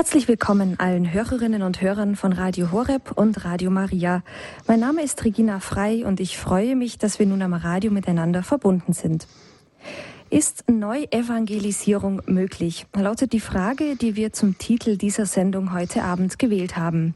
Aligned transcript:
Herzlich 0.00 0.28
willkommen 0.28 0.80
allen 0.80 1.12
Hörerinnen 1.12 1.60
und 1.60 1.82
Hörern 1.82 2.16
von 2.16 2.32
Radio 2.32 2.72
Horeb 2.72 3.12
und 3.16 3.44
Radio 3.44 3.70
Maria. 3.70 4.22
Mein 4.66 4.80
Name 4.80 5.02
ist 5.02 5.22
Regina 5.26 5.60
Frei 5.60 6.06
und 6.06 6.20
ich 6.20 6.38
freue 6.38 6.74
mich, 6.74 6.96
dass 6.96 7.18
wir 7.18 7.26
nun 7.26 7.42
am 7.42 7.52
Radio 7.52 7.90
miteinander 7.90 8.42
verbunden 8.42 8.94
sind. 8.94 9.26
Ist 10.30 10.64
Neuevangelisierung 10.70 12.22
möglich? 12.24 12.86
Lautet 12.96 13.34
die 13.34 13.40
Frage, 13.40 13.96
die 13.96 14.16
wir 14.16 14.32
zum 14.32 14.56
Titel 14.56 14.96
dieser 14.96 15.26
Sendung 15.26 15.74
heute 15.74 16.02
Abend 16.02 16.38
gewählt 16.38 16.78
haben. 16.78 17.14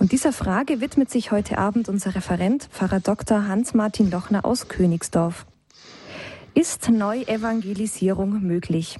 Und 0.00 0.10
dieser 0.10 0.32
Frage 0.32 0.80
widmet 0.80 1.12
sich 1.12 1.30
heute 1.30 1.58
Abend 1.58 1.88
unser 1.88 2.16
Referent, 2.16 2.64
Pfarrer 2.72 2.98
Dr. 2.98 3.46
Hans-Martin 3.46 4.10
Lochner 4.10 4.44
aus 4.44 4.66
Königsdorf. 4.66 5.46
Ist 6.54 6.90
Neuevangelisierung 6.90 8.42
möglich? 8.42 8.98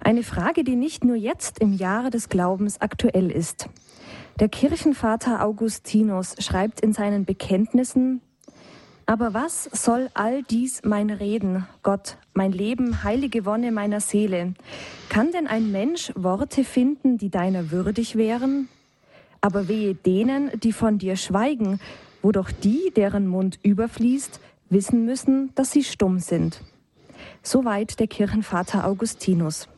Eine 0.00 0.22
Frage, 0.22 0.64
die 0.64 0.76
nicht 0.76 1.04
nur 1.04 1.16
jetzt 1.16 1.58
im 1.58 1.72
Jahre 1.72 2.10
des 2.10 2.28
Glaubens 2.28 2.80
aktuell 2.80 3.30
ist. 3.30 3.68
Der 4.38 4.48
Kirchenvater 4.48 5.44
Augustinus 5.44 6.34
schreibt 6.38 6.80
in 6.80 6.92
seinen 6.92 7.24
Bekenntnissen, 7.24 8.20
aber 9.08 9.34
was 9.34 9.70
soll 9.72 10.10
all 10.14 10.42
dies 10.42 10.82
mein 10.84 11.10
Reden, 11.10 11.66
Gott, 11.84 12.18
mein 12.34 12.50
Leben, 12.50 13.04
heilige 13.04 13.44
Wonne 13.46 13.70
meiner 13.70 14.00
Seele? 14.00 14.54
Kann 15.08 15.30
denn 15.30 15.46
ein 15.46 15.70
Mensch 15.70 16.12
Worte 16.16 16.64
finden, 16.64 17.16
die 17.16 17.30
deiner 17.30 17.70
würdig 17.70 18.16
wären? 18.16 18.68
Aber 19.40 19.68
wehe 19.68 19.94
denen, 19.94 20.50
die 20.58 20.72
von 20.72 20.98
dir 20.98 21.14
schweigen, 21.14 21.78
wo 22.20 22.32
doch 22.32 22.50
die, 22.50 22.92
deren 22.96 23.28
Mund 23.28 23.60
überfließt, 23.62 24.40
wissen 24.70 25.04
müssen, 25.04 25.54
dass 25.54 25.70
sie 25.70 25.84
stumm 25.84 26.18
sind. 26.18 26.60
Soweit 27.46 28.00
der 28.00 28.08
Kirchenvater 28.08 28.84
Augustinus. 28.84 29.68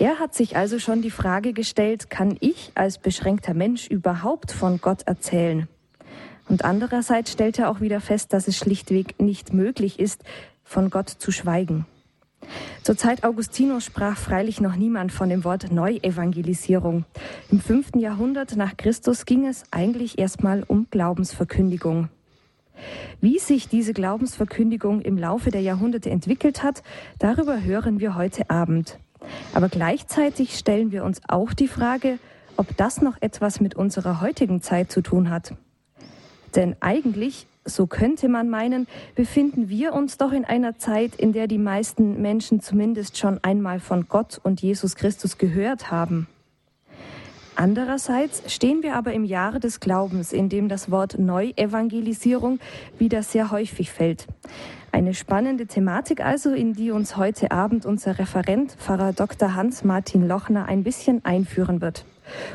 Er 0.00 0.18
hat 0.18 0.34
sich 0.34 0.56
also 0.56 0.80
schon 0.80 1.02
die 1.02 1.12
Frage 1.12 1.52
gestellt, 1.52 2.10
kann 2.10 2.36
ich 2.40 2.72
als 2.74 2.98
beschränkter 2.98 3.54
Mensch 3.54 3.86
überhaupt 3.86 4.50
von 4.50 4.80
Gott 4.80 5.02
erzählen? 5.02 5.68
Und 6.48 6.64
andererseits 6.64 7.30
stellt 7.30 7.60
er 7.60 7.70
auch 7.70 7.80
wieder 7.80 8.00
fest, 8.00 8.32
dass 8.32 8.48
es 8.48 8.56
schlichtweg 8.56 9.20
nicht 9.20 9.52
möglich 9.52 10.00
ist, 10.00 10.24
von 10.64 10.90
Gott 10.90 11.08
zu 11.08 11.30
schweigen. 11.30 11.86
Zur 12.82 12.96
Zeit 12.96 13.22
Augustinus 13.22 13.84
sprach 13.84 14.16
freilich 14.16 14.60
noch 14.60 14.74
niemand 14.74 15.12
von 15.12 15.28
dem 15.28 15.44
Wort 15.44 15.70
Neuevangelisierung. 15.70 17.04
Im 17.52 17.60
fünften 17.60 18.00
Jahrhundert 18.00 18.56
nach 18.56 18.76
Christus 18.76 19.26
ging 19.26 19.46
es 19.46 19.62
eigentlich 19.70 20.18
erstmal 20.18 20.64
um 20.66 20.88
Glaubensverkündigung. 20.90 22.08
Wie 23.20 23.38
sich 23.38 23.68
diese 23.68 23.92
Glaubensverkündigung 23.92 25.00
im 25.00 25.18
Laufe 25.18 25.50
der 25.50 25.60
Jahrhunderte 25.60 26.10
entwickelt 26.10 26.62
hat, 26.62 26.82
darüber 27.18 27.62
hören 27.62 28.00
wir 28.00 28.14
heute 28.14 28.50
Abend. 28.50 28.98
Aber 29.54 29.68
gleichzeitig 29.68 30.56
stellen 30.56 30.92
wir 30.92 31.04
uns 31.04 31.20
auch 31.28 31.52
die 31.52 31.68
Frage, 31.68 32.18
ob 32.56 32.76
das 32.76 33.00
noch 33.00 33.16
etwas 33.20 33.60
mit 33.60 33.74
unserer 33.74 34.20
heutigen 34.20 34.62
Zeit 34.62 34.90
zu 34.92 35.00
tun 35.02 35.30
hat. 35.30 35.54
Denn 36.54 36.76
eigentlich, 36.80 37.46
so 37.64 37.86
könnte 37.86 38.28
man 38.28 38.48
meinen, 38.48 38.86
befinden 39.14 39.68
wir 39.68 39.92
uns 39.94 40.18
doch 40.18 40.32
in 40.32 40.44
einer 40.44 40.78
Zeit, 40.78 41.14
in 41.14 41.32
der 41.32 41.46
die 41.46 41.58
meisten 41.58 42.20
Menschen 42.20 42.60
zumindest 42.60 43.18
schon 43.18 43.38
einmal 43.42 43.80
von 43.80 44.08
Gott 44.08 44.40
und 44.42 44.60
Jesus 44.60 44.96
Christus 44.96 45.38
gehört 45.38 45.90
haben. 45.90 46.26
Andererseits 47.56 48.42
stehen 48.52 48.82
wir 48.82 48.96
aber 48.96 49.12
im 49.12 49.24
Jahre 49.24 49.60
des 49.60 49.80
Glaubens, 49.80 50.32
in 50.32 50.48
dem 50.48 50.68
das 50.68 50.90
Wort 50.90 51.18
Neuevangelisierung 51.18 52.58
wieder 52.98 53.22
sehr 53.22 53.50
häufig 53.50 53.90
fällt. 53.90 54.26
Eine 54.92 55.14
spannende 55.14 55.66
Thematik 55.66 56.24
also, 56.24 56.52
in 56.52 56.72
die 56.72 56.90
uns 56.90 57.16
heute 57.16 57.50
Abend 57.52 57.86
unser 57.86 58.18
Referent, 58.18 58.72
Pfarrer 58.72 59.12
Dr. 59.12 59.54
Hans-Martin 59.54 60.26
Lochner, 60.26 60.66
ein 60.66 60.82
bisschen 60.82 61.24
einführen 61.24 61.80
wird. 61.80 62.04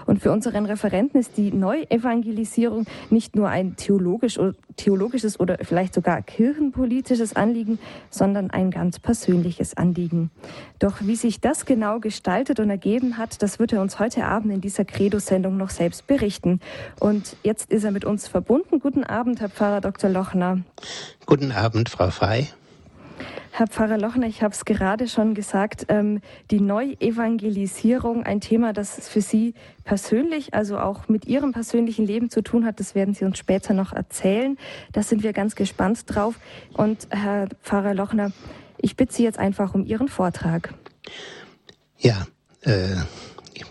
Und 0.05 0.21
für 0.21 0.31
unseren 0.31 0.65
Referenten 0.65 1.19
ist 1.19 1.37
die 1.37 1.51
Neuevangelisierung 1.51 2.85
nicht 3.09 3.35
nur 3.35 3.49
ein 3.49 3.75
theologisch, 3.75 4.39
theologisches 4.75 5.39
oder 5.39 5.57
vielleicht 5.61 5.93
sogar 5.93 6.21
kirchenpolitisches 6.21 7.35
Anliegen, 7.35 7.79
sondern 8.09 8.51
ein 8.51 8.71
ganz 8.71 8.99
persönliches 8.99 9.75
Anliegen. 9.77 10.31
Doch 10.79 10.97
wie 11.01 11.15
sich 11.15 11.39
das 11.39 11.65
genau 11.65 11.99
gestaltet 11.99 12.59
und 12.59 12.69
ergeben 12.69 13.17
hat, 13.17 13.41
das 13.41 13.59
wird 13.59 13.73
er 13.73 13.81
uns 13.81 13.99
heute 13.99 14.25
Abend 14.25 14.53
in 14.53 14.61
dieser 14.61 14.85
Credo-Sendung 14.85 15.57
noch 15.57 15.69
selbst 15.69 16.07
berichten. 16.07 16.59
Und 16.99 17.37
jetzt 17.43 17.71
ist 17.71 17.83
er 17.83 17.91
mit 17.91 18.05
uns 18.05 18.27
verbunden. 18.27 18.79
Guten 18.79 19.03
Abend, 19.03 19.41
Herr 19.41 19.49
Pfarrer 19.49 19.81
Dr. 19.81 20.09
Lochner. 20.09 20.59
Guten 21.25 21.51
Abend, 21.51 21.89
Frau 21.89 22.09
Frei. 22.09 22.49
Herr 23.57 23.67
Pfarrer 23.67 23.97
Lochner, 23.97 24.27
ich 24.27 24.43
habe 24.43 24.53
es 24.53 24.65
gerade 24.65 25.07
schon 25.07 25.33
gesagt, 25.33 25.85
ähm, 25.87 26.19
die 26.51 26.59
Neuevangelisierung, 26.59 28.23
ein 28.23 28.41
Thema, 28.41 28.73
das 28.73 29.07
für 29.07 29.21
Sie 29.21 29.53
persönlich, 29.85 30.53
also 30.53 30.77
auch 30.77 31.07
mit 31.07 31.23
Ihrem 31.23 31.53
persönlichen 31.53 32.05
Leben 32.05 32.29
zu 32.29 32.41
tun 32.41 32.65
hat, 32.65 32.81
das 32.81 32.95
werden 32.95 33.13
Sie 33.13 33.23
uns 33.23 33.37
später 33.37 33.73
noch 33.73 33.93
erzählen. 33.93 34.57
Da 34.91 35.03
sind 35.03 35.23
wir 35.23 35.31
ganz 35.31 35.55
gespannt 35.55 36.03
drauf. 36.05 36.35
Und 36.73 37.07
Herr 37.11 37.47
Pfarrer 37.63 37.93
Lochner, 37.93 38.33
ich 38.77 38.97
bitte 38.97 39.13
Sie 39.13 39.23
jetzt 39.23 39.39
einfach 39.39 39.73
um 39.73 39.85
Ihren 39.85 40.09
Vortrag. 40.09 40.73
Ja, 41.97 42.27
äh, 42.63 42.97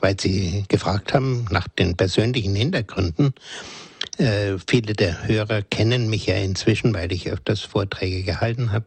weil 0.00 0.18
Sie 0.18 0.64
gefragt 0.68 1.12
haben 1.12 1.44
nach 1.50 1.68
den 1.68 1.94
persönlichen 1.94 2.54
Hintergründen 2.54 3.34
äh, 4.18 4.56
viele 4.66 4.94
der 4.94 5.26
Hörer 5.26 5.62
kennen 5.62 6.08
mich 6.08 6.26
ja 6.26 6.36
inzwischen, 6.36 6.94
weil 6.94 7.12
ich 7.12 7.30
öfters 7.30 7.60
Vorträge 7.60 8.22
gehalten 8.22 8.72
habe. 8.72 8.86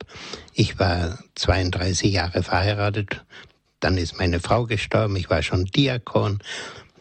Ich 0.53 0.79
war 0.79 1.19
32 1.35 2.11
Jahre 2.11 2.43
verheiratet, 2.43 3.23
dann 3.79 3.97
ist 3.97 4.17
meine 4.17 4.39
Frau 4.39 4.65
gestorben, 4.65 5.15
ich 5.15 5.29
war 5.29 5.43
schon 5.43 5.65
Diakon, 5.65 6.39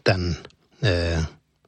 dann 0.04 0.36
äh, 0.82 1.18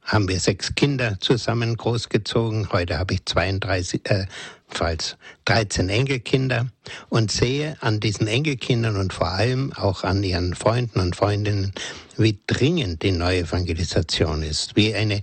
haben 0.03 0.27
wir 0.27 0.39
sechs 0.39 0.73
Kinder 0.73 1.17
zusammen 1.19 1.77
großgezogen. 1.77 2.71
Heute 2.71 2.97
habe 2.97 3.13
ich 3.13 3.25
32, 3.25 4.09
äh, 4.09 4.25
falls 4.67 5.17
13 5.45 5.89
Enkelkinder. 5.89 6.67
Und 7.09 7.31
sehe 7.31 7.77
an 7.81 7.99
diesen 7.99 8.27
Enkelkindern 8.27 8.97
und 8.97 9.13
vor 9.13 9.29
allem 9.29 9.71
auch 9.73 10.03
an 10.03 10.23
ihren 10.23 10.55
Freunden 10.55 10.99
und 10.99 11.15
Freundinnen, 11.15 11.73
wie 12.17 12.39
dringend 12.47 13.03
die 13.03 13.11
Neuevangelisation 13.11 14.41
ist, 14.41 14.75
wie 14.75 14.95
eine 14.95 15.21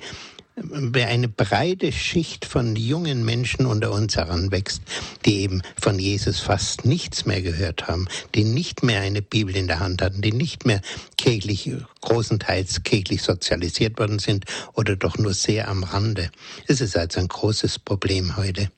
eine 0.56 1.28
breite 1.28 1.92
Schicht 1.92 2.46
von 2.46 2.76
jungen 2.76 3.24
Menschen 3.24 3.66
unter 3.66 3.92
uns 3.92 4.16
heranwächst, 4.16 4.82
die 5.26 5.40
eben 5.40 5.60
von 5.78 5.98
Jesus 5.98 6.40
fast 6.40 6.86
nichts 6.86 7.26
mehr 7.26 7.42
gehört 7.42 7.88
haben, 7.88 8.08
die 8.34 8.44
nicht 8.44 8.82
mehr 8.82 9.02
eine 9.02 9.20
Bibel 9.20 9.54
in 9.54 9.66
der 9.66 9.80
Hand 9.80 10.00
hatten, 10.00 10.22
die 10.22 10.32
nicht 10.32 10.64
mehr 10.64 10.80
kirchlich, 11.18 11.70
großenteils 12.00 12.84
kirchlich 12.84 13.22
sozialisiert 13.22 13.98
worden 13.98 14.18
sind 14.18 14.46
oder 14.72 14.96
doch 14.96 15.18
nur 15.18 15.34
sehr 15.34 15.68
am 15.68 15.84
Rande. 15.84 16.30
Es 16.66 16.80
ist 16.80 16.96
also 16.96 17.20
ein 17.20 17.28
großes 17.28 17.78
Problem 17.78 18.36
heute. 18.36 18.70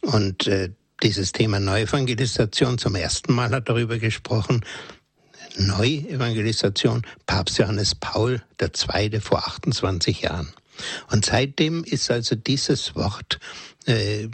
Und 0.00 0.46
äh, 0.46 0.70
dieses 1.02 1.32
Thema 1.32 1.60
Neuevangelisation, 1.60 2.78
zum 2.78 2.94
ersten 2.94 3.34
Mal 3.34 3.50
hat 3.50 3.68
darüber 3.68 3.98
gesprochen, 3.98 4.64
Neuevangelisation, 5.58 7.02
Papst 7.26 7.58
Johannes 7.58 7.94
Paul 7.94 8.40
II. 8.60 9.20
vor 9.20 9.46
28 9.46 10.22
Jahren. 10.22 10.54
Und 11.10 11.24
seitdem 11.26 11.84
ist 11.84 12.10
also 12.10 12.34
dieses 12.34 12.94
Wort 12.94 13.38
äh, 13.86 14.28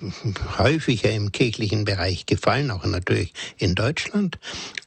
häufiger 0.59 1.11
im 1.11 1.33
kirchlichen 1.33 1.85
Bereich 1.85 2.27
gefallen, 2.27 2.71
auch 2.71 2.85
natürlich 2.85 3.33
in 3.57 3.75
Deutschland. 3.75 4.39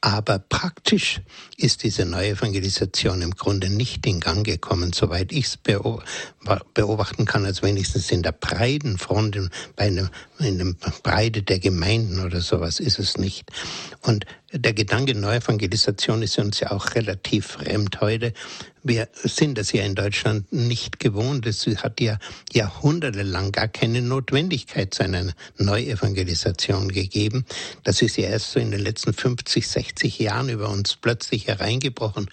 Aber 0.02 0.40
praktisch 0.40 1.22
ist 1.58 1.84
diese 1.84 2.06
Neuevangelisation 2.06 3.22
im 3.22 3.32
Grunde 3.32 3.70
nicht 3.70 4.06
in 4.06 4.20
Gang 4.20 4.46
gekommen, 4.46 4.94
soweit 4.94 5.32
ich 5.32 5.46
es 5.46 5.58
beobachten 5.58 7.26
kann, 7.26 7.46
als 7.46 7.62
wenigstens 7.62 8.12
in 8.12 8.24
der 8.24 8.32
breiten 8.32 8.98
Front, 8.98 9.38
bei 9.76 9.86
einer, 9.86 10.10
in 10.40 10.58
der 10.58 10.74
Breite 11.04 11.44
der 11.44 11.60
Gemeinden 11.60 12.20
oder 12.20 12.42
sowas 12.42 12.80
ist 12.80 13.00
es 13.00 13.18
nicht. 13.18 13.52
Und 14.02 14.26
der 14.54 14.74
Gedanke 14.74 15.16
Neuevangelisation 15.16 16.22
ist 16.24 16.38
uns 16.38 16.60
ja 16.60 16.72
auch 16.72 16.96
relativ 16.96 17.46
fremd 17.48 18.02
heute. 18.02 18.34
Wir 18.84 19.08
sind 19.14 19.58
das 19.58 19.72
ja 19.72 19.84
in 19.84 19.96
Deutschland 19.96 20.52
nicht 20.52 21.00
gewohnt. 21.00 21.46
Es 21.46 21.66
hat 21.68 22.02
ja 22.02 22.18
jahrhundertelang 22.52 23.52
gar 23.52 23.68
keine 23.68 24.02
Notwendigkeit 24.02 24.51
zu 24.90 25.04
einer 25.04 25.34
Neuevangelisation 25.58 26.90
gegeben. 26.90 27.46
Das 27.84 28.02
ist 28.02 28.18
ja 28.18 28.30
erst 28.30 28.52
so 28.52 28.60
in 28.60 28.72
den 28.72 28.82
letzten 28.82 29.14
50, 29.14 29.68
60 29.68 30.20
Jahren 30.20 30.50
über 30.50 30.70
uns 30.70 30.96
plötzlich 30.96 31.48
hereingebrochen. 31.48 32.30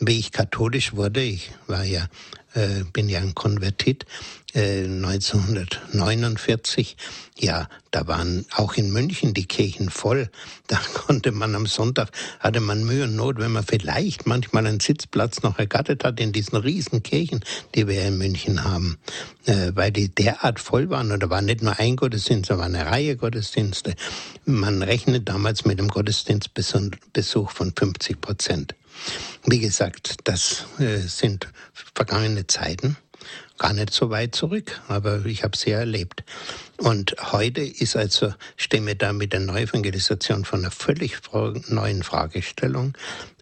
Wie 0.00 0.18
ich 0.18 0.32
katholisch 0.32 0.94
wurde, 0.94 1.22
ich 1.22 1.50
war 1.66 1.84
ja, 1.84 2.08
äh, 2.54 2.84
bin 2.92 3.08
ja 3.08 3.20
ein 3.20 3.34
Konvertit, 3.34 4.06
1949, 4.54 6.96
äh, 6.96 6.98
ja, 7.44 7.68
da 7.90 8.06
waren 8.06 8.46
auch 8.56 8.72
in 8.74 8.90
München 8.90 9.34
die 9.34 9.44
Kirchen 9.44 9.90
voll. 9.90 10.30
Da 10.68 10.80
konnte 10.94 11.32
man 11.32 11.54
am 11.54 11.66
Sonntag, 11.66 12.08
hatte 12.40 12.60
man 12.60 12.82
Mühe 12.84 13.04
und 13.04 13.14
Not, 13.14 13.36
wenn 13.38 13.52
man 13.52 13.64
vielleicht 13.64 14.26
manchmal 14.26 14.66
einen 14.66 14.80
Sitzplatz 14.80 15.42
noch 15.42 15.58
ergattert 15.58 16.02
hat 16.02 16.18
in 16.18 16.32
diesen 16.32 16.56
riesen 16.56 17.02
Kirchen, 17.02 17.44
die 17.74 17.86
wir 17.86 18.06
in 18.06 18.16
München 18.16 18.64
haben, 18.64 18.96
äh, 19.44 19.72
weil 19.74 19.92
die 19.92 20.08
derart 20.08 20.60
voll 20.60 20.88
waren. 20.88 21.12
Und 21.12 21.22
da 21.22 21.28
war 21.28 21.42
nicht 21.42 21.62
nur 21.62 21.78
ein 21.78 21.96
Gottesdienst, 21.96 22.48
da 22.48 22.56
war 22.56 22.64
eine 22.64 22.86
Reihe 22.86 23.16
Gottesdienste. 23.16 23.96
Man 24.46 24.82
rechnet 24.82 25.28
damals 25.28 25.66
mit 25.66 25.78
dem 25.78 25.88
Gottesdienstbesuch 25.88 27.50
von 27.50 27.74
50 27.76 28.22
Prozent. 28.22 28.74
Wie 29.46 29.60
gesagt, 29.60 30.16
das 30.24 30.64
äh, 30.78 30.96
sind 30.96 31.48
vergangene 31.94 32.46
Zeiten 32.46 32.96
gar 33.58 33.72
nicht 33.72 33.92
so 33.92 34.10
weit 34.10 34.34
zurück, 34.34 34.80
aber 34.88 35.26
ich 35.26 35.44
habe 35.44 35.56
sie 35.56 35.70
erlebt. 35.70 36.22
Und 36.80 37.16
heute 37.32 37.62
ist 37.62 37.96
also, 37.96 38.32
stehen 38.56 38.86
wir 38.86 38.94
da 38.94 39.12
mit 39.12 39.32
der 39.32 39.40
Neuevangelisation 39.40 40.44
von 40.44 40.60
einer 40.60 40.70
völlig 40.70 41.18
neuen 41.68 42.04
Fragestellung 42.04 42.96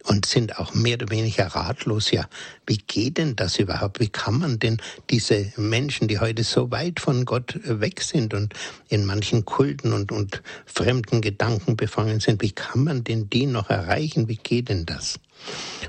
und 0.05 0.25
sind 0.25 0.57
auch 0.57 0.73
mehr 0.73 0.95
oder 0.95 1.11
weniger 1.11 1.45
ratlos. 1.45 2.09
Ja, 2.09 2.27
wie 2.65 2.77
geht 2.77 3.19
denn 3.19 3.35
das 3.35 3.59
überhaupt? 3.59 3.99
Wie 3.99 4.09
kann 4.09 4.39
man 4.39 4.57
denn 4.57 4.81
diese 5.11 5.53
Menschen, 5.55 6.07
die 6.07 6.19
heute 6.19 6.43
so 6.43 6.71
weit 6.71 6.99
von 6.99 7.25
Gott 7.25 7.59
weg 7.63 8.01
sind 8.01 8.33
und 8.33 8.55
in 8.89 9.05
manchen 9.05 9.45
Kulten 9.45 9.93
und, 9.93 10.11
und 10.11 10.41
fremden 10.65 11.21
Gedanken 11.21 11.77
befangen 11.77 12.19
sind, 12.19 12.41
wie 12.41 12.53
kann 12.53 12.85
man 12.85 13.03
denn 13.03 13.29
die 13.29 13.45
noch 13.45 13.69
erreichen? 13.69 14.27
Wie 14.27 14.37
geht 14.37 14.69
denn 14.69 14.87
das? 14.87 15.19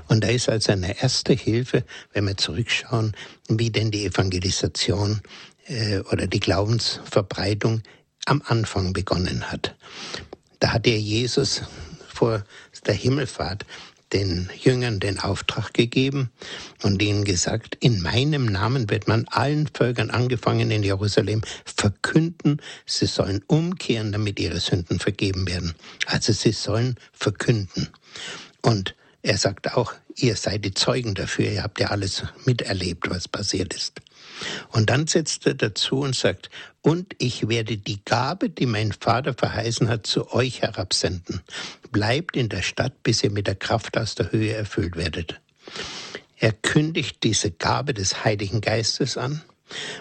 Und 0.07 0.23
da 0.23 0.27
ist 0.27 0.49
also 0.49 0.71
eine 0.71 1.01
erste 1.01 1.33
Hilfe, 1.33 1.83
wenn 2.13 2.25
wir 2.25 2.37
zurückschauen, 2.37 3.15
wie 3.47 3.71
denn 3.71 3.89
die 3.89 4.05
Evangelisation 4.05 5.21
äh, 5.69 5.99
oder 6.11 6.27
die 6.27 6.39
Glaubensverbreitung 6.39 7.81
am 8.25 8.41
Anfang 8.45 8.93
begonnen 8.93 9.51
hat. 9.51 9.75
Da 10.59 10.73
hat 10.73 10.85
der 10.85 10.99
Jesus 10.99 11.63
vor 12.13 12.43
der 12.85 12.93
Himmelfahrt 12.93 13.65
den 14.11 14.49
Jüngern 14.59 14.99
den 14.99 15.19
Auftrag 15.19 15.73
gegeben 15.73 16.31
und 16.81 17.01
ihnen 17.01 17.23
gesagt, 17.23 17.77
in 17.79 18.01
meinem 18.01 18.45
Namen 18.45 18.89
wird 18.89 19.07
man 19.07 19.27
allen 19.27 19.67
Völkern 19.67 20.09
angefangen 20.09 20.71
in 20.71 20.83
Jerusalem 20.83 21.41
verkünden, 21.63 22.61
sie 22.85 23.05
sollen 23.05 23.43
umkehren, 23.47 24.11
damit 24.11 24.39
ihre 24.39 24.59
Sünden 24.59 24.99
vergeben 24.99 25.47
werden. 25.47 25.75
Also 26.07 26.33
sie 26.33 26.51
sollen 26.51 26.95
verkünden. 27.13 27.89
Und 28.61 28.95
er 29.21 29.37
sagt 29.37 29.73
auch, 29.73 29.93
ihr 30.15 30.35
seid 30.35 30.65
die 30.65 30.73
Zeugen 30.73 31.13
dafür, 31.13 31.51
ihr 31.51 31.63
habt 31.63 31.79
ja 31.79 31.87
alles 31.87 32.23
miterlebt, 32.45 33.09
was 33.09 33.27
passiert 33.27 33.73
ist. 33.75 34.01
Und 34.69 34.89
dann 34.89 35.07
setzt 35.07 35.45
er 35.45 35.53
dazu 35.53 35.99
und 35.99 36.15
sagt, 36.15 36.49
und 36.81 37.13
ich 37.17 37.49
werde 37.49 37.77
die 37.77 38.03
Gabe, 38.05 38.49
die 38.49 38.65
mein 38.65 38.93
Vater 38.93 39.33
verheißen 39.33 39.89
hat, 39.89 40.07
zu 40.07 40.31
euch 40.31 40.61
herabsenden. 40.61 41.41
Bleibt 41.91 42.37
in 42.37 42.49
der 42.49 42.61
Stadt, 42.61 43.03
bis 43.03 43.23
ihr 43.23 43.31
mit 43.31 43.47
der 43.47 43.55
Kraft 43.55 43.97
aus 43.97 44.15
der 44.15 44.31
Höhe 44.31 44.53
erfüllt 44.53 44.95
werdet. 44.95 45.39
Er 46.37 46.53
kündigt 46.53 47.23
diese 47.23 47.51
Gabe 47.51 47.93
des 47.93 48.23
Heiligen 48.23 48.61
Geistes 48.61 49.17
an. 49.17 49.41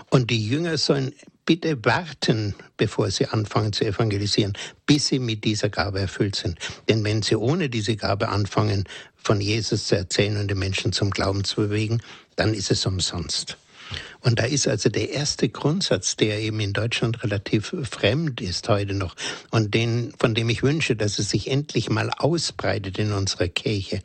Und 0.08 0.30
die 0.30 0.46
Jünger 0.46 0.78
sollen 0.78 1.12
bitte 1.44 1.84
warten, 1.84 2.54
bevor 2.76 3.10
sie 3.10 3.26
anfangen 3.26 3.72
zu 3.72 3.84
evangelisieren, 3.84 4.52
bis 4.86 5.06
sie 5.06 5.18
mit 5.18 5.44
dieser 5.44 5.68
Gabe 5.70 5.98
erfüllt 5.98 6.36
sind. 6.36 6.58
Denn 6.88 7.02
wenn 7.04 7.22
sie 7.22 7.36
ohne 7.36 7.68
diese 7.68 7.96
Gabe 7.96 8.28
anfangen, 8.28 8.84
von 9.16 9.40
Jesus 9.40 9.86
zu 9.86 9.96
erzählen 9.96 10.36
und 10.36 10.50
die 10.50 10.54
Menschen 10.54 10.92
zum 10.92 11.10
Glauben 11.10 11.44
zu 11.44 11.56
bewegen, 11.56 12.00
dann 12.36 12.54
ist 12.54 12.70
es 12.70 12.86
umsonst. 12.86 13.56
Und 14.20 14.40
da 14.40 14.44
ist 14.44 14.66
also 14.66 14.88
der 14.88 15.10
erste 15.10 15.48
Grundsatz, 15.48 16.16
der 16.16 16.40
eben 16.40 16.60
in 16.60 16.72
Deutschland 16.72 17.22
relativ 17.22 17.74
fremd 17.88 18.40
ist 18.40 18.68
heute 18.68 18.94
noch 18.94 19.14
und 19.50 19.74
den, 19.74 20.12
von 20.18 20.34
dem 20.34 20.48
ich 20.48 20.62
wünsche, 20.62 20.96
dass 20.96 21.18
es 21.18 21.30
sich 21.30 21.50
endlich 21.50 21.88
mal 21.88 22.10
ausbreitet 22.10 22.98
in 22.98 23.12
unserer 23.12 23.48
Kirche. 23.48 24.00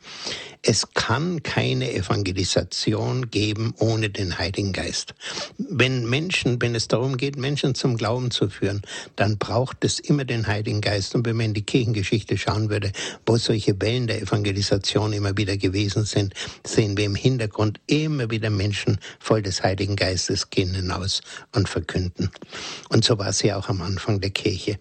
Es 0.66 0.94
kann 0.94 1.42
keine 1.42 1.92
Evangelisation 1.92 3.30
geben 3.30 3.74
ohne 3.80 4.08
den 4.08 4.38
Heiligen 4.38 4.72
Geist. 4.72 5.14
Wenn 5.58 6.08
Menschen, 6.08 6.62
wenn 6.62 6.74
es 6.74 6.88
darum 6.88 7.18
geht, 7.18 7.36
Menschen 7.36 7.74
zum 7.74 7.98
Glauben 7.98 8.30
zu 8.30 8.48
führen, 8.48 8.80
dann 9.14 9.36
braucht 9.36 9.84
es 9.84 10.00
immer 10.00 10.24
den 10.24 10.46
Heiligen 10.46 10.80
Geist. 10.80 11.14
Und 11.14 11.26
wenn 11.26 11.36
man 11.36 11.46
in 11.46 11.54
die 11.54 11.66
Kirchengeschichte 11.66 12.38
schauen 12.38 12.70
würde, 12.70 12.92
wo 13.26 13.36
solche 13.36 13.78
Wellen 13.82 14.06
der 14.06 14.22
Evangelisation 14.22 15.12
immer 15.12 15.36
wieder 15.36 15.58
gewesen 15.58 16.06
sind, 16.06 16.32
sehen 16.66 16.96
wir 16.96 17.04
im 17.04 17.14
Hintergrund 17.14 17.78
immer 17.86 18.30
wieder 18.30 18.48
Menschen 18.48 18.96
voll 19.20 19.42
des 19.42 19.62
Heiligen 19.62 19.96
Geistes 19.96 20.48
gehen 20.48 20.74
hinaus 20.74 21.20
und 21.52 21.68
verkünden. 21.68 22.30
Und 22.88 23.04
so 23.04 23.18
war 23.18 23.28
es 23.28 23.42
ja 23.42 23.58
auch 23.58 23.68
am 23.68 23.82
Anfang 23.82 24.22
der 24.22 24.30
Kirche. 24.30 24.78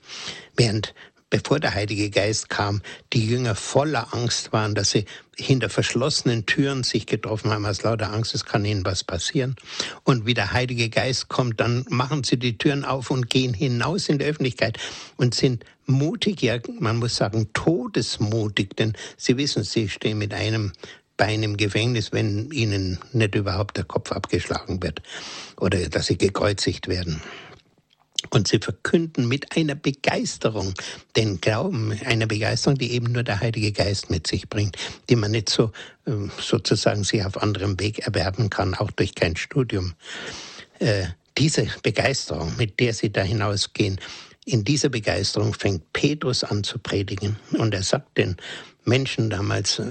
Während 0.56 0.94
bevor 1.34 1.60
der 1.60 1.74
Heilige 1.74 2.12
Geist 2.12 2.50
kam, 2.50 2.84
die 3.12 3.26
Jünger 3.26 3.56
voller 3.56 4.14
Angst 4.14 4.54
waren, 4.54 4.76
dass 4.76 4.92
sie 4.92 5.06
hinter 5.36 5.68
verschlossenen 5.68 6.46
Türen 6.46 6.84
sich 6.84 7.08
getroffen 7.08 7.50
haben 7.50 7.66
aus 7.66 7.82
lauter 7.82 8.14
Angst, 8.14 8.36
es 8.36 8.46
kann 8.46 8.64
ihnen 8.64 8.86
was 8.86 9.04
passieren. 9.04 9.56
Und 10.04 10.28
wie 10.28 10.36
der 10.36 10.54
Heilige 10.54 10.90
Geist 10.90 11.30
kommt, 11.30 11.60
dann 11.60 11.88
machen 11.90 12.24
sie 12.24 12.38
die 12.38 12.60
Türen 12.60 12.86
auf 12.86 13.10
und 13.10 13.32
gehen 13.32 13.56
hinaus 13.56 14.10
in 14.10 14.20
die 14.20 14.26
Öffentlichkeit 14.26 14.78
und 15.18 15.34
sind 15.34 15.66
mutig, 15.88 16.44
ja, 16.44 16.60
man 16.80 16.98
muss 16.98 17.16
sagen, 17.16 17.50
todesmutig, 17.54 18.76
denn 18.76 18.94
sie 19.18 19.36
wissen, 19.36 19.64
sie 19.64 19.90
stehen 19.90 20.20
mit 20.20 20.36
einem 20.36 20.72
Bein 21.18 21.42
im 21.42 21.58
Gefängnis, 21.58 22.12
wenn 22.12 22.52
ihnen 22.52 23.00
nicht 23.12 23.34
überhaupt 23.34 23.78
der 23.78 23.86
Kopf 23.86 24.12
abgeschlagen 24.12 24.84
wird 24.84 25.02
oder 25.58 25.80
dass 25.90 26.06
sie 26.06 26.18
gekreuzigt 26.20 26.88
werden. 26.88 27.24
Und 28.30 28.48
sie 28.48 28.60
verkünden 28.60 29.28
mit 29.28 29.56
einer 29.56 29.76
Begeisterung 29.76 30.74
den 31.16 31.42
Glauben, 31.42 32.00
einer 32.06 32.26
Begeisterung, 32.26 32.78
die 32.78 32.92
eben 32.92 33.12
nur 33.12 33.24
der 33.24 33.40
Heilige 33.40 33.72
Geist 33.72 34.10
mit 34.10 34.28
sich 34.28 34.50
bringt, 34.50 34.78
die 35.10 35.16
man 35.16 35.32
nicht 35.32 35.50
so 35.50 35.72
ähm, 36.08 36.32
sozusagen 36.40 37.04
sich 37.04 37.24
auf 37.26 37.42
anderem 37.42 37.80
Weg 37.80 38.00
erwerben 38.00 38.50
kann, 38.50 38.76
auch 38.76 38.92
durch 38.92 39.16
kein 39.16 39.36
Studium. 39.36 39.94
Äh, 40.80 41.06
diese 41.38 41.68
Begeisterung, 41.82 42.56
mit 42.58 42.80
der 42.80 42.94
sie 42.94 43.12
da 43.12 43.22
hinausgehen, 43.22 44.00
in 44.46 44.64
dieser 44.64 44.90
Begeisterung 44.90 45.54
fängt 45.54 45.94
Petrus 45.94 46.44
an 46.44 46.64
zu 46.64 46.78
predigen. 46.78 47.38
Und 47.54 47.74
er 47.74 47.84
sagt 47.84 48.18
den 48.18 48.36
Menschen 48.84 49.30
damals, 49.30 49.82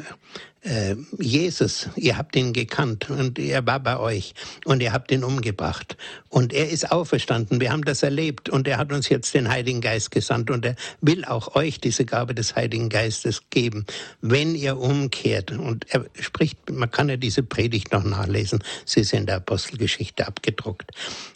äh, 0.62 0.94
Jesus, 1.18 1.88
ihr 1.96 2.16
habt 2.16 2.36
ihn 2.36 2.52
gekannt 2.52 3.10
und 3.10 3.38
er 3.38 3.66
war 3.66 3.80
bei 3.80 3.98
euch 3.98 4.34
und 4.64 4.80
ihr 4.80 4.92
habt 4.92 5.10
ihn 5.10 5.24
umgebracht 5.24 5.96
und 6.28 6.52
er 6.52 6.70
ist 6.70 6.92
auferstanden. 6.92 7.60
Wir 7.60 7.72
haben 7.72 7.84
das 7.84 8.02
erlebt 8.02 8.48
und 8.48 8.68
er 8.68 8.78
hat 8.78 8.92
uns 8.92 9.08
jetzt 9.08 9.34
den 9.34 9.48
Heiligen 9.48 9.80
Geist 9.80 10.12
gesandt 10.12 10.50
und 10.50 10.64
er 10.64 10.76
will 11.00 11.24
auch 11.24 11.56
euch 11.56 11.80
diese 11.80 12.04
Gabe 12.04 12.34
des 12.34 12.54
Heiligen 12.54 12.88
Geistes 12.88 13.42
geben, 13.50 13.86
wenn 14.20 14.54
ihr 14.54 14.78
umkehrt. 14.78 15.50
Und 15.50 15.86
er 15.92 16.06
spricht, 16.20 16.70
man 16.70 16.90
kann 16.90 17.08
ja 17.08 17.16
diese 17.16 17.42
Predigt 17.42 17.92
noch 17.92 18.04
nachlesen, 18.04 18.62
sie 18.84 19.00
ist 19.00 19.12
in 19.12 19.26
der 19.26 19.36
Apostelgeschichte 19.36 20.26
abgedruckt. 20.26 20.92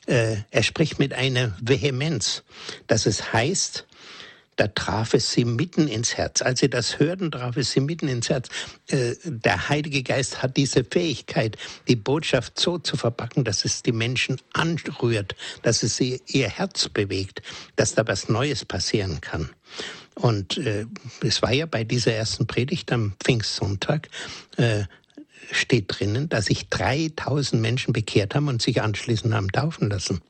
Äh, 0.07 0.37
er 0.51 0.63
spricht 0.63 1.01
mit 1.01 1.13
einer 1.13 1.57
Vehemenz, 1.61 2.45
dass 2.87 3.07
es 3.07 3.33
heißt, 3.33 3.87
da 4.57 4.69
traf 4.69 5.15
es 5.15 5.33
sie 5.33 5.45
mitten 5.45 5.87
ins 5.87 6.17
Herz. 6.17 6.43
Als 6.43 6.61
sie 6.61 6.71
das 6.71 6.99
hörten, 6.99 7.31
traf 7.31 7.57
es 7.57 7.71
sie 7.71 7.81
mitten 7.81 8.09
ins 8.09 8.29
Herz. 8.29 8.49
Äh, 8.89 9.15
der 9.25 9.69
Heilige 9.69 10.03
Geist 10.03 10.43
hat 10.43 10.57
diese 10.57 10.85
Fähigkeit, 10.85 11.57
die 11.89 11.97
Botschaft 11.97 12.59
so 12.59 12.79
zu 12.79 12.97
verpacken, 12.97 13.45
dass 13.45 13.65
es 13.65 13.83
die 13.83 13.93
Menschen 13.93 14.41
anrührt, 14.53 15.37
dass 15.63 15.83
es 15.83 15.97
sie, 15.97 16.21
ihr 16.27 16.49
Herz 16.49 16.89
bewegt, 16.89 17.43
dass 17.77 17.95
da 17.95 18.07
was 18.07 18.29
Neues 18.29 18.65
passieren 18.65 19.21
kann. 19.21 19.51
Und 20.15 20.57
äh, 20.57 20.87
es 21.21 21.43
war 21.43 21.53
ja 21.53 21.67
bei 21.67 21.85
dieser 21.85 22.13
ersten 22.13 22.47
Predigt 22.47 22.91
am 22.91 23.13
Pfingstsonntag, 23.23 24.09
äh, 24.57 24.85
steht 25.53 25.85
drinnen, 25.89 26.29
dass 26.29 26.47
sich 26.47 26.69
3000 26.71 27.61
Menschen 27.61 27.93
bekehrt 27.93 28.35
haben 28.35 28.49
und 28.49 28.63
sich 28.63 28.81
anschließend 28.81 29.35
haben 29.35 29.53
taufen 29.53 29.91
lassen. 29.91 30.23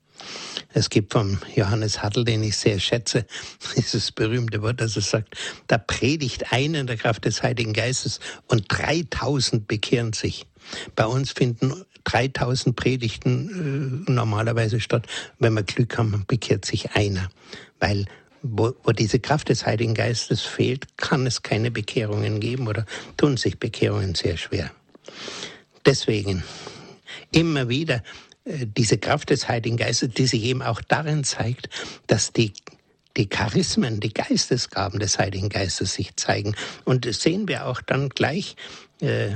Es 0.73 0.91
gibt 0.91 1.13
vom 1.13 1.39
Johannes 1.55 2.03
Hattel, 2.03 2.25
den 2.25 2.43
ich 2.43 2.57
sehr 2.57 2.79
schätze, 2.79 3.27
dieses 3.77 4.13
berühmte 4.13 4.63
Wort, 4.63 4.81
das 4.81 4.97
er 4.97 5.03
sagt, 5.03 5.37
da 5.67 5.79
predigt 5.79 6.53
einer 6.53 6.81
in 6.81 6.87
der 6.87 6.97
Kraft 6.97 7.25
des 7.25 7.43
Heiligen 7.43 7.73
Geistes 7.73 8.21
und 8.49 8.65
3000 8.69 9.67
bekehren 9.67 10.13
sich. 10.13 10.47
Bei 10.95 11.07
uns 11.07 11.33
finden 11.33 11.85
3000 12.05 12.77
Predigten 12.77 14.05
äh, 14.09 14.13
normalerweise 14.13 14.81
statt. 14.81 15.07
Wenn 15.39 15.55
wir 15.55 15.63
Glück 15.63 15.99
haben, 15.99 16.25
bekehrt 16.27 16.65
sich 16.65 16.93
einer. 16.93 17.29
Weil 17.81 18.07
wo, 18.43 18.75
wo 18.85 18.93
diese 18.93 19.19
Kraft 19.19 19.49
des 19.49 19.67
Heiligen 19.67 19.95
Geistes 19.95 20.43
fehlt, 20.43 20.97
kann 20.97 21.27
es 21.27 21.43
keine 21.43 21.71
Bekehrungen 21.71 22.41
geben 22.41 22.69
oder 22.69 22.87
tun 23.17 23.37
sich 23.37 23.59
Bekehrungen 23.59 24.15
sehr 24.15 24.37
schwer. 24.37 24.71
Deswegen 25.85 26.45
immer 27.33 27.69
wieder 27.69 28.03
diese 28.47 28.99
Kraft 28.99 29.31
des 29.31 29.49
Heiligen 29.49 29.77
Geistes, 29.77 30.11
die 30.11 30.27
sich 30.27 30.45
eben 30.45 30.63
auch 30.63 30.81
darin 30.81 31.25
zeigt, 31.25 31.69
dass 32.07 32.33
die 32.33 32.53
die 33.17 33.29
Charismen, 33.29 34.01
die 34.01 34.13
Geistesgaben 34.13 35.01
des 35.01 35.19
Heiligen 35.19 35.49
Geistes 35.49 35.95
sich 35.95 36.17
zeigen. 36.17 36.55
Und 36.85 37.07
das 37.07 37.23
sehen 37.23 37.49
wir 37.49 37.67
auch 37.67 37.81
dann 37.81 38.11
gleich 38.11 38.57
äh, 39.01 39.31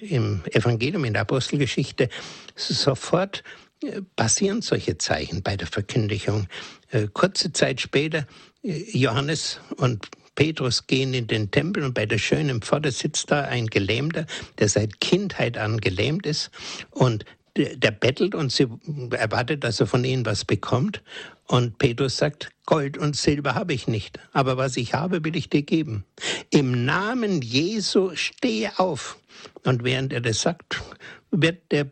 im 0.00 0.42
Evangelium, 0.52 1.04
in 1.04 1.12
der 1.12 1.22
Apostelgeschichte. 1.22 2.08
Sofort 2.54 3.42
äh, 3.82 4.02
passieren 4.16 4.62
solche 4.62 4.98
Zeichen 4.98 5.42
bei 5.42 5.56
der 5.56 5.66
Verkündigung. 5.66 6.48
Äh, 6.90 7.08
kurze 7.12 7.52
Zeit 7.52 7.80
später, 7.80 8.26
äh, 8.62 8.84
Johannes 8.96 9.60
und 9.76 10.08
Petrus 10.34 10.86
gehen 10.86 11.14
in 11.14 11.26
den 11.26 11.50
Tempel 11.50 11.82
und 11.82 11.94
bei 11.94 12.04
der 12.04 12.18
schönen 12.18 12.60
Pforte 12.60 12.90
sitzt 12.90 13.30
da 13.30 13.42
ein 13.42 13.68
Gelähmter, 13.68 14.26
der 14.58 14.68
seit 14.68 15.00
Kindheit 15.00 15.56
an 15.56 15.78
gelähmt 15.78 16.26
ist 16.26 16.50
und 16.90 17.24
der 17.56 17.90
bettelt 17.90 18.34
und 18.34 18.52
sie 18.52 18.66
erwartet, 19.10 19.64
dass 19.64 19.80
er 19.80 19.86
von 19.86 20.04
ihnen 20.04 20.26
was 20.26 20.44
bekommt. 20.44 21.02
Und 21.46 21.78
Petrus 21.78 22.16
sagt, 22.16 22.50
Gold 22.66 22.98
und 22.98 23.16
Silber 23.16 23.54
habe 23.54 23.72
ich 23.72 23.86
nicht, 23.86 24.18
aber 24.32 24.56
was 24.56 24.76
ich 24.76 24.94
habe, 24.94 25.24
will 25.24 25.36
ich 25.36 25.48
dir 25.48 25.62
geben. 25.62 26.04
Im 26.50 26.84
Namen 26.84 27.40
Jesu 27.42 28.10
stehe 28.14 28.78
auf. 28.78 29.16
Und 29.64 29.84
während 29.84 30.12
er 30.12 30.20
das 30.20 30.40
sagt, 30.42 30.82
wird 31.30 31.70
der 31.70 31.86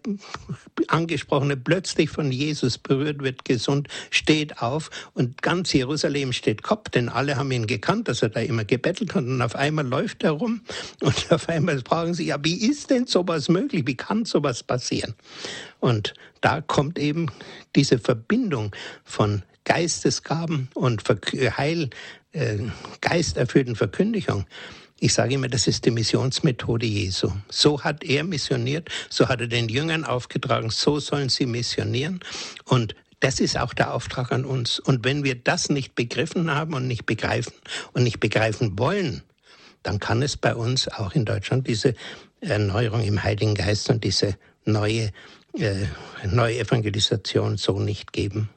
Angesprochene 0.88 1.56
plötzlich 1.56 2.10
von 2.10 2.30
Jesus 2.30 2.78
berührt, 2.78 3.22
wird 3.22 3.44
gesund, 3.44 3.88
steht 4.10 4.62
auf 4.62 4.90
und 5.14 5.42
ganz 5.42 5.72
Jerusalem 5.72 6.32
steht 6.32 6.62
Kopf, 6.62 6.90
denn 6.90 7.08
alle 7.08 7.36
haben 7.36 7.50
ihn 7.50 7.66
gekannt, 7.66 8.08
dass 8.08 8.22
er 8.22 8.28
da 8.28 8.40
immer 8.40 8.64
gebettelt 8.64 9.14
hat 9.14 9.24
und 9.24 9.42
auf 9.42 9.56
einmal 9.56 9.86
läuft 9.86 10.22
er 10.22 10.32
rum 10.32 10.62
und 11.00 11.26
auf 11.32 11.48
einmal 11.48 11.80
fragen 11.80 12.14
sie, 12.14 12.26
ja, 12.26 12.38
wie 12.42 12.68
ist 12.68 12.90
denn 12.90 13.06
sowas 13.06 13.48
möglich? 13.48 13.84
Wie 13.86 13.96
kann 13.96 14.24
sowas 14.24 14.62
passieren? 14.62 15.14
Und 15.80 16.14
da 16.40 16.60
kommt 16.60 16.98
eben 16.98 17.26
diese 17.74 17.98
Verbindung 17.98 18.74
von 19.04 19.42
Geistesgaben 19.64 20.68
und 20.74 21.02
Heil, 21.56 21.90
äh, 22.32 22.58
geisterfüllten 23.00 23.76
Verkündigung. 23.76 24.44
Ich 25.00 25.12
sage 25.12 25.34
immer, 25.34 25.48
das 25.48 25.66
ist 25.66 25.84
die 25.84 25.90
Missionsmethode 25.90 26.86
Jesu. 26.86 27.30
So 27.50 27.82
hat 27.82 28.04
er 28.04 28.24
missioniert, 28.24 28.88
so 29.10 29.28
hat 29.28 29.40
er 29.40 29.48
den 29.48 29.68
Jüngern 29.68 30.04
aufgetragen, 30.04 30.70
so 30.70 31.00
sollen 31.00 31.28
sie 31.28 31.46
missionieren. 31.46 32.20
Und 32.64 32.94
das 33.20 33.40
ist 33.40 33.58
auch 33.58 33.74
der 33.74 33.92
Auftrag 33.92 34.32
an 34.32 34.44
uns. 34.44 34.78
Und 34.78 35.04
wenn 35.04 35.24
wir 35.24 35.34
das 35.34 35.68
nicht 35.68 35.94
begriffen 35.94 36.50
haben 36.50 36.74
und 36.74 36.86
nicht 36.86 37.06
begreifen 37.06 37.54
und 37.92 38.04
nicht 38.04 38.20
begreifen 38.20 38.78
wollen, 38.78 39.22
dann 39.82 39.98
kann 39.98 40.22
es 40.22 40.36
bei 40.36 40.54
uns 40.54 40.88
auch 40.88 41.12
in 41.14 41.24
Deutschland 41.24 41.66
diese 41.66 41.94
Erneuerung 42.40 43.02
im 43.02 43.22
Heiligen 43.22 43.54
Geist 43.54 43.90
und 43.90 44.04
diese 44.04 44.36
neue, 44.64 45.10
äh, 45.54 45.86
neue 46.26 46.58
Evangelisation 46.58 47.56
so 47.56 47.78
nicht 47.80 48.12
geben. 48.12 48.48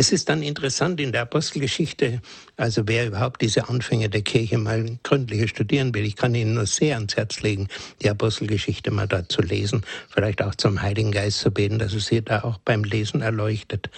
Es 0.00 0.12
ist 0.12 0.28
dann 0.28 0.44
interessant 0.44 1.00
in 1.00 1.10
der 1.10 1.22
Apostelgeschichte, 1.22 2.22
also 2.56 2.82
wer 2.86 3.08
überhaupt 3.08 3.42
diese 3.42 3.68
Anfänge 3.68 4.08
der 4.08 4.22
Kirche 4.22 4.56
mal 4.56 4.96
gründlich 5.02 5.50
studieren 5.50 5.92
will, 5.92 6.04
ich 6.04 6.14
kann 6.14 6.36
Ihnen 6.36 6.54
nur 6.54 6.66
sehr 6.66 6.94
ans 6.94 7.16
Herz 7.16 7.40
legen, 7.40 7.66
die 8.00 8.08
Apostelgeschichte 8.08 8.92
mal 8.92 9.08
da 9.08 9.28
zu 9.28 9.42
lesen, 9.42 9.82
vielleicht 10.08 10.40
auch 10.40 10.54
zum 10.54 10.82
Heiligen 10.82 11.10
Geist 11.10 11.40
zu 11.40 11.50
beten, 11.50 11.80
dass 11.80 11.94
es 11.94 12.06
Sie 12.06 12.22
da 12.22 12.44
auch 12.44 12.58
beim 12.58 12.84
Lesen 12.84 13.22
erleuchtet. 13.22 13.90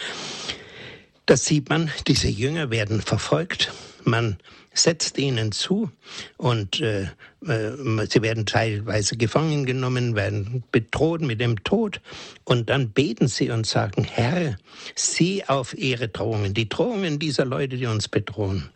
Da 1.26 1.36
sieht 1.36 1.68
man, 1.68 1.90
diese 2.06 2.28
Jünger 2.28 2.70
werden 2.70 3.02
verfolgt, 3.02 3.70
man 4.02 4.38
setzt 4.72 5.18
ihnen 5.18 5.52
zu 5.52 5.90
und 6.36 6.80
äh, 6.80 7.02
äh, 7.46 8.06
sie 8.08 8.22
werden 8.22 8.46
teilweise 8.46 9.16
gefangen 9.16 9.66
genommen, 9.66 10.14
werden 10.14 10.62
bedroht 10.70 11.20
mit 11.20 11.40
dem 11.40 11.62
Tod 11.64 12.00
und 12.44 12.70
dann 12.70 12.90
beten 12.90 13.28
sie 13.28 13.50
und 13.50 13.66
sagen, 13.66 14.04
Herr, 14.04 14.56
sieh 14.94 15.44
auf 15.44 15.76
ihre 15.76 16.08
Drohungen, 16.08 16.54
die 16.54 16.68
Drohungen 16.68 17.18
dieser 17.18 17.44
Leute, 17.44 17.76
die 17.76 17.86
uns 17.86 18.08
bedrohen 18.08 18.70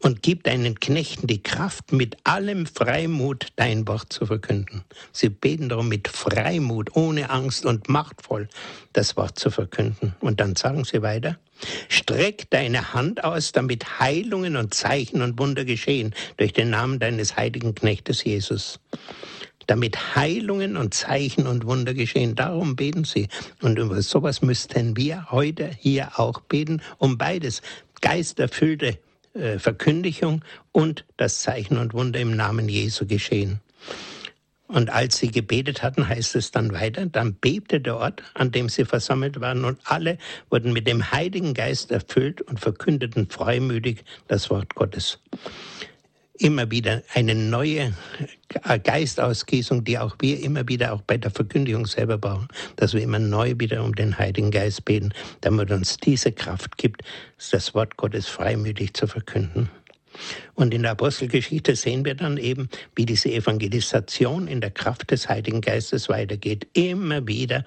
und 0.00 0.22
gib 0.22 0.44
deinen 0.44 0.78
Knechten 0.78 1.26
die 1.26 1.42
Kraft, 1.42 1.92
mit 1.92 2.16
allem 2.24 2.66
Freimut 2.66 3.48
dein 3.56 3.86
Wort 3.88 4.12
zu 4.12 4.26
verkünden. 4.26 4.84
Sie 5.12 5.28
beten 5.28 5.68
darum, 5.68 5.88
mit 5.88 6.08
Freimut, 6.08 6.94
ohne 6.94 7.30
Angst 7.30 7.66
und 7.66 7.88
machtvoll 7.88 8.48
das 8.92 9.16
Wort 9.16 9.38
zu 9.38 9.50
verkünden. 9.50 10.14
Und 10.20 10.40
dann 10.40 10.56
sagen 10.56 10.84
sie 10.84 11.02
weiter, 11.02 11.38
streck 11.88 12.50
deine 12.50 12.92
Hand 12.94 13.24
aus, 13.24 13.52
damit 13.52 14.00
Heilungen 14.00 14.56
und 14.56 14.74
Zeichen 14.74 15.22
und 15.22 15.38
Wunder 15.38 15.64
geschehen 15.64 16.14
durch 16.36 16.52
den 16.52 16.70
Namen 16.70 16.98
deines 16.98 17.36
heiligen 17.36 17.74
Knechtes 17.74 18.24
Jesus 18.24 18.80
damit 19.68 20.16
Heilungen 20.16 20.76
und 20.76 20.94
Zeichen 20.94 21.46
und 21.46 21.66
Wunder 21.66 21.94
geschehen. 21.94 22.34
Darum 22.34 22.74
beten 22.74 23.04
sie. 23.04 23.28
Und 23.60 23.78
über 23.78 24.00
sowas 24.02 24.42
müssten 24.42 24.96
wir 24.96 25.30
heute 25.30 25.70
hier 25.78 26.18
auch 26.18 26.40
beten, 26.40 26.80
um 26.96 27.18
beides 27.18 27.60
geisterfüllte 28.00 28.98
äh, 29.34 29.58
Verkündigung 29.58 30.42
und 30.72 31.04
das 31.16 31.42
Zeichen 31.42 31.76
und 31.76 31.92
Wunder 31.92 32.18
im 32.18 32.34
Namen 32.34 32.68
Jesu 32.68 33.06
geschehen. 33.06 33.60
Und 34.68 34.90
als 34.90 35.18
sie 35.18 35.30
gebetet 35.30 35.82
hatten, 35.82 36.08
heißt 36.08 36.36
es 36.36 36.50
dann 36.50 36.72
weiter, 36.72 37.06
dann 37.06 37.34
bebte 37.34 37.80
der 37.80 37.96
Ort, 37.96 38.22
an 38.34 38.52
dem 38.52 38.68
sie 38.68 38.84
versammelt 38.84 39.40
waren, 39.40 39.64
und 39.64 39.80
alle 39.84 40.18
wurden 40.50 40.72
mit 40.72 40.86
dem 40.86 41.10
Heiligen 41.10 41.54
Geist 41.54 41.90
erfüllt 41.90 42.42
und 42.42 42.60
verkündeten 42.60 43.28
freimütig 43.28 44.04
das 44.28 44.50
Wort 44.50 44.74
Gottes 44.74 45.18
immer 46.40 46.70
wieder 46.70 47.02
eine 47.14 47.34
neue 47.34 47.92
Geistausgießung, 48.84 49.84
die 49.84 49.98
auch 49.98 50.16
wir 50.20 50.40
immer 50.40 50.66
wieder 50.68 50.92
auch 50.92 51.02
bei 51.02 51.16
der 51.16 51.30
Verkündigung 51.30 51.86
selber 51.86 52.18
brauchen, 52.18 52.48
dass 52.76 52.94
wir 52.94 53.02
immer 53.02 53.18
neu 53.18 53.54
wieder 53.58 53.82
um 53.84 53.94
den 53.94 54.18
Heiligen 54.18 54.50
Geist 54.50 54.84
beten, 54.84 55.12
damit 55.40 55.70
uns 55.70 55.96
diese 55.96 56.32
Kraft 56.32 56.78
gibt, 56.78 57.02
das 57.50 57.74
Wort 57.74 57.96
Gottes 57.96 58.28
freimütig 58.28 58.94
zu 58.94 59.06
verkünden. 59.06 59.68
Und 60.54 60.74
in 60.74 60.82
der 60.82 60.92
Apostelgeschichte 60.92 61.76
sehen 61.76 62.04
wir 62.04 62.14
dann 62.14 62.36
eben, 62.36 62.68
wie 62.94 63.06
diese 63.06 63.30
Evangelisation 63.30 64.48
in 64.48 64.60
der 64.60 64.70
Kraft 64.70 65.10
des 65.10 65.28
Heiligen 65.28 65.60
Geistes 65.60 66.08
weitergeht. 66.08 66.66
Immer 66.72 67.26
wieder 67.26 67.64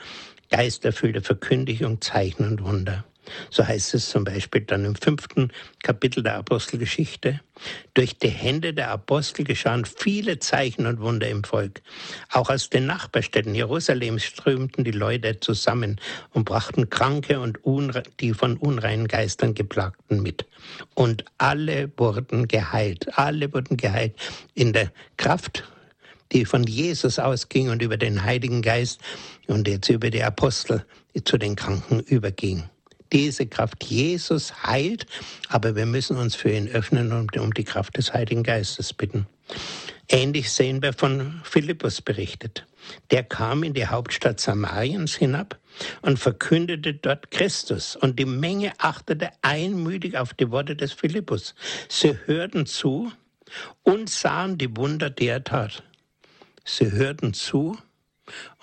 geisterfüllte 0.50 1.21
Verkündigung, 1.21 2.01
Zeichen 2.01 2.48
und 2.48 2.63
Wunder. 2.63 3.05
So 3.49 3.65
heißt 3.65 3.93
es 3.93 4.09
zum 4.09 4.23
Beispiel 4.23 4.61
dann 4.61 4.85
im 4.85 4.95
fünften 4.95 5.51
Kapitel 5.83 6.23
der 6.23 6.37
Apostelgeschichte. 6.37 7.39
Durch 7.93 8.17
die 8.17 8.29
Hände 8.29 8.73
der 8.73 8.89
Apostel 8.89 9.43
geschahen 9.43 9.85
viele 9.85 10.39
Zeichen 10.39 10.85
und 10.87 10.99
Wunder 10.99 11.29
im 11.29 11.43
Volk. 11.43 11.81
Auch 12.31 12.49
aus 12.49 12.69
den 12.69 12.87
Nachbarstädten 12.87 13.53
Jerusalems 13.53 14.23
strömten 14.23 14.83
die 14.83 14.91
Leute 14.91 15.39
zusammen 15.39 15.99
und 16.31 16.45
brachten 16.45 16.89
Kranke 16.89 17.39
und 17.39 17.59
die 18.19 18.33
von 18.33 18.57
unreinen 18.57 19.07
Geistern 19.07 19.53
geplagten 19.53 20.21
mit. 20.21 20.45
Und 20.95 21.25
alle 21.37 21.91
wurden 21.97 22.47
geheilt. 22.47 23.17
Alle 23.17 23.53
wurden 23.53 23.77
geheilt 23.77 24.15
in 24.53 24.73
der 24.73 24.91
Kraft 25.17 25.63
die 26.31 26.45
von 26.45 26.63
Jesus 26.63 27.19
ausging 27.19 27.69
und 27.69 27.81
über 27.81 27.97
den 27.97 28.23
Heiligen 28.23 28.61
Geist 28.61 29.01
und 29.47 29.67
jetzt 29.67 29.89
über 29.89 30.09
die 30.09 30.23
Apostel 30.23 30.85
zu 31.25 31.37
den 31.37 31.57
Kranken 31.57 31.99
überging 31.99 32.69
diese 33.11 33.47
Kraft. 33.47 33.83
Jesus 33.83 34.63
heilt, 34.63 35.05
aber 35.49 35.75
wir 35.75 35.85
müssen 35.85 36.17
uns 36.17 36.35
für 36.35 36.51
ihn 36.51 36.67
öffnen 36.67 37.11
und 37.11 37.37
um 37.37 37.53
die 37.53 37.63
Kraft 37.63 37.97
des 37.97 38.13
Heiligen 38.13 38.43
Geistes 38.43 38.93
bitten. 38.93 39.27
Ähnlich 40.07 40.51
sehen 40.51 40.81
wir 40.81 40.93
von 40.93 41.41
Philippus 41.43 42.01
berichtet. 42.01 42.65
Der 43.11 43.23
kam 43.23 43.63
in 43.63 43.73
die 43.73 43.87
Hauptstadt 43.87 44.39
Samariens 44.39 45.15
hinab 45.15 45.57
und 46.01 46.19
verkündete 46.19 46.93
dort 46.93 47.31
Christus. 47.31 47.95
Und 47.95 48.19
die 48.19 48.25
Menge 48.25 48.73
achtete 48.77 49.29
einmütig 49.41 50.17
auf 50.17 50.33
die 50.33 50.51
Worte 50.51 50.75
des 50.75 50.91
Philippus. 50.91 51.55
Sie 51.87 52.17
hörten 52.25 52.65
zu 52.65 53.11
und 53.83 54.09
sahen 54.09 54.57
die 54.57 54.75
Wunder, 54.75 55.09
die 55.09 55.27
er 55.27 55.43
tat. 55.43 55.83
Sie 56.65 56.91
hörten 56.91 57.33
zu 57.33 57.77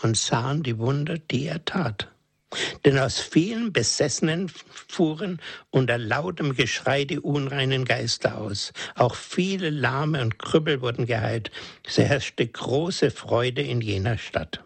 und 0.03 0.17
sahen 0.17 0.63
die 0.63 0.79
Wunder, 0.79 1.19
die 1.19 1.47
er 1.47 1.65
tat. 1.65 2.09
Denn 2.85 2.99
aus 2.99 3.21
vielen 3.21 3.73
Besessenen 3.73 4.51
fuhren 4.89 5.41
unter 5.71 5.99
lautem 5.99 6.55
Geschrei 6.55 7.05
die 7.05 7.19
unreinen 7.19 7.85
Geister 7.85 8.39
aus. 8.39 8.73
Auch 8.95 9.15
viele 9.15 9.71
Lahme 9.71 10.23
und 10.23 10.39
Krüppel 10.39 10.81
wurden 10.81 11.07
geheilt. 11.07 11.51
Es 11.87 11.99
herrschte 11.99 12.47
große 12.47 13.11
Freude 13.11 13.63
in 13.63 13.81
jener 13.81 14.17
Stadt. 14.17 14.63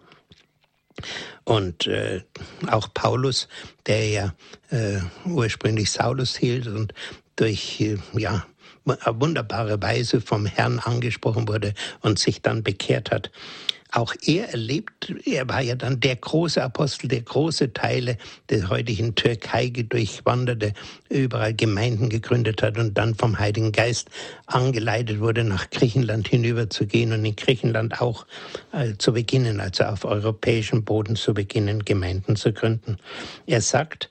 Und 1.44 1.86
äh, 1.86 2.22
auch 2.68 2.92
Paulus, 2.94 3.48
der 3.86 4.08
ja 4.08 4.34
äh, 4.70 5.00
ursprünglich 5.24 5.90
Saulus 5.90 6.36
hielt 6.36 6.68
und 6.68 6.94
durch 7.34 7.80
äh, 7.80 7.98
ja, 8.16 8.46
wunderbare 8.84 9.80
Weise 9.80 10.20
vom 10.20 10.46
Herrn 10.46 10.78
angesprochen 10.78 11.48
wurde 11.48 11.74
und 12.00 12.18
sich 12.18 12.42
dann 12.42 12.62
bekehrt 12.62 13.10
hat, 13.10 13.30
auch 13.92 14.14
er 14.26 14.48
erlebt, 14.48 15.14
er 15.26 15.48
war 15.48 15.60
ja 15.60 15.74
dann 15.74 16.00
der 16.00 16.16
große 16.16 16.62
Apostel, 16.62 17.08
der 17.08 17.20
große 17.20 17.72
Teile 17.72 18.16
der 18.48 18.68
heutigen 18.70 19.14
Türkei 19.14 19.68
durchwanderte, 19.68 20.72
überall 21.10 21.54
Gemeinden 21.54 22.08
gegründet 22.08 22.62
hat 22.62 22.78
und 22.78 22.96
dann 22.96 23.14
vom 23.14 23.38
Heiligen 23.38 23.70
Geist 23.70 24.08
angeleitet 24.46 25.20
wurde, 25.20 25.44
nach 25.44 25.68
Griechenland 25.70 26.26
hinüberzugehen 26.28 27.12
und 27.12 27.24
in 27.24 27.36
Griechenland 27.36 28.00
auch 28.00 28.26
äh, 28.72 28.94
zu 28.96 29.12
beginnen, 29.12 29.60
also 29.60 29.84
auf 29.84 30.04
europäischem 30.04 30.84
Boden 30.84 31.14
zu 31.14 31.34
beginnen, 31.34 31.84
Gemeinden 31.84 32.36
zu 32.36 32.52
gründen. 32.52 32.96
Er 33.46 33.60
sagt, 33.60 34.10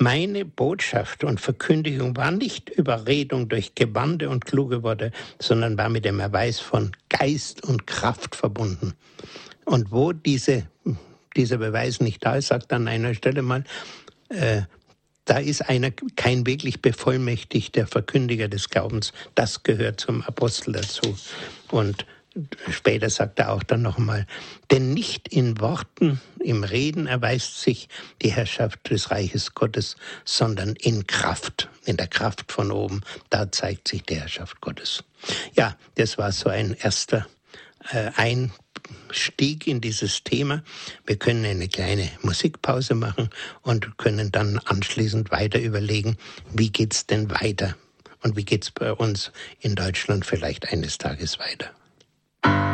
meine 0.00 0.46
Botschaft 0.46 1.24
und 1.24 1.40
Verkündigung 1.40 2.16
war 2.16 2.30
nicht 2.30 2.70
Überredung 2.70 3.48
durch 3.48 3.74
Gewande 3.74 4.30
und 4.30 4.46
kluge 4.46 4.82
Worte, 4.82 5.12
sondern 5.38 5.76
war 5.76 5.90
mit 5.90 6.06
dem 6.06 6.20
Erweis 6.20 6.58
von 6.58 6.92
Geist 7.10 7.62
und 7.64 7.86
Kraft 7.86 8.34
verbunden. 8.34 8.94
Und 9.66 9.92
wo 9.92 10.12
diese, 10.12 10.66
dieser 11.36 11.58
Beweis 11.58 12.00
nicht 12.00 12.24
da 12.24 12.36
ist, 12.36 12.48
sagt 12.48 12.72
an 12.72 12.88
einer 12.88 13.14
Stelle 13.14 13.42
mal, 13.42 13.64
äh, 14.30 14.62
da 15.26 15.38
ist 15.38 15.68
einer 15.68 15.90
kein 16.16 16.46
wirklich 16.46 16.80
bevollmächtigter 16.80 17.86
Verkündiger 17.86 18.48
des 18.48 18.70
Glaubens. 18.70 19.12
Das 19.34 19.62
gehört 19.62 20.00
zum 20.00 20.22
Apostel 20.22 20.72
dazu. 20.72 21.16
Und 21.70 22.06
Später 22.70 23.10
sagt 23.10 23.40
er 23.40 23.52
auch 23.52 23.64
dann 23.64 23.82
nochmal, 23.82 24.26
denn 24.70 24.94
nicht 24.94 25.28
in 25.28 25.60
Worten, 25.60 26.20
im 26.38 26.62
Reden 26.62 27.06
erweist 27.06 27.60
sich 27.60 27.88
die 28.22 28.30
Herrschaft 28.30 28.88
des 28.88 29.10
Reiches 29.10 29.54
Gottes, 29.54 29.96
sondern 30.24 30.74
in 30.76 31.06
Kraft, 31.08 31.68
in 31.84 31.96
der 31.96 32.06
Kraft 32.06 32.52
von 32.52 32.70
oben, 32.70 33.00
da 33.30 33.50
zeigt 33.50 33.88
sich 33.88 34.04
die 34.04 34.14
Herrschaft 34.14 34.60
Gottes. 34.60 35.02
Ja, 35.56 35.76
das 35.96 36.18
war 36.18 36.30
so 36.30 36.48
ein 36.48 36.74
erster 36.74 37.26
äh, 37.90 38.10
Einstieg 38.14 39.66
in 39.66 39.80
dieses 39.80 40.22
Thema. 40.22 40.62
Wir 41.06 41.16
können 41.16 41.44
eine 41.44 41.68
kleine 41.68 42.10
Musikpause 42.22 42.94
machen 42.94 43.30
und 43.62 43.98
können 43.98 44.30
dann 44.30 44.58
anschließend 44.58 45.32
weiter 45.32 45.60
überlegen, 45.60 46.16
wie 46.52 46.70
geht's 46.70 47.06
denn 47.06 47.28
weiter 47.30 47.76
und 48.22 48.36
wie 48.36 48.44
geht's 48.44 48.70
bei 48.70 48.92
uns 48.92 49.32
in 49.60 49.74
Deutschland 49.74 50.24
vielleicht 50.24 50.72
eines 50.72 50.98
Tages 50.98 51.40
weiter. 51.40 51.70
you 52.44 52.69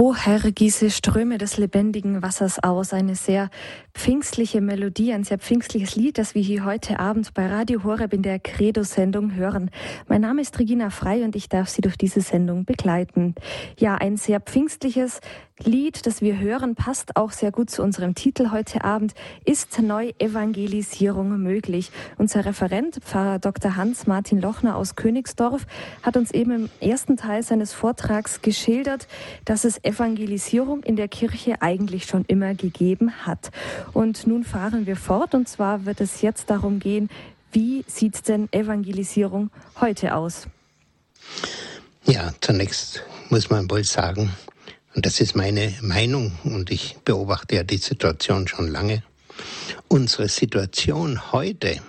O 0.00 0.14
Herr, 0.14 0.50
gieße 0.50 0.88
Ströme 0.88 1.36
des 1.36 1.58
lebendigen 1.58 2.22
Wassers 2.22 2.58
aus. 2.64 2.94
Eine 2.94 3.14
sehr 3.14 3.50
pfingstliche 3.92 4.62
Melodie, 4.62 5.12
ein 5.12 5.24
sehr 5.24 5.38
pfingstliches 5.38 5.94
Lied, 5.94 6.16
das 6.16 6.34
wir 6.34 6.40
hier 6.40 6.64
heute 6.64 6.98
Abend 6.98 7.34
bei 7.34 7.46
Radio 7.46 7.84
Horeb 7.84 8.14
in 8.14 8.22
der 8.22 8.38
Credo-Sendung 8.38 9.34
hören. 9.34 9.70
Mein 10.08 10.22
Name 10.22 10.40
ist 10.40 10.58
Regina 10.58 10.88
Frei 10.88 11.22
und 11.22 11.36
ich 11.36 11.50
darf 11.50 11.68
Sie 11.68 11.82
durch 11.82 11.98
diese 11.98 12.22
Sendung 12.22 12.64
begleiten. 12.64 13.34
Ja, 13.76 13.96
ein 13.96 14.16
sehr 14.16 14.40
pfingstliches, 14.40 15.20
Lied, 15.64 16.06
das 16.06 16.22
wir 16.22 16.38
hören, 16.38 16.74
passt 16.74 17.16
auch 17.16 17.32
sehr 17.32 17.50
gut 17.50 17.70
zu 17.70 17.82
unserem 17.82 18.14
Titel 18.14 18.50
heute 18.50 18.82
Abend. 18.82 19.14
Ist 19.44 19.78
Neuevangelisierung 19.78 21.42
möglich? 21.42 21.90
Unser 22.16 22.46
Referent, 22.46 22.96
Pfarrer 23.04 23.38
Dr. 23.38 23.76
Hans-Martin 23.76 24.40
Lochner 24.40 24.76
aus 24.76 24.96
Königsdorf, 24.96 25.66
hat 26.02 26.16
uns 26.16 26.30
eben 26.30 26.52
im 26.52 26.70
ersten 26.80 27.16
Teil 27.16 27.42
seines 27.42 27.72
Vortrags 27.72 28.40
geschildert, 28.40 29.06
dass 29.44 29.64
es 29.64 29.82
Evangelisierung 29.84 30.82
in 30.82 30.96
der 30.96 31.08
Kirche 31.08 31.60
eigentlich 31.60 32.06
schon 32.06 32.24
immer 32.26 32.54
gegeben 32.54 33.12
hat. 33.26 33.50
Und 33.92 34.26
nun 34.26 34.44
fahren 34.44 34.86
wir 34.86 34.96
fort 34.96 35.34
und 35.34 35.48
zwar 35.48 35.84
wird 35.84 36.00
es 36.00 36.22
jetzt 36.22 36.48
darum 36.48 36.78
gehen, 36.78 37.10
wie 37.52 37.84
sieht 37.86 38.28
denn 38.28 38.48
Evangelisierung 38.52 39.50
heute 39.80 40.14
aus? 40.14 40.46
Ja, 42.04 42.30
zunächst 42.40 43.04
muss 43.28 43.50
man 43.50 43.70
wohl 43.70 43.84
sagen, 43.84 44.30
und 44.94 45.06
das 45.06 45.20
ist 45.20 45.36
meine 45.36 45.74
Meinung 45.80 46.38
und 46.44 46.70
ich 46.70 46.96
beobachte 47.04 47.56
ja 47.56 47.62
die 47.62 47.78
Situation 47.78 48.48
schon 48.48 48.68
lange, 48.68 49.02
unsere 49.88 50.28
Situation 50.28 51.32
heute 51.32 51.80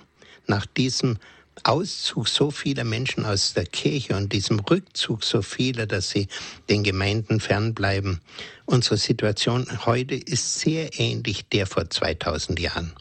nach 0.48 0.66
diesem 0.66 1.18
Auszug 1.64 2.28
so 2.28 2.50
vieler 2.50 2.84
Menschen 2.84 3.26
aus 3.26 3.54
der 3.54 3.66
Kirche 3.66 4.16
und 4.16 4.34
diesem 4.34 4.60
Rückzug 4.60 5.24
so 5.24 5.42
vieler, 5.42 5.86
dass 5.86 6.10
sie 6.10 6.28
den 6.70 6.84
Gemeinden 6.84 7.40
fernbleiben, 7.40 8.22
unsere 8.66 8.98
Situation 8.98 9.68
heute 9.86 10.16
ist 10.16 10.60
sehr 10.60 11.00
ähnlich 11.00 11.48
der 11.50 11.68
vor 11.68 11.90
2000 11.90 12.60
Jahren. 12.60 12.94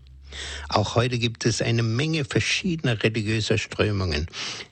Auch 0.68 0.94
heute 0.94 1.18
gibt 1.18 1.46
es 1.46 1.62
eine 1.62 1.82
Menge 1.82 2.24
verschiedener 2.24 3.02
religiöser 3.02 3.58
Strömungen. 3.58 4.26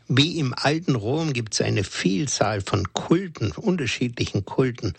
Wie 0.09 0.39
im 0.39 0.55
alten 0.57 0.95
Rom 0.95 1.35
gibt 1.35 1.53
es 1.55 1.61
eine 1.61 1.85
Vielzahl 1.85 2.63
von 2.63 2.93
Kulten, 2.95 3.53
unterschiedlichen 3.53 4.47
Kulten, 4.47 4.95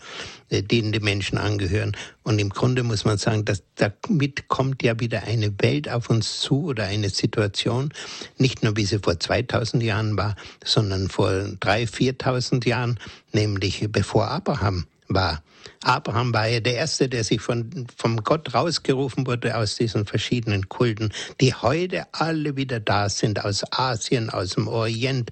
äh, 0.50 0.62
denen 0.62 0.92
die 0.92 1.00
Menschen 1.00 1.36
angehören. 1.36 1.96
Und 2.22 2.38
im 2.38 2.50
Grunde 2.50 2.84
muss 2.84 3.04
man 3.04 3.18
sagen, 3.18 3.44
dass 3.44 3.64
damit 3.74 4.46
kommt 4.48 4.82
ja 4.84 5.00
wieder 5.00 5.24
eine 5.24 5.52
Welt 5.60 5.88
auf 5.88 6.10
uns 6.10 6.40
zu 6.40 6.66
oder 6.66 6.84
eine 6.84 7.10
Situation, 7.10 7.92
nicht 8.38 8.62
nur 8.62 8.76
wie 8.76 8.84
sie 8.84 9.00
vor 9.00 9.18
2000 9.18 9.82
Jahren 9.82 10.16
war, 10.16 10.36
sondern 10.64 11.08
vor 11.08 11.30
3.000, 11.30 12.18
4.000 12.18 12.68
Jahren, 12.68 13.00
nämlich 13.32 13.84
bevor 13.90 14.28
Abraham 14.28 14.86
war. 15.08 15.42
Abraham 15.82 16.34
war 16.34 16.46
ja 16.46 16.60
der 16.60 16.74
Erste, 16.74 17.08
der 17.08 17.24
sich 17.24 17.40
von, 17.40 17.86
vom 17.96 18.22
Gott 18.22 18.52
rausgerufen 18.52 19.26
wurde 19.26 19.56
aus 19.56 19.76
diesen 19.76 20.04
verschiedenen 20.04 20.68
Kulten, 20.68 21.12
die 21.40 21.54
heute 21.54 22.06
alle 22.12 22.56
wieder 22.56 22.80
da 22.80 23.08
sind, 23.08 23.42
aus 23.44 23.64
Asien, 23.72 24.28
aus 24.28 24.50
dem 24.50 24.68
Orient, 24.68 25.30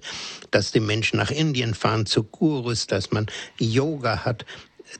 dass 0.49 0.71
die 0.71 0.79
Menschen 0.79 1.17
nach 1.17 1.29
Indien 1.29 1.75
fahren 1.75 2.07
zu 2.07 2.23
Gurus, 2.23 2.87
dass 2.87 3.11
man 3.11 3.27
Yoga 3.59 4.25
hat, 4.25 4.45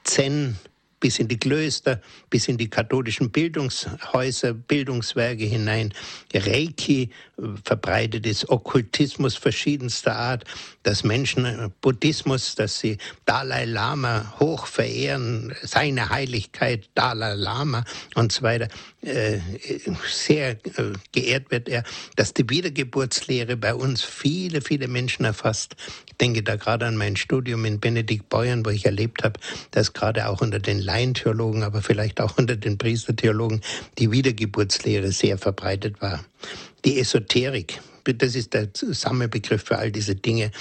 Zen, 0.03 0.59
bis 0.99 1.17
in 1.17 1.27
die 1.27 1.39
Klöster, 1.39 2.01
bis 2.29 2.47
in 2.47 2.57
die 2.57 2.69
katholischen 2.69 3.31
Bildungshäuser, 3.31 4.53
Bildungswerke 4.53 5.45
hinein. 5.45 5.93
Reiki 6.33 7.09
verbreitet 7.63 8.25
ist, 8.25 8.49
Okkultismus 8.49 9.35
verschiedenster 9.35 10.15
Art, 10.15 10.43
dass 10.83 11.03
Menschen 11.03 11.45
äh, 11.45 11.69
Buddhismus, 11.81 12.55
dass 12.55 12.79
sie 12.79 12.97
Dalai 13.25 13.65
Lama 13.65 14.33
hoch 14.39 14.65
verehren, 14.65 15.53
seine 15.61 16.09
Heiligkeit 16.09 16.89
Dalai 16.95 17.35
Lama 17.35 17.83
und 18.15 18.31
so 18.31 18.41
weiter. 18.41 18.67
Äh, 19.01 19.39
sehr 20.07 20.51
äh, 20.51 20.93
geehrt 21.11 21.51
wird 21.51 21.69
er, 21.69 21.83
dass 22.15 22.33
die 22.33 22.49
Wiedergeburtslehre 22.49 23.55
bei 23.55 23.73
uns 23.73 24.03
viele, 24.03 24.61
viele 24.61 24.87
Menschen 24.87 25.25
erfasst. 25.25 25.75
Ich 26.07 26.17
denke 26.17 26.43
da 26.43 26.55
gerade 26.55 26.85
an 26.85 26.97
mein 26.97 27.15
Studium 27.15 27.65
in 27.65 27.79
Benedikt 27.79 28.29
Beuern, 28.29 28.65
wo 28.65 28.69
ich 28.69 28.85
erlebt 28.85 29.23
habe, 29.23 29.39
dass 29.71 29.93
gerade 29.93 30.27
auch 30.27 30.41
unter 30.41 30.59
den 30.59 30.79
Laientheologen, 30.79 31.63
aber 31.63 31.81
vielleicht 31.81 32.18
auch 32.19 32.37
unter 32.37 32.55
den 32.55 32.77
Priestertheologen 32.77 33.61
die 33.97 34.11
Wiedergeburtslehre 34.11 35.11
sehr 35.11 35.37
verbreitet 35.37 36.01
war. 36.01 36.23
Die 36.85 36.99
Esoterik, 36.99 37.81
das 38.05 38.35
ist 38.35 38.53
der 38.53 38.69
Sammelbegriff 38.73 39.63
für 39.63 39.77
all 39.77 39.91
diese 39.91 40.15
Dinge, 40.15 40.51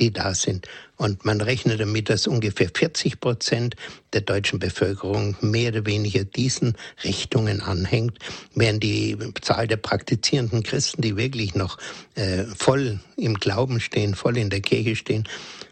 die 0.00 0.12
da 0.12 0.34
sind. 0.34 0.66
Und 0.96 1.24
man 1.24 1.40
rechnet 1.40 1.80
damit, 1.80 2.10
dass 2.10 2.26
ungefähr 2.26 2.70
40 2.74 3.20
Prozent 3.20 3.76
der 4.12 4.22
deutschen 4.22 4.58
Bevölkerung 4.58 5.36
mehr 5.40 5.70
oder 5.70 5.86
weniger 5.86 6.24
diesen 6.24 6.74
Richtungen 7.04 7.60
anhängt, 7.60 8.18
während 8.54 8.82
die 8.82 9.16
Zahl 9.40 9.68
der 9.68 9.76
praktizierenden 9.76 10.64
Christen, 10.64 11.02
die 11.02 11.16
wirklich 11.16 11.54
noch 11.54 11.78
äh, 12.16 12.44
voll 12.56 12.98
im 13.16 13.34
Glauben 13.34 13.80
stehen, 13.80 14.14
voll 14.14 14.36
in 14.36 14.50
der 14.50 14.60
Kirche 14.60 14.96
stehen, 14.96 15.28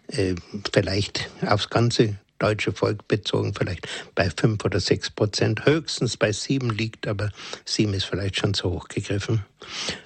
äh, 0.09 0.37
vielleicht 0.73 1.29
aufs 1.45 1.71
ganze 1.71 2.17
deutsche 2.39 2.73
Volk 2.73 3.07
bezogen 3.09 3.55
vielleicht 3.55 3.87
bei 4.15 4.31
fünf 4.31 4.65
oder 4.65 4.81
sechs 4.81 5.11
Prozent, 5.11 5.65
höchstens 5.67 6.17
bei 6.17 6.33
sieben 6.33 6.71
liegt, 6.71 7.07
aber 7.07 7.31
sieben 7.65 7.95
ist 7.95 8.05
vielleicht 8.05 8.37
schon 8.37 8.55
zu 8.55 8.71
hoch 8.71 8.89
gegriffen. 8.89 9.45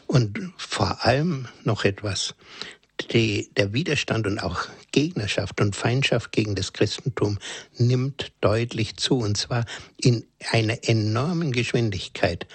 Und 0.06 0.52
vor 0.56 1.04
allem 1.04 1.46
noch 1.64 1.84
etwas. 1.84 2.34
Die, 3.12 3.50
der 3.56 3.72
Widerstand 3.72 4.26
und 4.26 4.38
auch 4.40 4.66
Gegnerschaft 4.92 5.60
und 5.60 5.74
Feindschaft 5.74 6.32
gegen 6.32 6.54
das 6.54 6.74
Christentum 6.74 7.38
nimmt 7.78 8.32
deutlich 8.42 8.96
zu, 8.96 9.18
und 9.18 9.38
zwar 9.38 9.64
in 9.96 10.26
einer 10.50 10.86
enormen 10.86 11.52
Geschwindigkeit. 11.52 12.46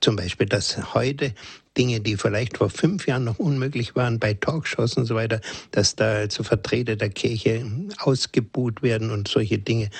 Zum 0.00 0.16
Beispiel, 0.16 0.46
dass 0.46 0.92
heute 0.92 1.34
Dinge, 1.76 2.00
die 2.00 2.16
vielleicht 2.16 2.58
vor 2.58 2.70
fünf 2.70 3.06
Jahren 3.06 3.24
noch 3.24 3.38
unmöglich 3.38 3.96
waren, 3.96 4.18
bei 4.18 4.34
Talkshows 4.34 4.96
und 4.96 5.06
so 5.06 5.14
weiter, 5.14 5.40
dass 5.70 5.96
da 5.96 6.14
also 6.14 6.42
Vertreter 6.42 6.96
der 6.96 7.10
Kirche 7.10 7.64
ausgebuht 7.98 8.82
werden 8.82 9.10
und 9.10 9.28
solche 9.28 9.58
Dinge. 9.58 9.90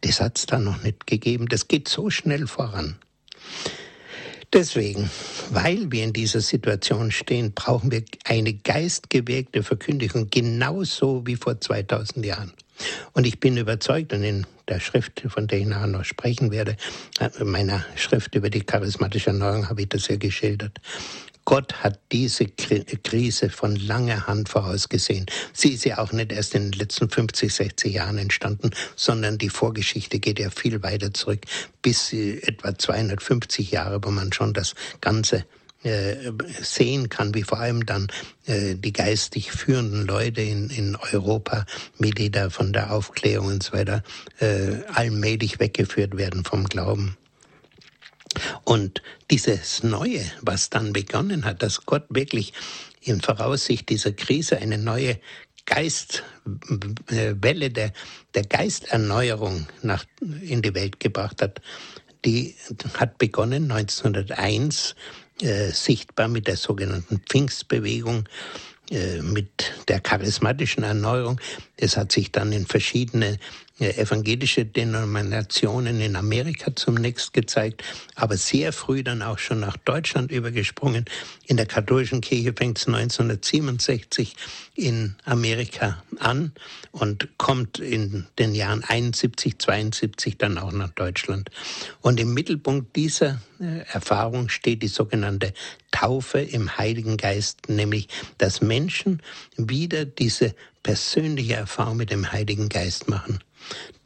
Das 0.00 0.20
hat 0.20 0.38
es 0.38 0.46
da 0.46 0.58
noch 0.58 0.82
nicht 0.82 1.06
gegeben. 1.06 1.46
Das 1.48 1.68
geht 1.68 1.88
so 1.88 2.10
schnell 2.10 2.46
voran. 2.46 2.96
Deswegen, 4.52 5.10
weil 5.50 5.92
wir 5.92 6.04
in 6.04 6.14
dieser 6.14 6.40
Situation 6.40 7.10
stehen, 7.10 7.52
brauchen 7.52 7.90
wir 7.90 8.02
eine 8.24 8.54
geistgewirkte 8.54 9.62
Verkündigung, 9.62 10.28
genauso 10.30 11.26
wie 11.26 11.36
vor 11.36 11.60
2000 11.60 12.24
Jahren. 12.24 12.52
Und 13.12 13.26
ich 13.26 13.40
bin 13.40 13.56
überzeugt, 13.56 14.12
und 14.12 14.22
in 14.22 14.46
der 14.68 14.80
Schrift, 14.80 15.22
von 15.28 15.46
der 15.46 15.60
ich 15.60 15.66
nachher 15.66 15.86
noch 15.86 16.04
sprechen 16.04 16.50
werde, 16.50 16.76
äh, 17.20 17.44
meiner 17.44 17.84
Schrift 17.96 18.34
über 18.34 18.50
die 18.50 18.60
charismatische 18.60 19.30
Erneuerung 19.30 19.68
habe 19.68 19.82
ich 19.82 19.88
das 19.88 20.08
ja 20.08 20.16
geschildert. 20.16 20.78
Gott 21.48 21.82
hat 21.82 21.98
diese 22.12 22.44
Krise 22.44 23.48
von 23.48 23.74
langer 23.74 24.26
Hand 24.26 24.50
vorausgesehen. 24.50 25.24
Sie 25.54 25.72
ist 25.72 25.86
ja 25.86 25.96
auch 25.96 26.12
nicht 26.12 26.30
erst 26.30 26.54
in 26.54 26.70
den 26.70 26.78
letzten 26.78 27.08
50, 27.08 27.54
60 27.54 27.94
Jahren 27.94 28.18
entstanden, 28.18 28.70
sondern 28.96 29.38
die 29.38 29.48
Vorgeschichte 29.48 30.18
geht 30.18 30.38
ja 30.38 30.50
viel 30.50 30.82
weiter 30.82 31.14
zurück, 31.14 31.40
bis 31.80 32.12
etwa 32.12 32.76
250 32.76 33.70
Jahre, 33.70 33.98
wo 34.04 34.10
man 34.10 34.30
schon 34.30 34.52
das 34.52 34.74
Ganze 35.00 35.36
äh, 35.38 35.44
sehen 36.60 37.08
kann, 37.08 37.34
wie 37.34 37.44
vor 37.44 37.60
allem 37.60 37.86
dann 37.86 38.08
äh, 38.46 38.74
die 38.74 38.92
geistig 38.92 39.52
führenden 39.52 40.06
Leute 40.06 40.40
in, 40.40 40.70
in 40.70 40.96
Europa, 40.96 41.66
wie 41.98 42.10
die 42.10 42.32
von 42.50 42.72
der 42.72 42.92
Aufklärung 42.92 43.46
und 43.46 43.62
so 43.62 43.74
weiter 43.74 44.02
äh, 44.40 44.82
allmählich 44.92 45.60
weggeführt 45.60 46.16
werden 46.16 46.44
vom 46.44 46.64
Glauben. 46.64 47.16
Und 48.64 49.02
dieses 49.30 49.82
Neue, 49.82 50.24
was 50.42 50.70
dann 50.70 50.92
begonnen 50.92 51.44
hat, 51.44 51.62
dass 51.62 51.86
Gott 51.86 52.04
wirklich 52.10 52.52
in 53.00 53.20
Voraussicht 53.20 53.88
dieser 53.88 54.12
Krise 54.12 54.58
eine 54.58 54.78
neue 54.78 55.18
Geistwelle 55.64 57.70
der, 57.70 57.92
der 58.34 58.44
Geisterneuerung 58.44 59.66
nach, 59.82 60.04
in 60.42 60.62
die 60.62 60.74
Welt 60.74 60.98
gebracht 60.98 61.42
hat, 61.42 61.60
die 62.24 62.56
hat 62.94 63.18
begonnen 63.18 63.70
1901 63.70 64.96
äh, 65.42 65.70
sichtbar 65.70 66.28
mit 66.28 66.46
der 66.46 66.56
sogenannten 66.56 67.20
Pfingstbewegung, 67.28 68.28
äh, 68.90 69.20
mit 69.22 69.72
der 69.88 70.00
charismatischen 70.00 70.82
Erneuerung. 70.82 71.40
Es 71.76 71.96
hat 71.96 72.12
sich 72.12 72.32
dann 72.32 72.52
in 72.52 72.66
verschiedene 72.66 73.38
evangelische 73.78 74.64
Denominationen 74.64 76.00
in 76.00 76.16
Amerika 76.16 76.74
zunächst 76.74 77.32
gezeigt, 77.32 77.84
aber 78.16 78.36
sehr 78.36 78.72
früh 78.72 79.02
dann 79.04 79.22
auch 79.22 79.38
schon 79.38 79.60
nach 79.60 79.76
Deutschland 79.76 80.32
übergesprungen. 80.32 81.04
In 81.46 81.56
der 81.56 81.66
katholischen 81.66 82.20
Kirche 82.20 82.52
fängt 82.56 82.78
es 82.78 82.86
1967 82.88 84.36
in 84.74 85.14
Amerika 85.24 86.02
an 86.18 86.52
und 86.90 87.28
kommt 87.38 87.78
in 87.78 88.26
den 88.38 88.54
Jahren 88.54 88.82
71, 88.82 89.58
72 89.58 90.38
dann 90.38 90.58
auch 90.58 90.72
nach 90.72 90.90
Deutschland. 90.90 91.50
Und 92.00 92.18
im 92.18 92.34
Mittelpunkt 92.34 92.96
dieser 92.96 93.40
äh, 93.60 93.80
Erfahrung 93.92 94.48
steht 94.48 94.82
die 94.82 94.88
sogenannte 94.88 95.52
Taufe 95.90 96.40
im 96.40 96.78
Heiligen 96.78 97.16
Geist, 97.16 97.68
nämlich 97.68 98.08
dass 98.38 98.60
Menschen 98.60 99.22
wieder 99.56 100.04
diese 100.04 100.54
persönliche 100.82 101.54
Erfahrung 101.54 101.96
mit 101.96 102.10
dem 102.10 102.30
Heiligen 102.32 102.68
Geist 102.68 103.08
machen 103.08 103.40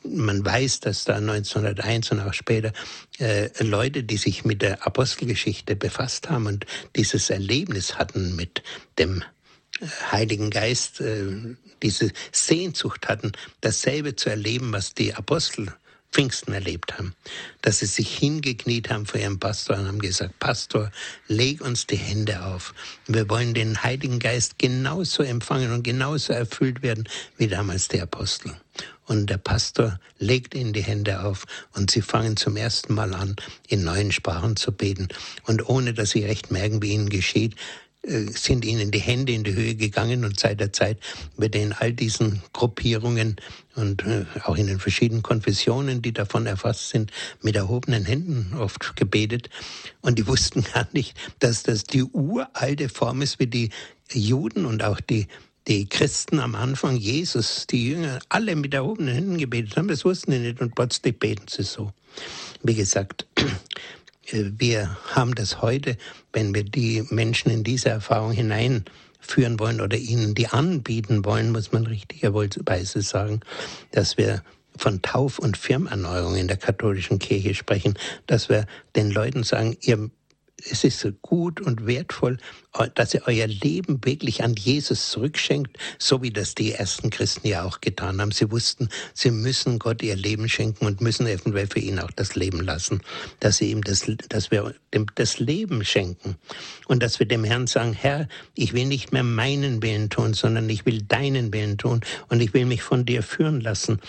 man 0.04 0.44
weiß, 0.44 0.80
dass 0.80 1.04
da 1.04 1.16
1901 1.16 2.12
und 2.12 2.20
auch 2.20 2.34
später 2.34 2.72
äh, 3.18 3.50
Leute, 3.62 4.02
die 4.02 4.16
sich 4.16 4.44
mit 4.44 4.62
der 4.62 4.86
Apostelgeschichte 4.86 5.76
befasst 5.76 6.30
haben 6.30 6.46
und 6.46 6.66
dieses 6.96 7.30
Erlebnis 7.30 7.96
hatten 7.98 8.36
mit 8.36 8.62
dem 8.98 9.22
äh, 9.80 9.86
Heiligen 10.10 10.50
Geist, 10.50 11.00
äh, 11.00 11.24
diese 11.82 12.12
Sehnsucht 12.32 13.08
hatten, 13.08 13.32
dasselbe 13.60 14.16
zu 14.16 14.30
erleben, 14.30 14.72
was 14.72 14.94
die 14.94 15.14
Apostel 15.14 15.72
Pfingsten 16.12 16.52
erlebt 16.52 16.98
haben, 16.98 17.14
dass 17.62 17.78
sie 17.78 17.86
sich 17.86 18.16
hingekniet 18.18 18.90
haben 18.90 19.06
vor 19.06 19.18
ihrem 19.18 19.40
Pastor 19.40 19.78
und 19.78 19.88
haben 19.88 19.98
gesagt, 19.98 20.38
Pastor, 20.38 20.90
leg 21.26 21.62
uns 21.62 21.86
die 21.86 21.96
Hände 21.96 22.44
auf. 22.44 22.74
Wir 23.06 23.28
wollen 23.30 23.54
den 23.54 23.82
Heiligen 23.82 24.18
Geist 24.18 24.58
genauso 24.58 25.22
empfangen 25.22 25.72
und 25.72 25.82
genauso 25.82 26.34
erfüllt 26.34 26.82
werden 26.82 27.08
wie 27.38 27.48
damals 27.48 27.88
die 27.88 28.00
Apostel. 28.00 28.54
Und 29.12 29.29
der 29.29 29.37
Pastor 29.37 30.01
legt 30.18 30.55
ihnen 30.55 30.72
die 30.72 30.83
Hände 30.83 31.22
auf 31.22 31.44
und 31.75 31.90
sie 31.90 32.01
fangen 32.01 32.38
zum 32.38 32.57
ersten 32.57 32.94
Mal 32.94 33.12
an, 33.12 33.37
in 33.68 33.85
neuen 33.85 34.11
Sprachen 34.11 34.57
zu 34.57 34.72
beten. 34.72 35.09
Und 35.46 35.68
ohne 35.68 35.92
dass 35.92 36.12
sie 36.12 36.25
recht 36.25 36.51
merken, 36.51 36.81
wie 36.81 36.92
ihnen 36.92 37.11
geschieht, 37.11 37.55
äh, 38.05 38.25
sind 38.31 38.64
ihnen 38.64 38.90
die 38.90 39.01
Hände 39.01 39.33
in 39.33 39.44
die 39.44 39.53
Höhe 39.53 39.75
gegangen 39.75 40.25
und 40.25 40.40
seit 40.40 40.61
der 40.61 40.72
Zeit 40.72 40.96
wird 41.37 41.55
in 41.55 41.75
all 41.75 41.92
diesen 41.92 42.40
Gruppierungen 42.55 43.37
und 43.75 44.03
äh, 44.07 44.25
auch 44.44 44.57
in 44.57 44.66
den 44.66 44.81
verschiedenen 44.81 45.22
Konfessionen, 45.22 46.01
die 46.01 46.14
davon 46.14 46.46
erfasst 46.46 46.88
sind, 46.88 47.12
mit 47.42 47.55
erhobenen 47.55 48.07
Händen 48.07 48.57
oft 48.57 48.96
gebetet. 48.96 49.51
Und 50.01 50.18
die 50.18 50.27
wussten 50.27 50.64
gar 50.72 50.88
nicht, 50.92 51.14
dass 51.38 51.64
das 51.64 51.85
die 51.85 52.03
uralte 52.03 52.88
Form 52.88 53.20
ist, 53.20 53.38
wie 53.38 53.46
die 53.46 53.68
Juden 54.11 54.64
und 54.64 54.83
auch 54.83 55.03
die 55.03 55.29
die 55.68 55.88
Christen 55.88 56.40
am 56.40 56.55
Anfang, 56.55 56.96
Jesus, 56.96 57.66
die 57.68 57.90
Jünger, 57.90 58.18
alle 58.29 58.57
mit 58.57 58.75
erhobenen 58.75 59.14
Händen 59.14 59.38
gebetet 59.38 59.77
haben. 59.77 59.88
Das 59.88 60.05
wussten 60.05 60.33
sie 60.33 60.38
nicht 60.38 60.61
und 60.61 60.75
plötzlich 60.75 61.18
beten 61.18 61.46
sie 61.48 61.62
so. 61.62 61.92
Wie 62.62 62.75
gesagt, 62.75 63.27
äh, 64.27 64.44
wir 64.57 64.96
haben 65.11 65.35
das 65.35 65.62
heute, 65.62 65.96
wenn 66.33 66.55
wir 66.55 66.64
die 66.64 67.05
Menschen 67.11 67.51
in 67.51 67.64
diese 67.64 67.90
Erfahrung 67.90 68.33
hineinführen 68.33 69.59
wollen 69.59 69.81
oder 69.81 69.96
ihnen 69.96 70.35
die 70.35 70.48
anbieten 70.48 71.25
wollen, 71.25 71.53
muss 71.53 71.72
man 71.72 71.87
richtigerweise 71.87 73.03
sagen, 73.03 73.40
dass 73.92 74.16
wir 74.16 74.42
von 74.77 75.03
Tauf- 75.03 75.38
und 75.38 75.57
Firmerneuerung 75.57 76.35
in 76.37 76.48
der 76.48 76.57
katholischen 76.57 77.18
Kirche 77.18 77.55
sprechen, 77.55 77.94
dass 78.27 78.48
wir 78.48 78.66
den 78.96 79.11
Leuten 79.11 79.44
sagen, 79.44 79.77
ihr 79.83 80.11
es 80.70 80.85
ist 80.85 81.07
gut 81.22 81.61
und 81.61 81.87
wertvoll, 81.87 82.38
dass 82.94 83.12
ihr 83.12 83.22
euer 83.26 83.46
Leben 83.46 84.02
wirklich 84.02 84.42
an 84.42 84.54
Jesus 84.54 85.11
zurückschenkt, 85.11 85.76
so 85.98 86.22
wie 86.22 86.30
das 86.30 86.54
die 86.54 86.72
ersten 86.72 87.11
Christen 87.11 87.46
ja 87.46 87.64
auch 87.64 87.80
getan 87.80 88.20
haben. 88.20 88.32
Sie 88.32 88.50
wussten, 88.50 88.88
sie 89.12 89.30
müssen 89.30 89.78
Gott 89.78 90.02
ihr 90.02 90.16
Leben 90.16 90.48
schenken 90.48 90.87
und 90.87 91.00
müssen 91.00 91.26
eventuell 91.26 91.66
für 91.66 91.80
ihn 91.80 91.98
auch 91.98 92.11
das 92.11 92.35
Leben 92.35 92.61
lassen, 92.61 93.02
dass 93.40 93.58
sie 93.58 93.70
ihm 93.70 93.82
das, 93.82 94.06
dass 94.28 94.50
wir 94.50 94.74
dem 94.94 95.06
das 95.14 95.38
Leben 95.38 95.85
schenken 95.85 96.37
und 96.88 97.02
dass 97.02 97.18
wir 97.18 97.26
dem 97.26 97.44
Herrn 97.44 97.66
sagen, 97.66 97.92
Herr, 97.92 98.26
ich 98.54 98.72
will 98.72 98.87
nicht 98.87 99.12
mehr 99.12 99.22
meinen 99.22 99.82
Willen 99.82 100.08
tun, 100.08 100.32
sondern 100.32 100.68
ich 100.70 100.87
will 100.87 101.02
deinen 101.02 101.52
Willen 101.52 101.76
tun 101.76 102.00
und 102.28 102.40
ich 102.40 102.54
will 102.54 102.64
mich 102.64 102.82
von 102.82 103.04
dir 103.04 103.22
führen 103.22 103.61
lassen 103.61 104.00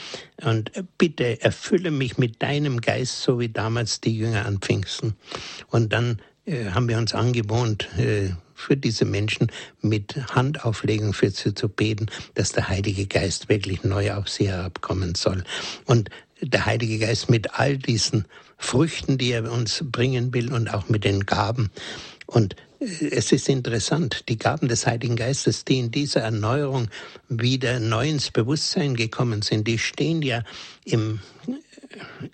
und 0.42 0.72
bitte 0.98 1.42
erfülle 1.42 1.92
mich 1.92 2.18
mit 2.18 2.42
deinem 2.42 2.80
Geist, 2.80 3.22
so 3.22 3.40
wie 3.40 3.50
damals 3.50 4.00
die 4.02 4.18
Jünger 4.18 4.46
an 4.46 4.60
Pfingsten. 4.60 5.16
Und 5.70 5.92
dann 5.94 6.22
äh, 6.46 6.72
haben 6.72 6.88
wir 6.90 6.98
uns 6.98 7.14
angewohnt, 7.14 7.88
äh, 7.98 8.32
für 8.64 8.78
diese 8.78 9.06
Menschen 9.06 9.52
mit 9.82 10.16
Handauflegung 10.34 11.14
für 11.14 11.30
sie 11.30 11.54
zu 11.54 11.70
beten, 11.70 12.08
dass 12.34 12.52
der 12.52 12.70
Heilige 12.70 13.06
Geist 13.06 13.50
wirklich 13.50 13.84
neu 13.84 14.14
auf 14.14 14.30
sie 14.30 14.48
herabkommen 14.48 15.16
soll. 15.16 15.44
Und 15.86 16.10
der 16.42 16.66
Heilige 16.66 17.00
Geist 17.00 17.30
mit 17.30 17.60
all 17.60 17.78
diesen 17.78 18.26
Früchten, 18.58 19.18
die 19.18 19.32
er 19.32 19.52
uns 19.52 19.84
bringen 19.84 20.34
will 20.34 20.52
und 20.52 20.74
auch 20.74 20.90
mit 20.90 21.04
den 21.04 21.26
Gaben. 21.26 21.70
Und 22.26 22.56
äh, 22.80 23.10
es 23.12 23.32
ist 23.32 23.50
interessant, 23.50 24.30
die 24.30 24.38
Gaben 24.38 24.68
des 24.68 24.88
Heiligen 24.88 25.16
Geistes, 25.16 25.66
die 25.66 25.80
in 25.80 25.92
dieser 25.92 26.22
Erneuerung 26.22 26.90
wieder 27.30 27.80
neu 27.80 28.10
ins 28.10 28.32
Bewusstsein 28.32 28.96
gekommen 28.96 29.42
sind, 29.42 29.68
die 29.68 29.80
stehen 29.80 30.22
ja 30.22 30.44
im 30.86 31.20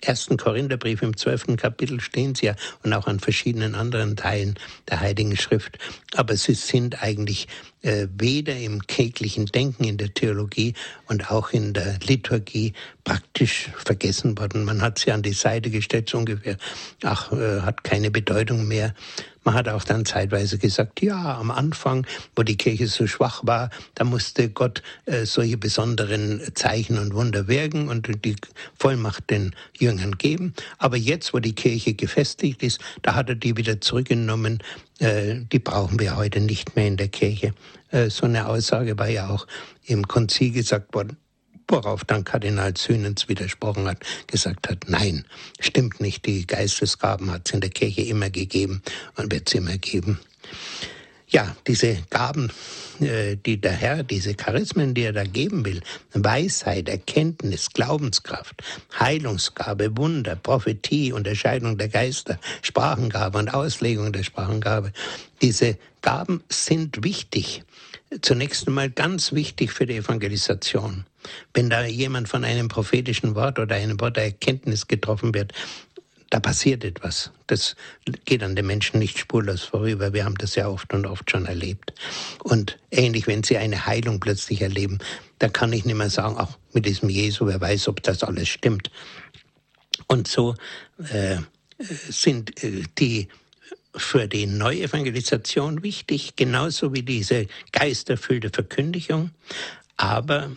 ersten 0.00 0.36
Korintherbrief 0.36 1.02
im 1.02 1.16
zwölften 1.16 1.56
Kapitel 1.56 2.00
stehen 2.00 2.34
sie 2.34 2.46
ja 2.46 2.56
und 2.82 2.92
auch 2.92 3.06
an 3.06 3.20
verschiedenen 3.20 3.74
anderen 3.74 4.16
Teilen 4.16 4.58
der 4.88 5.00
Heiligen 5.00 5.36
Schrift. 5.36 5.78
Aber 6.14 6.36
sie 6.36 6.54
sind 6.54 7.02
eigentlich 7.02 7.48
äh, 7.82 8.06
weder 8.16 8.56
im 8.56 8.86
kirchlichen 8.86 9.46
Denken, 9.46 9.84
in 9.84 9.96
der 9.96 10.12
Theologie 10.12 10.74
und 11.08 11.30
auch 11.30 11.50
in 11.50 11.72
der 11.72 11.98
Liturgie 12.06 12.74
praktisch 13.04 13.70
vergessen 13.76 14.38
worden. 14.38 14.64
Man 14.64 14.82
hat 14.82 14.98
sie 14.98 15.12
an 15.12 15.22
die 15.22 15.32
Seite 15.32 15.70
gestellt, 15.70 16.10
so 16.10 16.18
ungefähr, 16.18 16.56
ach, 17.02 17.32
äh, 17.32 17.60
hat 17.62 17.84
keine 17.84 18.10
Bedeutung 18.10 18.68
mehr. 18.68 18.94
Man 19.44 19.54
hat 19.54 19.68
auch 19.68 19.84
dann 19.84 20.04
zeitweise 20.04 20.58
gesagt, 20.58 21.00
ja, 21.02 21.38
am 21.38 21.50
Anfang, 21.50 22.06
wo 22.36 22.42
die 22.42 22.56
Kirche 22.56 22.86
so 22.88 23.06
schwach 23.06 23.40
war, 23.44 23.70
da 23.94 24.04
musste 24.04 24.50
Gott 24.50 24.82
äh, 25.06 25.24
solche 25.24 25.56
besonderen 25.56 26.42
Zeichen 26.54 26.98
und 26.98 27.14
Wunder 27.14 27.48
wirken 27.48 27.88
und 27.88 28.24
die 28.24 28.36
Vollmacht 28.78 29.30
den 29.30 29.54
Jüngern 29.78 30.18
geben. 30.18 30.54
Aber 30.78 30.96
jetzt, 30.96 31.32
wo 31.32 31.38
die 31.38 31.54
Kirche 31.54 31.94
gefestigt 31.94 32.62
ist, 32.62 32.80
da 33.02 33.14
hat 33.14 33.28
er 33.30 33.34
die 33.34 33.56
wieder 33.56 33.80
zurückgenommen. 33.80 34.62
Äh, 34.98 35.40
die 35.50 35.58
brauchen 35.58 35.98
wir 35.98 36.16
heute 36.16 36.40
nicht 36.40 36.76
mehr 36.76 36.86
in 36.86 36.96
der 36.98 37.08
Kirche. 37.08 37.54
Äh, 37.90 38.10
so 38.10 38.26
eine 38.26 38.46
Aussage 38.46 38.98
war 38.98 39.08
ja 39.08 39.30
auch 39.30 39.46
im 39.86 40.06
Konzil 40.06 40.52
gesagt 40.52 40.94
worden 40.94 41.16
worauf 41.70 42.04
dann 42.04 42.24
Kardinal 42.24 42.74
Zünens 42.74 43.28
widersprochen 43.28 43.86
hat, 43.88 44.04
gesagt 44.26 44.68
hat, 44.68 44.88
nein, 44.88 45.24
stimmt 45.60 46.00
nicht, 46.00 46.26
die 46.26 46.46
Geistesgaben 46.46 47.30
hat 47.30 47.42
es 47.46 47.54
in 47.54 47.60
der 47.60 47.70
Kirche 47.70 48.02
immer 48.02 48.30
gegeben 48.30 48.82
und 49.16 49.32
wird 49.32 49.48
es 49.48 49.54
immer 49.54 49.78
geben. 49.78 50.18
Ja, 51.28 51.54
diese 51.68 51.96
Gaben, 52.10 52.50
äh, 52.98 53.36
die 53.36 53.60
der 53.60 53.70
Herr, 53.70 54.02
diese 54.02 54.34
Charismen, 54.34 54.94
die 54.94 55.02
er 55.02 55.12
da 55.12 55.22
geben 55.22 55.64
will, 55.64 55.80
Weisheit, 56.12 56.88
Erkenntnis, 56.88 57.70
Glaubenskraft, 57.72 58.64
Heilungsgabe, 58.98 59.96
Wunder, 59.96 60.34
Prophetie, 60.34 61.12
Unterscheidung 61.12 61.78
der 61.78 61.88
Geister, 61.88 62.40
Sprachengabe 62.62 63.38
und 63.38 63.54
Auslegung 63.54 64.12
der 64.12 64.24
Sprachengabe, 64.24 64.92
diese 65.40 65.78
Gaben 66.02 66.42
sind 66.48 67.04
wichtig. 67.04 67.62
Zunächst 68.22 68.66
einmal 68.66 68.90
ganz 68.90 69.32
wichtig 69.32 69.72
für 69.72 69.86
die 69.86 69.96
Evangelisation. 69.96 71.04
Wenn 71.54 71.70
da 71.70 71.84
jemand 71.84 72.28
von 72.28 72.44
einem 72.44 72.68
prophetischen 72.68 73.36
Wort 73.36 73.58
oder 73.58 73.76
einem 73.76 74.00
Wort 74.00 74.16
der 74.16 74.24
Erkenntnis 74.24 74.88
getroffen 74.88 75.32
wird, 75.32 75.52
da 76.30 76.38
passiert 76.38 76.84
etwas. 76.84 77.32
Das 77.48 77.76
geht 78.24 78.42
an 78.42 78.54
den 78.54 78.66
Menschen 78.66 78.98
nicht 78.98 79.18
spurlos 79.18 79.62
vorüber. 79.62 80.12
Wir 80.12 80.24
haben 80.24 80.36
das 80.36 80.54
ja 80.54 80.68
oft 80.68 80.92
und 80.94 81.06
oft 81.06 81.30
schon 81.30 81.46
erlebt. 81.46 81.92
Und 82.42 82.78
ähnlich, 82.90 83.26
wenn 83.26 83.42
Sie 83.42 83.58
eine 83.58 83.86
Heilung 83.86 84.20
plötzlich 84.20 84.62
erleben, 84.62 84.98
da 85.38 85.48
kann 85.48 85.72
ich 85.72 85.84
nicht 85.84 85.96
mehr 85.96 86.10
sagen, 86.10 86.36
auch 86.36 86.56
mit 86.72 86.86
diesem 86.86 87.08
Jesu, 87.08 87.46
wer 87.46 87.60
weiß, 87.60 87.88
ob 87.88 88.02
das 88.02 88.22
alles 88.22 88.48
stimmt. 88.48 88.90
Und 90.06 90.28
so 90.28 90.54
äh, 90.98 91.38
sind 91.78 92.62
äh, 92.62 92.84
die 92.98 93.28
für 93.94 94.28
die 94.28 94.46
Neuevangelisation 94.46 95.82
wichtig, 95.82 96.36
genauso 96.36 96.92
wie 96.92 97.02
diese 97.02 97.46
geisterfüllte 97.72 98.50
Verkündigung. 98.50 99.30
Aber 99.96 100.50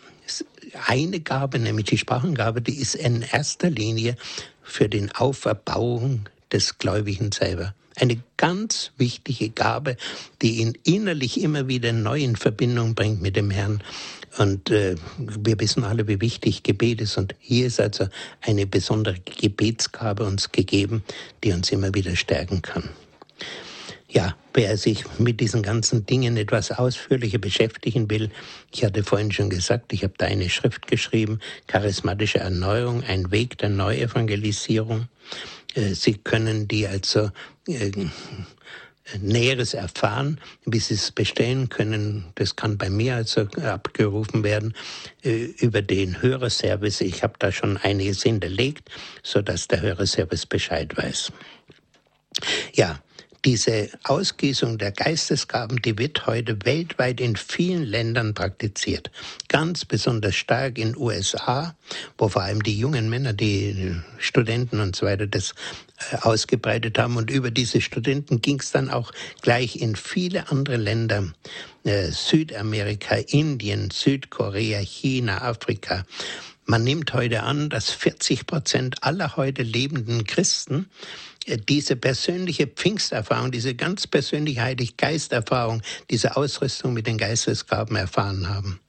eine 0.87 1.19
Gabe, 1.19 1.59
nämlich 1.59 1.87
die 1.87 1.97
Sprachengabe, 1.97 2.61
die 2.61 2.75
ist 2.75 2.95
in 2.95 3.21
erster 3.21 3.69
Linie 3.69 4.15
für 4.61 4.87
den 4.87 5.11
Auferbauung 5.11 6.29
des 6.51 6.77
Gläubigen 6.77 7.31
selber. 7.31 7.73
Eine 7.95 8.23
ganz 8.37 8.91
wichtige 8.97 9.49
Gabe, 9.49 9.97
die 10.41 10.61
ihn 10.61 10.77
innerlich 10.83 11.39
immer 11.41 11.67
wieder 11.67 11.93
neu 11.93 12.21
in 12.21 12.35
Verbindung 12.35 12.95
bringt 12.95 13.21
mit 13.21 13.35
dem 13.35 13.51
Herrn. 13.51 13.83
Und 14.39 14.71
äh, 14.71 14.95
wir 15.17 15.59
wissen 15.59 15.83
alle, 15.83 16.07
wie 16.07 16.19
wichtig 16.19 16.63
Gebet 16.63 17.01
ist. 17.01 17.17
Und 17.17 17.35
hier 17.39 17.67
ist 17.67 17.79
also 17.79 18.07
eine 18.41 18.65
besondere 18.65 19.19
Gebetsgabe 19.19 20.23
uns 20.23 20.51
gegeben, 20.51 21.03
die 21.43 21.51
uns 21.51 21.71
immer 21.71 21.93
wieder 21.93 22.15
stärken 22.15 22.63
kann. 22.63 22.89
Ja, 24.13 24.35
wer 24.53 24.77
sich 24.77 25.03
mit 25.17 25.39
diesen 25.39 25.63
ganzen 25.63 26.05
Dingen 26.05 26.37
etwas 26.37 26.71
ausführlicher 26.71 27.39
beschäftigen 27.39 28.11
will, 28.11 28.29
ich 28.71 28.85
hatte 28.85 29.03
vorhin 29.03 29.31
schon 29.31 29.49
gesagt, 29.49 29.91
ich 29.91 30.03
habe 30.03 30.13
da 30.17 30.27
eine 30.27 30.51
Schrift 30.51 30.85
geschrieben, 30.85 31.39
Charismatische 31.65 32.39
Erneuerung, 32.39 33.03
ein 33.03 33.31
Weg 33.31 33.57
der 33.57 33.69
Neuevangelisierung. 33.69 35.07
Äh, 35.73 35.95
Sie 35.95 36.13
können 36.13 36.67
die 36.67 36.85
also 36.85 37.31
äh, 37.67 37.91
Näheres 39.19 39.73
erfahren, 39.73 40.39
wie 40.65 40.79
Sie 40.79 40.93
es 40.93 41.11
bestellen 41.11 41.69
können. 41.69 42.25
Das 42.35 42.55
kann 42.55 42.77
bei 42.77 42.91
mir 42.91 43.15
also 43.15 43.47
abgerufen 43.63 44.43
werden 44.43 44.75
äh, 45.23 45.45
über 45.57 45.81
den 45.81 46.21
Hörerservice. 46.21 47.01
Ich 47.01 47.23
habe 47.23 47.33
da 47.39 47.51
schon 47.51 47.77
einiges 47.77 48.21
hinterlegt, 48.21 48.91
so 49.23 49.41
dass 49.41 49.67
der 49.67 49.81
Hörerservice 49.81 50.45
Bescheid 50.45 50.95
weiß. 50.95 51.31
Ja, 52.73 52.99
diese 53.45 53.89
Ausgießung 54.03 54.77
der 54.77 54.91
Geistesgaben, 54.91 55.81
die 55.81 55.97
wird 55.97 56.27
heute 56.27 56.57
weltweit 56.63 57.19
in 57.19 57.35
vielen 57.35 57.83
Ländern 57.83 58.33
praktiziert. 58.33 59.11
Ganz 59.49 59.85
besonders 59.85 60.35
stark 60.35 60.77
in 60.77 60.95
USA, 60.95 61.75
wo 62.17 62.29
vor 62.29 62.43
allem 62.43 62.63
die 62.63 62.77
jungen 62.77 63.09
Männer, 63.09 63.33
die 63.33 63.95
Studenten 64.17 64.79
und 64.79 64.95
so 64.95 65.05
weiter 65.05 65.27
das 65.27 65.53
äh, 66.11 66.17
ausgebreitet 66.17 66.97
haben. 66.97 67.17
Und 67.17 67.29
über 67.29 67.51
diese 67.51 67.81
Studenten 67.81 68.41
ging 68.41 68.59
es 68.59 68.71
dann 68.71 68.89
auch 68.89 69.11
gleich 69.41 69.75
in 69.75 69.95
viele 69.95 70.49
andere 70.49 70.77
Länder. 70.77 71.33
Äh, 71.83 72.11
Südamerika, 72.11 73.15
Indien, 73.15 73.91
Südkorea, 73.91 74.79
China, 74.79 75.41
Afrika. 75.41 76.05
Man 76.65 76.85
nimmt 76.85 77.13
heute 77.13 77.43
an, 77.43 77.69
dass 77.69 77.89
40 77.89 78.47
Prozent 78.47 79.03
aller 79.03 79.35
heute 79.35 79.63
lebenden 79.63 80.23
Christen 80.23 80.89
diese 81.47 81.95
persönliche 81.95 82.67
Pfingsterfahrung, 82.67 83.51
diese 83.51 83.75
ganz 83.75 84.07
persönliche 84.07 84.61
Heilig-Geist-Erfahrung, 84.61 85.81
diese 86.09 86.35
Ausrüstung 86.37 86.93
mit 86.93 87.07
den 87.07 87.17
Geistesgaben 87.17 87.95
erfahren 87.95 88.49
haben. 88.49 88.79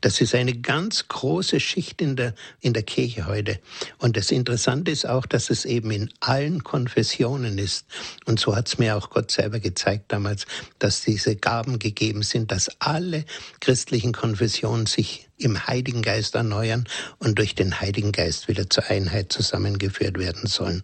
Das 0.00 0.20
ist 0.20 0.34
eine 0.34 0.54
ganz 0.54 1.08
große 1.08 1.60
Schicht 1.60 2.00
in 2.00 2.16
der, 2.16 2.34
in 2.60 2.72
der 2.72 2.82
Kirche 2.82 3.26
heute. 3.26 3.58
Und 3.98 4.16
das 4.16 4.30
Interessante 4.30 4.90
ist 4.90 5.06
auch, 5.06 5.26
dass 5.26 5.50
es 5.50 5.64
eben 5.64 5.90
in 5.90 6.10
allen 6.20 6.64
Konfessionen 6.64 7.58
ist. 7.58 7.86
Und 8.24 8.40
so 8.40 8.56
hat 8.56 8.68
es 8.68 8.78
mir 8.78 8.96
auch 8.96 9.10
Gott 9.10 9.30
selber 9.30 9.60
gezeigt 9.60 10.06
damals, 10.08 10.46
dass 10.78 11.02
diese 11.02 11.36
Gaben 11.36 11.78
gegeben 11.78 12.22
sind, 12.22 12.50
dass 12.50 12.70
alle 12.80 13.24
christlichen 13.60 14.12
Konfessionen 14.12 14.86
sich 14.86 15.28
im 15.36 15.66
Heiligen 15.66 16.02
Geist 16.02 16.34
erneuern 16.34 16.86
und 17.18 17.38
durch 17.38 17.54
den 17.54 17.80
Heiligen 17.80 18.12
Geist 18.12 18.48
wieder 18.48 18.68
zur 18.68 18.86
Einheit 18.86 19.32
zusammengeführt 19.32 20.18
werden 20.18 20.46
sollen. 20.46 20.82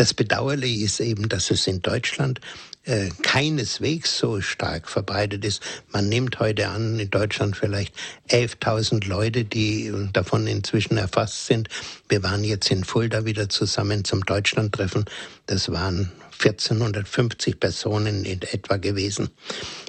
Das 0.00 0.14
Bedauerliche 0.14 0.82
ist 0.82 1.00
eben, 1.00 1.28
dass 1.28 1.50
es 1.50 1.66
in 1.66 1.82
Deutschland 1.82 2.40
äh, 2.84 3.10
keineswegs 3.22 4.16
so 4.16 4.40
stark 4.40 4.88
verbreitet 4.88 5.44
ist. 5.44 5.62
Man 5.92 6.08
nimmt 6.08 6.40
heute 6.40 6.68
an, 6.68 6.98
in 6.98 7.10
Deutschland 7.10 7.54
vielleicht 7.54 7.94
11.000 8.30 9.06
Leute, 9.06 9.44
die 9.44 9.92
davon 10.14 10.46
inzwischen 10.46 10.96
erfasst 10.96 11.44
sind. 11.44 11.68
Wir 12.08 12.22
waren 12.22 12.44
jetzt 12.44 12.70
in 12.70 12.82
Fulda 12.82 13.26
wieder 13.26 13.50
zusammen 13.50 14.02
zum 14.02 14.24
Deutschlandtreffen. 14.24 15.04
Das 15.44 15.70
waren 15.70 16.10
1450 16.40 17.60
Personen 17.60 18.24
in 18.24 18.40
etwa 18.42 18.76
gewesen. 18.78 19.30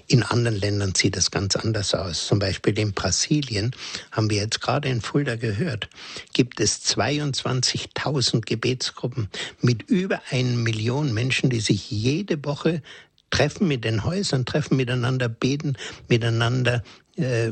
In 0.07 0.23
anderen 0.23 0.59
Ländern 0.59 0.93
sieht 0.93 1.15
es 1.15 1.31
ganz 1.31 1.55
anders 1.55 1.93
aus. 1.93 2.27
Zum 2.27 2.39
Beispiel 2.39 2.77
in 2.77 2.93
Brasilien, 2.93 3.71
haben 4.11 4.29
wir 4.29 4.37
jetzt 4.37 4.59
gerade 4.59 4.89
in 4.89 5.01
Fulda 5.01 5.37
gehört, 5.37 5.89
gibt 6.33 6.59
es 6.59 6.83
22.000 6.85 8.41
Gebetsgruppen 8.41 9.29
mit 9.61 9.83
über 9.83 10.21
einer 10.29 10.57
Million 10.57 11.13
Menschen, 11.13 11.49
die 11.49 11.61
sich 11.61 11.89
jede 11.89 12.43
Woche 12.43 12.81
treffen 13.29 13.67
mit 13.67 13.85
den 13.85 14.03
Häusern, 14.03 14.45
treffen 14.45 14.75
miteinander, 14.75 15.29
beten, 15.29 15.77
miteinander 16.09 16.83
äh, 17.21 17.51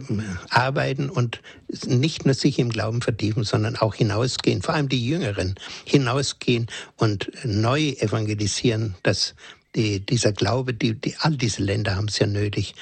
arbeiten 0.49 1.09
und 1.09 1.41
nicht 1.85 2.25
nur 2.25 2.33
sich 2.33 2.59
im 2.59 2.69
Glauben 2.69 3.01
vertiefen, 3.01 3.43
sondern 3.43 3.75
auch 3.75 3.95
hinausgehen, 3.95 4.61
vor 4.61 4.73
allem 4.73 4.89
die 4.89 5.05
Jüngeren, 5.05 5.55
hinausgehen 5.85 6.67
und 6.97 7.31
neu 7.43 7.89
evangelisieren, 7.99 8.95
dass 9.03 9.35
die, 9.75 9.99
dieser 9.99 10.31
Glaube, 10.31 10.73
die, 10.73 10.95
die, 10.95 11.15
all 11.19 11.35
diese 11.35 11.63
Länder 11.63 11.95
haben 11.95 12.07
es 12.07 12.19
ja 12.19 12.27
nötig, 12.27 12.75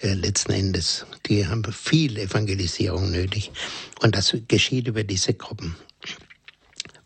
äh, 0.00 0.14
letzten 0.14 0.52
Endes. 0.52 1.06
Die 1.26 1.46
haben 1.46 1.64
viel 1.72 2.18
Evangelisierung 2.18 3.10
nötig. 3.10 3.52
Und 4.00 4.16
das 4.16 4.36
geschieht 4.48 4.88
über 4.88 5.04
diese 5.04 5.34
Gruppen. 5.34 5.76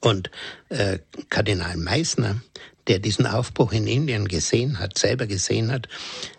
Und 0.01 0.31
äh, 0.71 0.99
Kardinal 1.29 1.77
Meissner, 1.77 2.41
der 2.89 2.99
diesen 2.99 3.27
Aufbruch 3.27 3.73
in 3.73 3.87
Indien 3.87 4.29
gesehen 4.29 4.79
hat, 4.79 4.99
selber 4.99 5.27
gesehen 5.27 5.73
hat, 5.73 5.89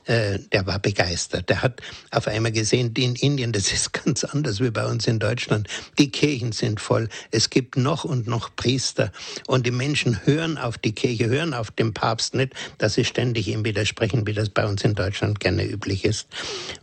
äh, 0.06 0.40
der 0.52 0.66
war 0.66 0.80
begeistert. 0.80 1.50
Der 1.50 1.62
hat 1.62 1.82
auf 2.12 2.28
einmal 2.28 2.52
gesehen, 2.52 2.94
in 2.96 3.16
Indien, 3.16 3.52
das 3.52 3.72
ist 3.72 3.94
ganz 4.06 4.24
anders 4.24 4.60
wie 4.60 4.72
bei 4.72 4.86
uns 4.86 5.08
in 5.08 5.20
Deutschland. 5.20 5.68
Die 6.00 6.10
Kirchen 6.10 6.52
sind 6.52 6.80
voll. 6.80 7.10
Es 7.32 7.50
gibt 7.50 7.78
noch 7.78 8.04
und 8.04 8.28
noch 8.28 8.56
Priester. 8.56 9.12
Und 9.48 9.66
die 9.66 9.72
Menschen 9.72 10.26
hören 10.26 10.58
auf 10.58 10.78
die 10.78 10.94
Kirche, 10.94 11.28
hören 11.28 11.54
auf 11.54 11.72
den 11.72 11.94
Papst 11.94 12.36
nicht, 12.36 12.54
dass 12.78 12.94
sie 12.94 13.06
ständig 13.06 13.48
ihm 13.48 13.66
widersprechen, 13.66 14.26
wie 14.26 14.34
das 14.34 14.50
bei 14.50 14.66
uns 14.66 14.84
in 14.84 14.96
Deutschland 14.96 15.40
gerne 15.40 15.66
üblich 15.66 16.06
ist. 16.06 16.28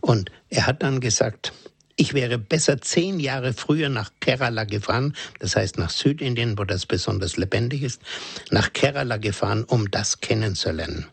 Und 0.01 0.31
er 0.49 0.67
hat 0.67 0.83
dann 0.83 0.99
gesagt, 0.99 1.51
ich 1.95 2.13
wäre 2.13 2.37
besser 2.37 2.81
zehn 2.81 3.19
Jahre 3.19 3.53
früher 3.53 3.89
nach 3.89 4.11
Kerala 4.19 4.65
gefahren, 4.65 5.15
das 5.39 5.55
heißt 5.55 5.77
nach 5.77 5.89
Südindien, 5.89 6.57
wo 6.57 6.63
das 6.63 6.85
besonders 6.85 7.37
lebendig 7.37 7.83
ist, 7.83 8.01
nach 8.51 8.73
Kerala 8.73 9.17
gefahren, 9.17 9.63
um 9.63 9.89
das 9.91 10.19
kennenzulernen. 10.19 11.07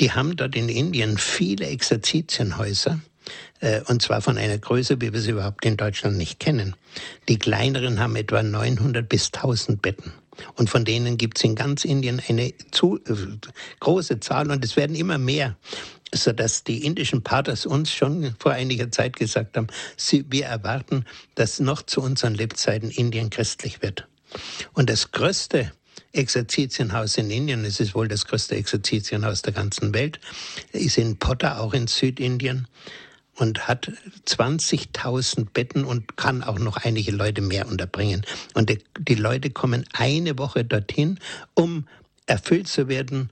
Die 0.00 0.12
haben 0.12 0.36
dort 0.36 0.54
in 0.54 0.68
Indien 0.68 1.18
viele 1.18 1.66
Exerzitienhäuser, 1.66 3.00
äh, 3.60 3.80
und 3.86 4.02
zwar 4.02 4.20
von 4.20 4.38
einer 4.38 4.58
Größe, 4.58 5.00
wie 5.00 5.12
wir 5.12 5.20
sie 5.20 5.32
überhaupt 5.32 5.64
in 5.64 5.76
Deutschland 5.76 6.16
nicht 6.16 6.38
kennen. 6.38 6.76
Die 7.28 7.38
kleineren 7.38 7.98
haben 7.98 8.16
etwa 8.16 8.42
900 8.42 9.08
bis 9.08 9.32
1000 9.32 9.82
Betten. 9.82 10.12
Und 10.54 10.70
von 10.70 10.84
denen 10.84 11.16
gibt 11.16 11.38
es 11.38 11.44
in 11.44 11.56
ganz 11.56 11.84
Indien 11.84 12.22
eine 12.28 12.52
zu, 12.70 13.00
äh, 13.06 13.14
große 13.80 14.20
Zahl 14.20 14.50
und 14.50 14.64
es 14.64 14.76
werden 14.76 14.94
immer 14.94 15.18
mehr 15.18 15.56
so 16.14 16.32
dass 16.32 16.64
die 16.64 16.84
indischen 16.84 17.22
Paters 17.22 17.66
uns 17.66 17.92
schon 17.92 18.34
vor 18.38 18.52
einiger 18.52 18.90
Zeit 18.90 19.16
gesagt 19.16 19.56
haben, 19.56 19.68
sie, 19.96 20.24
wir 20.28 20.46
erwarten, 20.46 21.04
dass 21.34 21.60
noch 21.60 21.82
zu 21.82 22.00
unseren 22.00 22.34
Lebzeiten 22.34 22.90
Indien 22.90 23.30
christlich 23.30 23.82
wird. 23.82 24.06
Und 24.72 24.90
das 24.90 25.12
größte 25.12 25.72
Exerzitienhaus 26.12 27.18
in 27.18 27.30
Indien, 27.30 27.64
es 27.64 27.80
ist 27.80 27.94
wohl 27.94 28.08
das 28.08 28.26
größte 28.26 28.56
Exerzitienhaus 28.56 29.42
der 29.42 29.52
ganzen 29.52 29.92
Welt, 29.94 30.20
ist 30.72 30.98
in 30.98 31.18
Potter, 31.18 31.60
auch 31.60 31.74
in 31.74 31.86
Südindien 31.86 32.66
und 33.34 33.68
hat 33.68 33.92
20.000 34.26 35.48
Betten 35.52 35.84
und 35.84 36.16
kann 36.16 36.42
auch 36.42 36.58
noch 36.58 36.76
einige 36.78 37.12
Leute 37.12 37.40
mehr 37.40 37.68
unterbringen. 37.68 38.24
Und 38.54 38.70
die, 38.70 38.78
die 38.98 39.14
Leute 39.14 39.50
kommen 39.50 39.84
eine 39.92 40.38
Woche 40.38 40.64
dorthin, 40.64 41.20
um 41.54 41.86
erfüllt 42.26 42.68
zu 42.68 42.88
werden 42.88 43.30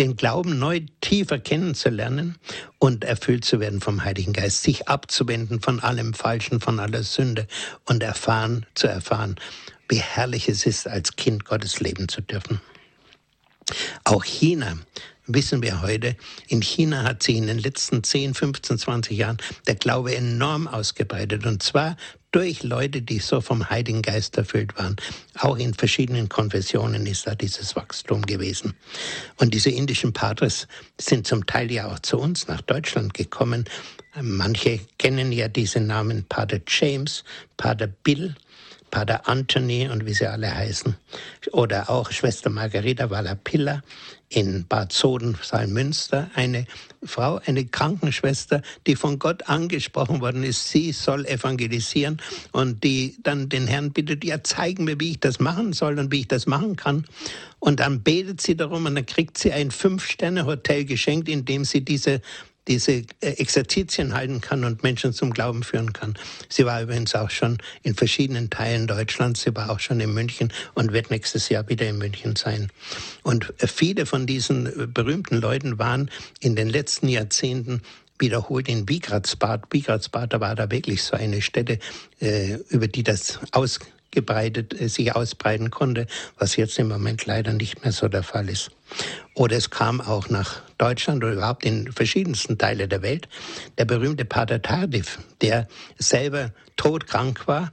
den 0.00 0.16
Glauben 0.16 0.58
neu 0.58 0.80
tiefer 1.02 1.38
kennenzulernen 1.38 2.38
und 2.78 3.04
erfüllt 3.04 3.44
zu 3.44 3.60
werden 3.60 3.82
vom 3.82 4.02
Heiligen 4.02 4.32
Geist, 4.32 4.62
sich 4.62 4.88
abzuwenden 4.88 5.60
von 5.60 5.78
allem 5.78 6.14
Falschen, 6.14 6.58
von 6.58 6.80
aller 6.80 7.02
Sünde 7.02 7.46
und 7.84 8.02
erfahren, 8.02 8.64
zu 8.74 8.86
erfahren, 8.86 9.36
wie 9.90 9.98
herrlich 9.98 10.48
es 10.48 10.64
ist, 10.64 10.88
als 10.88 11.16
Kind 11.16 11.44
Gottes 11.44 11.80
leben 11.80 12.08
zu 12.08 12.22
dürfen. 12.22 12.62
Auch 14.04 14.24
China 14.24 14.78
wissen 15.26 15.62
wir 15.62 15.82
heute, 15.82 16.16
in 16.48 16.62
China 16.62 17.02
hat 17.02 17.22
sich 17.22 17.36
in 17.36 17.46
den 17.46 17.58
letzten 17.58 18.02
10, 18.02 18.32
15, 18.32 18.78
20 18.78 19.18
Jahren 19.18 19.36
der 19.66 19.74
Glaube 19.74 20.16
enorm 20.16 20.66
ausgebreitet. 20.66 21.44
Und 21.44 21.62
zwar 21.62 21.98
durch 22.32 22.62
Leute, 22.62 23.02
die 23.02 23.18
so 23.18 23.40
vom 23.40 23.68
Heiligen 23.68 24.02
Geist 24.02 24.36
erfüllt 24.36 24.76
waren. 24.78 24.96
Auch 25.38 25.56
in 25.56 25.74
verschiedenen 25.74 26.28
Konfessionen 26.28 27.06
ist 27.06 27.26
da 27.26 27.34
dieses 27.34 27.74
Wachstum 27.76 28.22
gewesen. 28.22 28.74
Und 29.38 29.52
diese 29.54 29.70
indischen 29.70 30.12
Patres 30.12 30.68
sind 31.00 31.26
zum 31.26 31.46
Teil 31.46 31.70
ja 31.72 31.90
auch 31.92 31.98
zu 31.98 32.18
uns 32.18 32.46
nach 32.46 32.60
Deutschland 32.60 33.14
gekommen. 33.14 33.64
Manche 34.20 34.80
kennen 34.98 35.32
ja 35.32 35.48
diese 35.48 35.80
Namen 35.80 36.24
Pater 36.24 36.60
James, 36.66 37.24
Pater 37.56 37.86
Bill, 37.86 38.34
Pater 38.90 39.28
Anthony 39.28 39.88
und 39.88 40.06
wie 40.06 40.14
sie 40.14 40.26
alle 40.26 40.54
heißen. 40.54 40.96
Oder 41.52 41.90
auch 41.90 42.10
Schwester 42.10 42.50
Margarita 42.50 43.10
Wallapilla 43.10 43.82
in 44.30 44.64
Bad 44.68 44.92
Soden, 44.92 45.36
Salmünster, 45.42 46.30
eine 46.34 46.66
Frau, 47.02 47.40
eine 47.46 47.64
Krankenschwester, 47.66 48.62
die 48.86 48.94
von 48.94 49.18
Gott 49.18 49.48
angesprochen 49.48 50.20
worden 50.20 50.44
ist, 50.44 50.68
sie 50.68 50.92
soll 50.92 51.26
evangelisieren 51.26 52.22
und 52.52 52.84
die 52.84 53.16
dann 53.22 53.48
den 53.48 53.66
Herrn 53.66 53.90
bittet, 53.90 54.24
ja, 54.24 54.42
zeigen 54.44 54.84
mir, 54.84 55.00
wie 55.00 55.10
ich 55.10 55.20
das 55.20 55.40
machen 55.40 55.72
soll 55.72 55.98
und 55.98 56.12
wie 56.12 56.20
ich 56.20 56.28
das 56.28 56.46
machen 56.46 56.76
kann. 56.76 57.06
Und 57.58 57.80
dann 57.80 58.02
betet 58.02 58.40
sie 58.40 58.56
darum 58.56 58.86
und 58.86 58.94
dann 58.94 59.06
kriegt 59.06 59.36
sie 59.36 59.52
ein 59.52 59.72
Fünf-Sterne-Hotel 59.72 60.84
geschenkt, 60.84 61.28
in 61.28 61.44
dem 61.44 61.64
sie 61.64 61.84
diese 61.84 62.22
diese 62.68 62.92
äh, 62.92 63.04
Exerzitien 63.20 64.14
halten 64.14 64.40
kann 64.40 64.64
und 64.64 64.82
Menschen 64.82 65.12
zum 65.12 65.32
Glauben 65.32 65.62
führen 65.62 65.92
kann. 65.92 66.14
Sie 66.48 66.64
war 66.66 66.82
übrigens 66.82 67.14
auch 67.14 67.30
schon 67.30 67.58
in 67.82 67.94
verschiedenen 67.94 68.50
Teilen 68.50 68.86
Deutschlands, 68.86 69.42
sie 69.42 69.54
war 69.54 69.70
auch 69.70 69.80
schon 69.80 70.00
in 70.00 70.12
München 70.12 70.52
und 70.74 70.92
wird 70.92 71.10
nächstes 71.10 71.48
Jahr 71.48 71.68
wieder 71.68 71.88
in 71.88 71.98
München 71.98 72.36
sein. 72.36 72.70
Und 73.22 73.52
äh, 73.58 73.66
viele 73.66 74.06
von 74.06 74.26
diesen 74.26 74.66
äh, 74.66 74.86
berühmten 74.86 75.36
Leuten 75.36 75.78
waren 75.78 76.10
in 76.40 76.56
den 76.56 76.68
letzten 76.68 77.08
Jahrzehnten 77.08 77.82
wiederholt 78.18 78.68
in. 78.68 78.84
Bigratzbad, 78.84 79.64
da 80.32 80.40
war 80.40 80.54
da 80.54 80.70
wirklich 80.70 81.02
so 81.02 81.16
eine 81.16 81.40
Stätte, 81.40 81.78
über 82.68 82.86
die 82.86 83.02
das 83.02 83.40
ausgebreitet, 84.10 84.80
äh, 84.80 84.88
sich 84.88 85.14
ausbreiten 85.14 85.70
konnte, 85.70 86.06
was 86.38 86.56
jetzt 86.56 86.78
im 86.78 86.88
Moment 86.88 87.26
leider 87.26 87.52
nicht 87.52 87.82
mehr 87.82 87.92
so 87.92 88.08
der 88.08 88.22
Fall 88.22 88.48
ist. 88.48 88.70
Oder 89.34 89.56
es 89.56 89.70
kam 89.70 90.00
auch 90.00 90.28
nach 90.28 90.62
Deutschland 90.78 91.22
oder 91.22 91.34
überhaupt 91.34 91.64
in 91.64 91.92
verschiedensten 91.92 92.58
Teile 92.58 92.88
der 92.88 93.02
Welt 93.02 93.28
der 93.78 93.84
berühmte 93.84 94.24
Pater 94.24 94.60
Tardif, 94.60 95.18
der 95.40 95.68
selber 95.98 96.50
todkrank 96.76 97.46
war 97.46 97.72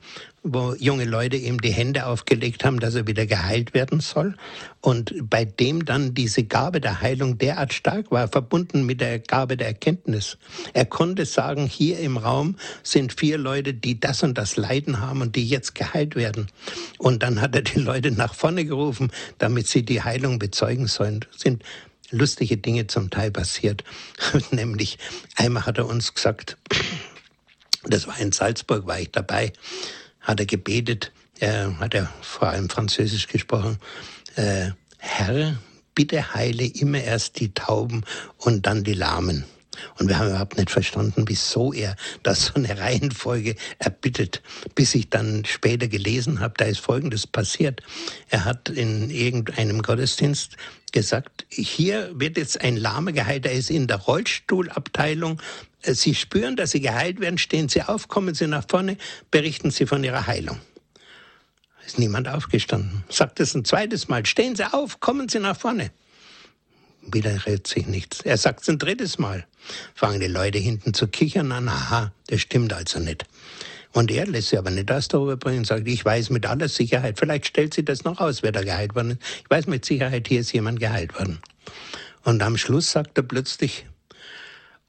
wo 0.53 0.75
junge 0.75 1.05
Leute 1.05 1.37
ihm 1.37 1.59
die 1.59 1.71
Hände 1.71 2.05
aufgelegt 2.05 2.63
haben, 2.63 2.79
dass 2.79 2.95
er 2.95 3.07
wieder 3.07 3.25
geheilt 3.25 3.73
werden 3.73 3.99
soll. 3.99 4.35
Und 4.81 5.13
bei 5.29 5.45
dem 5.45 5.85
dann 5.85 6.13
diese 6.13 6.43
Gabe 6.43 6.79
der 6.81 7.01
Heilung 7.01 7.37
derart 7.37 7.73
stark 7.73 8.11
war, 8.11 8.27
verbunden 8.27 8.85
mit 8.85 9.01
der 9.01 9.19
Gabe 9.19 9.57
der 9.57 9.67
Erkenntnis. 9.67 10.37
Er 10.73 10.85
konnte 10.85 11.25
sagen, 11.25 11.67
hier 11.67 11.99
im 11.99 12.17
Raum 12.17 12.55
sind 12.83 13.13
vier 13.19 13.37
Leute, 13.37 13.73
die 13.73 13.99
das 13.99 14.23
und 14.23 14.37
das 14.37 14.55
Leiden 14.55 14.99
haben 15.01 15.21
und 15.21 15.35
die 15.35 15.47
jetzt 15.47 15.75
geheilt 15.75 16.15
werden. 16.15 16.47
Und 16.97 17.23
dann 17.23 17.41
hat 17.41 17.55
er 17.55 17.61
die 17.61 17.79
Leute 17.79 18.11
nach 18.11 18.33
vorne 18.33 18.65
gerufen, 18.65 19.11
damit 19.37 19.67
sie 19.67 19.83
die 19.83 20.01
Heilung 20.01 20.39
bezeugen 20.39 20.87
sollen. 20.87 21.21
Das 21.31 21.41
sind 21.41 21.63
lustige 22.11 22.57
Dinge 22.57 22.87
zum 22.87 23.09
Teil 23.09 23.31
passiert. 23.31 23.83
Nämlich 24.51 24.97
einmal 25.35 25.65
hat 25.65 25.77
er 25.77 25.87
uns 25.87 26.13
gesagt, 26.13 26.57
das 27.83 28.07
war 28.07 28.19
in 28.19 28.31
Salzburg, 28.31 28.87
war 28.87 28.99
ich 28.99 29.11
dabei, 29.11 29.53
hat 30.27 30.39
er 30.41 30.45
gebetet, 30.45 31.11
er 31.39 31.79
hat 31.79 31.93
er 31.93 32.11
vor 32.21 32.49
allem 32.49 32.69
Französisch 32.69 33.27
gesprochen, 33.27 33.77
äh, 34.35 34.71
Herr, 34.97 35.57
bitte 35.95 36.33
heile 36.33 36.65
immer 36.65 37.01
erst 37.01 37.39
die 37.39 37.53
Tauben 37.53 38.03
und 38.37 38.67
dann 38.67 38.83
die 38.83 38.93
Lahmen. 38.93 39.45
Und 39.99 40.09
wir 40.09 40.17
haben 40.17 40.29
überhaupt 40.29 40.57
nicht 40.57 40.71
verstanden, 40.71 41.25
wieso 41.27 41.71
er 41.71 41.95
das 42.23 42.47
so 42.47 42.55
eine 42.55 42.77
Reihenfolge 42.79 43.55
erbittet, 43.79 44.41
bis 44.75 44.95
ich 44.95 45.09
dann 45.09 45.45
später 45.45 45.87
gelesen 45.87 46.39
habe, 46.39 46.55
da 46.57 46.65
ist 46.65 46.79
Folgendes 46.79 47.27
passiert. 47.27 47.81
Er 48.29 48.45
hat 48.45 48.69
in 48.69 49.09
irgendeinem 49.09 49.81
Gottesdienst 49.81 50.57
gesagt, 50.91 51.45
hier 51.49 52.11
wird 52.13 52.37
jetzt 52.37 52.59
ein 52.61 52.75
Lahmer 52.75 53.11
geheilt, 53.11 53.45
er 53.45 53.53
ist 53.53 53.69
in 53.69 53.87
der 53.87 53.97
Rollstuhlabteilung 53.97 55.39
äh, 55.39 55.76
Sie 55.81 56.15
spüren, 56.15 56.55
dass 56.55 56.71
Sie 56.71 56.81
geheilt 56.81 57.19
werden, 57.19 57.37
stehen 57.37 57.69
Sie 57.69 57.81
auf, 57.81 58.07
kommen 58.07 58.33
Sie 58.33 58.47
nach 58.47 58.65
vorne, 58.67 58.97
berichten 59.31 59.71
Sie 59.71 59.85
von 59.85 60.03
Ihrer 60.03 60.27
Heilung. 60.27 60.59
Ist 61.85 61.99
niemand 61.99 62.27
aufgestanden. 62.27 63.03
Sagt 63.09 63.39
es 63.39 63.55
ein 63.55 63.63
zweites 63.63 64.09
Mal, 64.09 64.25
stehen 64.25 64.55
Sie 64.55 64.65
auf, 64.73 64.99
kommen 64.99 65.29
Sie 65.29 65.39
nach 65.39 65.57
vorne. 65.57 65.91
Wieder 67.01 67.45
rät 67.45 67.67
sich 67.67 67.87
nichts. 67.87 68.21
Er 68.21 68.37
sagt 68.37 68.63
es 68.63 68.69
ein 68.69 68.79
drittes 68.79 69.17
Mal. 69.17 69.45
Fangen 69.95 70.19
die 70.19 70.27
Leute 70.27 70.57
hinten 70.57 70.93
zu 70.93 71.07
kichern 71.07 71.51
an, 71.53 71.69
aha, 71.69 72.11
das 72.27 72.41
stimmt 72.41 72.73
also 72.73 72.99
nicht. 72.99 73.25
Und 73.93 74.11
er 74.11 74.27
lässt 74.27 74.49
sie 74.49 74.57
aber 74.57 74.69
nicht 74.69 74.89
das 74.89 75.07
darüber 75.07 75.37
bringen 75.37 75.59
und 75.59 75.67
sagt, 75.67 75.87
ich 75.87 76.03
weiß 76.03 76.29
mit 76.29 76.45
aller 76.45 76.67
Sicherheit, 76.67 77.17
vielleicht 77.17 77.47
stellt 77.47 77.73
sie 77.73 77.85
das 77.85 78.03
noch 78.03 78.19
aus, 78.19 78.43
wer 78.43 78.51
da 78.51 78.61
geheilt 78.61 78.95
worden 78.95 79.11
ist. 79.11 79.21
Ich 79.43 79.49
weiß 79.49 79.67
mit 79.67 79.85
Sicherheit, 79.85 80.27
hier 80.27 80.41
ist 80.41 80.51
jemand 80.51 80.79
geheilt 80.79 81.17
worden. 81.17 81.39
Und 82.23 82.43
am 82.43 82.57
Schluss 82.57 82.91
sagt 82.91 83.17
er 83.17 83.23
plötzlich, 83.23 83.85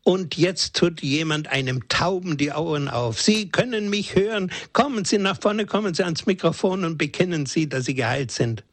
und 0.08 0.38
jetzt 0.38 0.74
tut 0.74 1.02
jemand 1.02 1.48
einem 1.48 1.86
Tauben 1.90 2.38
die 2.38 2.48
Ohren 2.48 2.88
auf. 2.88 3.20
Sie 3.20 3.50
können 3.50 3.90
mich 3.90 4.14
hören. 4.14 4.50
Kommen 4.72 5.04
Sie 5.04 5.18
nach 5.18 5.38
vorne, 5.38 5.66
kommen 5.66 5.92
Sie 5.92 6.02
ans 6.02 6.24
Mikrofon 6.24 6.86
und 6.86 6.96
bekennen 6.96 7.44
Sie, 7.44 7.68
dass 7.68 7.84
Sie 7.84 7.92
geheilt 7.92 8.30
sind. 8.30 8.64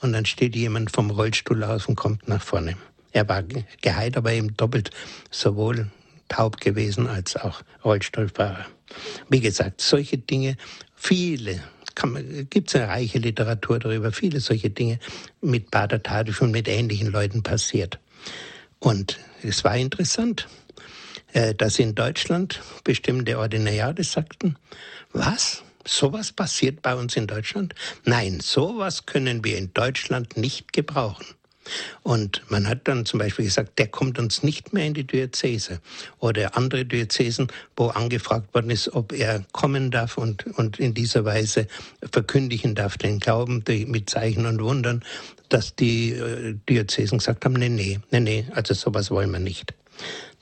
Und 0.00 0.12
dann 0.12 0.24
steht 0.24 0.54
jemand 0.54 0.92
vom 0.92 1.10
Rollstuhl 1.10 1.64
aus 1.64 1.86
und 1.86 1.96
kommt 1.96 2.28
nach 2.28 2.40
vorne. 2.40 2.76
Er 3.10 3.28
war 3.28 3.42
geheilt, 3.82 4.16
aber 4.16 4.32
eben 4.32 4.56
doppelt 4.56 4.92
sowohl 5.32 5.90
taub 6.28 6.60
gewesen 6.60 7.08
als 7.08 7.34
auch 7.34 7.62
Rollstuhlfahrer. 7.84 8.66
Wie 9.28 9.40
gesagt, 9.40 9.80
solche 9.80 10.18
Dinge, 10.18 10.56
viele 10.94 11.60
gibt 12.50 12.68
es 12.68 12.76
eine 12.76 12.86
reiche 12.86 13.18
Literatur 13.18 13.80
darüber, 13.80 14.12
viele 14.12 14.38
solche 14.38 14.70
Dinge 14.70 15.00
mit 15.40 15.72
Pater 15.72 16.00
Tadif 16.00 16.40
und 16.40 16.52
mit 16.52 16.68
ähnlichen 16.68 17.08
Leuten 17.08 17.42
passiert. 17.42 17.98
Und 18.78 19.18
es 19.42 19.64
war 19.64 19.76
interessant. 19.76 20.46
Äh, 21.32 21.54
dass 21.54 21.78
in 21.78 21.94
Deutschland 21.94 22.60
bestimmte 22.84 23.38
Ordinariate 23.38 24.04
sagten, 24.04 24.56
was? 25.12 25.62
Sowas 25.84 26.32
passiert 26.32 26.82
bei 26.82 26.94
uns 26.94 27.16
in 27.16 27.26
Deutschland? 27.26 27.74
Nein, 28.04 28.40
sowas 28.40 29.06
können 29.06 29.42
wir 29.44 29.56
in 29.56 29.72
Deutschland 29.72 30.36
nicht 30.36 30.72
gebrauchen. 30.72 31.26
Und 32.02 32.42
man 32.48 32.66
hat 32.66 32.88
dann 32.88 33.04
zum 33.04 33.18
Beispiel 33.18 33.44
gesagt, 33.44 33.78
der 33.78 33.88
kommt 33.88 34.18
uns 34.18 34.42
nicht 34.42 34.72
mehr 34.72 34.86
in 34.86 34.94
die 34.94 35.06
Diözese. 35.06 35.80
Oder 36.18 36.56
andere 36.56 36.84
Diözesen, 36.84 37.48
wo 37.76 37.88
angefragt 37.88 38.54
worden 38.54 38.70
ist, 38.70 38.94
ob 38.94 39.12
er 39.12 39.44
kommen 39.52 39.90
darf 39.90 40.18
und, 40.18 40.46
und 40.58 40.78
in 40.78 40.94
dieser 40.94 41.24
Weise 41.24 41.66
verkündigen 42.10 42.74
darf 42.74 42.96
den 42.96 43.18
Glauben 43.18 43.64
mit 43.66 44.10
Zeichen 44.10 44.46
und 44.46 44.62
Wundern, 44.62 45.04
dass 45.48 45.74
die 45.74 46.10
äh, 46.12 46.54
Diözesen 46.68 47.18
gesagt 47.18 47.44
haben, 47.44 47.54
nee, 47.54 47.68
nee, 47.68 48.00
nee, 48.10 48.20
nee, 48.20 48.46
also 48.54 48.74
sowas 48.74 49.10
wollen 49.10 49.30
wir 49.30 49.38
nicht. 49.38 49.74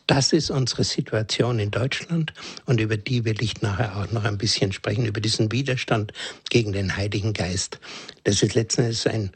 Das 0.06 0.32
ist 0.32 0.50
unsere 0.50 0.84
Situation 0.84 1.58
in 1.58 1.72
Deutschland 1.72 2.32
und 2.64 2.80
über 2.80 2.96
die 2.96 3.24
will 3.24 3.42
ich 3.42 3.60
nachher 3.62 3.96
auch 3.96 4.12
noch 4.12 4.24
ein 4.24 4.38
bisschen 4.38 4.72
sprechen, 4.72 5.04
über 5.04 5.20
diesen 5.20 5.50
Widerstand 5.50 6.12
gegen 6.48 6.72
den 6.72 6.96
Heiligen 6.96 7.32
Geist. 7.32 7.80
Das 8.22 8.42
ist 8.42 8.54
letzten 8.54 8.82
Endes 8.82 9.06
ein 9.06 9.32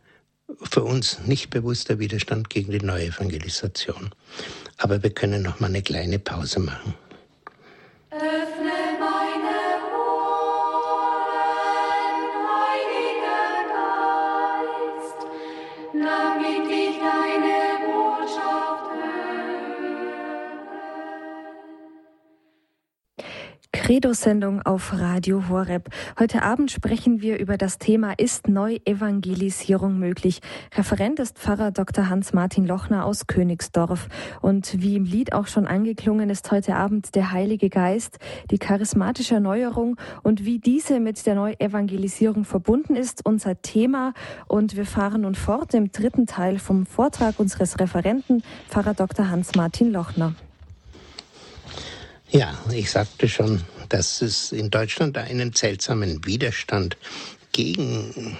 für 0.62 0.82
uns 0.82 1.18
nicht 1.26 1.50
bewusster 1.50 1.98
Widerstand 1.98 2.50
gegen 2.50 2.72
die 2.72 2.80
Neuevangelisation. 2.80 4.10
Aber 4.78 5.02
wir 5.02 5.10
können 5.10 5.42
noch 5.42 5.60
mal 5.60 5.68
eine 5.68 5.82
kleine 5.82 6.18
Pause 6.18 6.60
machen. 6.60 6.94
Credo-Sendung 23.90 24.62
auf 24.62 24.92
Radio 24.92 25.48
Horeb. 25.48 25.88
Heute 26.16 26.44
Abend 26.44 26.70
sprechen 26.70 27.22
wir 27.22 27.40
über 27.40 27.56
das 27.56 27.78
Thema 27.78 28.12
Ist 28.16 28.46
Neuevangelisierung 28.46 29.98
möglich? 29.98 30.42
Referent 30.76 31.18
ist 31.18 31.36
Pfarrer 31.36 31.72
Dr. 31.72 32.08
Hans-Martin 32.08 32.68
Lochner 32.68 33.04
aus 33.04 33.26
Königsdorf. 33.26 34.06
Und 34.42 34.80
wie 34.80 34.94
im 34.94 35.06
Lied 35.06 35.32
auch 35.32 35.48
schon 35.48 35.66
angeklungen 35.66 36.30
ist 36.30 36.52
heute 36.52 36.76
Abend 36.76 37.16
der 37.16 37.32
Heilige 37.32 37.68
Geist, 37.68 38.20
die 38.52 38.58
charismatische 38.58 39.34
Erneuerung 39.34 39.96
und 40.22 40.44
wie 40.44 40.60
diese 40.60 41.00
mit 41.00 41.26
der 41.26 41.34
Neuevangelisierung 41.34 42.44
verbunden 42.44 42.94
ist, 42.94 43.26
unser 43.26 43.60
Thema. 43.60 44.14
Und 44.46 44.76
wir 44.76 44.86
fahren 44.86 45.22
nun 45.22 45.34
fort 45.34 45.74
im 45.74 45.90
dritten 45.90 46.26
Teil 46.26 46.60
vom 46.60 46.86
Vortrag 46.86 47.40
unseres 47.40 47.80
Referenten, 47.80 48.44
Pfarrer 48.68 48.94
Dr. 48.94 49.30
Hans-Martin 49.30 49.90
Lochner. 49.90 50.36
Ja, 52.32 52.54
ich 52.72 52.88
sagte 52.92 53.28
schon, 53.28 53.60
dass 53.90 54.22
es 54.22 54.52
in 54.52 54.70
Deutschland 54.70 55.18
einen 55.18 55.52
seltsamen 55.52 56.24
Widerstand 56.24 56.96
gegen 57.52 58.36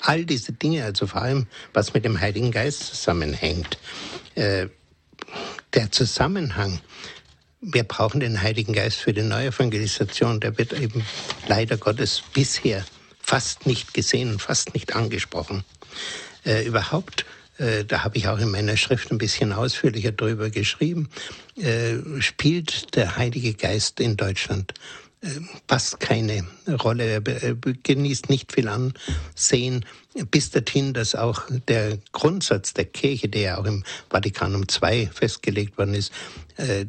all 0.00 0.24
diese 0.24 0.52
Dinge, 0.52 0.84
also 0.84 1.06
vor 1.06 1.22
allem 1.22 1.46
was 1.72 1.94
mit 1.94 2.04
dem 2.04 2.20
Heiligen 2.20 2.50
Geist 2.50 2.86
zusammenhängt. 2.86 3.78
Äh, 4.34 4.68
der 5.74 5.92
Zusammenhang, 5.92 6.80
wir 7.60 7.84
brauchen 7.84 8.20
den 8.20 8.42
Heiligen 8.42 8.72
Geist 8.72 8.98
für 8.98 9.12
die 9.12 9.22
Neuevangelisation, 9.22 10.40
der 10.40 10.58
wird 10.58 10.72
eben 10.72 11.04
leider 11.46 11.76
Gottes 11.76 12.22
bisher 12.32 12.84
fast 13.20 13.66
nicht 13.66 13.94
gesehen, 13.94 14.38
fast 14.38 14.74
nicht 14.74 14.94
angesprochen. 14.94 15.64
Äh, 16.44 16.64
überhaupt 16.66 17.24
da 17.58 18.02
habe 18.04 18.16
ich 18.16 18.28
auch 18.28 18.38
in 18.38 18.50
meiner 18.50 18.76
Schrift 18.76 19.10
ein 19.10 19.18
bisschen 19.18 19.52
ausführlicher 19.52 20.12
drüber 20.12 20.50
geschrieben, 20.50 21.08
äh, 21.56 22.20
spielt 22.20 22.96
der 22.96 23.16
Heilige 23.16 23.54
Geist 23.54 24.00
in 24.00 24.16
Deutschland 24.16 24.74
äh, 25.20 25.28
fast 25.68 26.00
keine 26.00 26.44
Rolle. 26.82 27.04
Er 27.04 27.54
genießt 27.82 28.28
nicht 28.28 28.52
viel 28.52 28.68
Ansehen, 28.68 29.84
bis 30.30 30.50
dorthin, 30.50 30.94
dass 30.94 31.14
auch 31.14 31.42
der 31.68 31.98
Grundsatz 32.12 32.74
der 32.74 32.86
Kirche, 32.86 33.28
der 33.28 33.42
ja 33.42 33.58
auch 33.58 33.66
im 33.66 33.84
Vatikanum 34.10 34.64
II 34.82 35.08
festgelegt 35.12 35.78
worden 35.78 35.94
ist, 35.94 36.12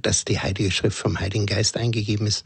dass 0.02 0.26
die 0.26 0.40
Heilige 0.40 0.70
Schrift 0.70 0.98
vom 0.98 1.20
Heiligen 1.20 1.48
Geist 1.48 1.76
eingegeben 1.76 2.28
ist. 2.28 2.44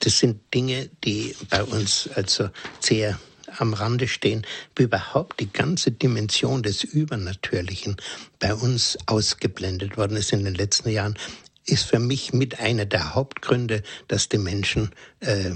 Das 0.00 0.18
sind 0.18 0.40
Dinge, 0.54 0.88
die 1.04 1.36
bei 1.50 1.62
uns 1.62 2.08
also 2.14 2.48
sehr 2.80 3.18
am 3.60 3.74
Rande 3.74 4.08
stehen, 4.08 4.46
wie 4.76 4.84
überhaupt 4.84 5.40
die 5.40 5.52
ganze 5.52 5.90
Dimension 5.90 6.62
des 6.62 6.84
Übernatürlichen 6.84 7.96
bei 8.38 8.54
uns 8.54 8.98
ausgeblendet 9.06 9.96
worden 9.96 10.16
ist 10.16 10.32
in 10.32 10.44
den 10.44 10.54
letzten 10.54 10.90
Jahren. 10.90 11.18
ist 11.66 11.84
für 11.84 11.98
mich 11.98 12.32
mit 12.32 12.60
einer 12.60 12.86
der 12.86 13.14
Hauptgründe, 13.14 13.82
dass 14.08 14.28
die 14.28 14.38
Menschen 14.38 14.90
äh, 15.20 15.50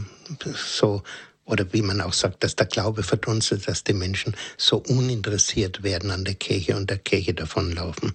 so 0.54 1.02
oder 1.44 1.72
wie 1.72 1.82
man 1.82 2.00
auch 2.00 2.12
sagt, 2.12 2.44
dass 2.44 2.56
der 2.56 2.66
Glaube 2.66 3.02
verdunstet, 3.02 3.66
dass 3.66 3.84
die 3.84 3.94
Menschen 3.94 4.36
so 4.56 4.76
uninteressiert 4.76 5.82
werden 5.82 6.10
an 6.10 6.24
der 6.24 6.34
Kirche 6.34 6.76
und 6.76 6.88
der 6.88 6.98
Kirche 6.98 7.34
davonlaufen. 7.34 8.14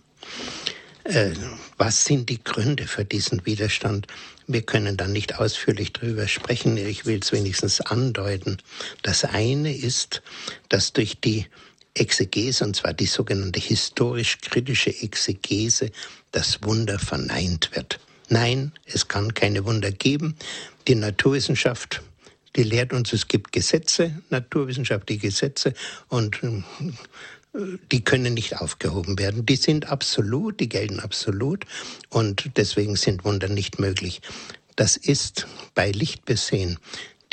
Äh, 1.07 1.31
was 1.77 2.03
sind 2.03 2.27
die 2.27 2.43
Gründe 2.43 2.85
für 2.85 3.05
diesen 3.05 3.45
Widerstand? 3.45 4.07
Wir 4.45 4.61
können 4.61 4.97
da 4.97 5.07
nicht 5.07 5.39
ausführlich 5.39 5.93
drüber 5.93 6.27
sprechen. 6.27 6.75
Ich 6.75 7.05
will 7.05 7.19
es 7.21 7.31
wenigstens 7.31 7.79
andeuten. 7.79 8.57
Das 9.03 9.23
eine 9.23 9.73
ist, 9.73 10.21
dass 10.67 10.91
durch 10.91 11.21
die 11.21 11.45
Exegese, 11.93 12.65
und 12.65 12.75
zwar 12.75 12.93
die 12.93 13.05
sogenannte 13.05 13.61
historisch-kritische 13.61 15.01
Exegese, 15.01 15.91
das 16.31 16.61
Wunder 16.63 16.99
verneint 16.99 17.73
wird. 17.73 17.99
Nein, 18.27 18.73
es 18.85 19.07
kann 19.07 19.33
keine 19.33 19.63
Wunder 19.65 19.91
geben. 19.91 20.35
Die 20.89 20.95
Naturwissenschaft 20.95 22.01
die 22.57 22.63
lehrt 22.63 22.91
uns, 22.91 23.13
es 23.13 23.27
gibt 23.27 23.51
Gesetze, 23.51 24.19
naturwissenschaftliche 24.31 25.27
Gesetze 25.27 25.73
und 26.07 26.41
äh, 26.43 26.63
die 27.91 28.03
können 28.03 28.33
nicht 28.33 28.57
aufgehoben 28.61 29.17
werden. 29.19 29.45
Die 29.45 29.55
sind 29.55 29.89
absolut, 29.89 30.59
die 30.59 30.69
gelten 30.69 30.99
absolut 30.99 31.65
und 32.09 32.51
deswegen 32.55 32.95
sind 32.95 33.23
Wunder 33.25 33.47
nicht 33.47 33.79
möglich. 33.79 34.21
Das 34.75 34.97
ist 34.97 35.47
bei 35.73 35.91
Lichtbesehen 35.91 36.77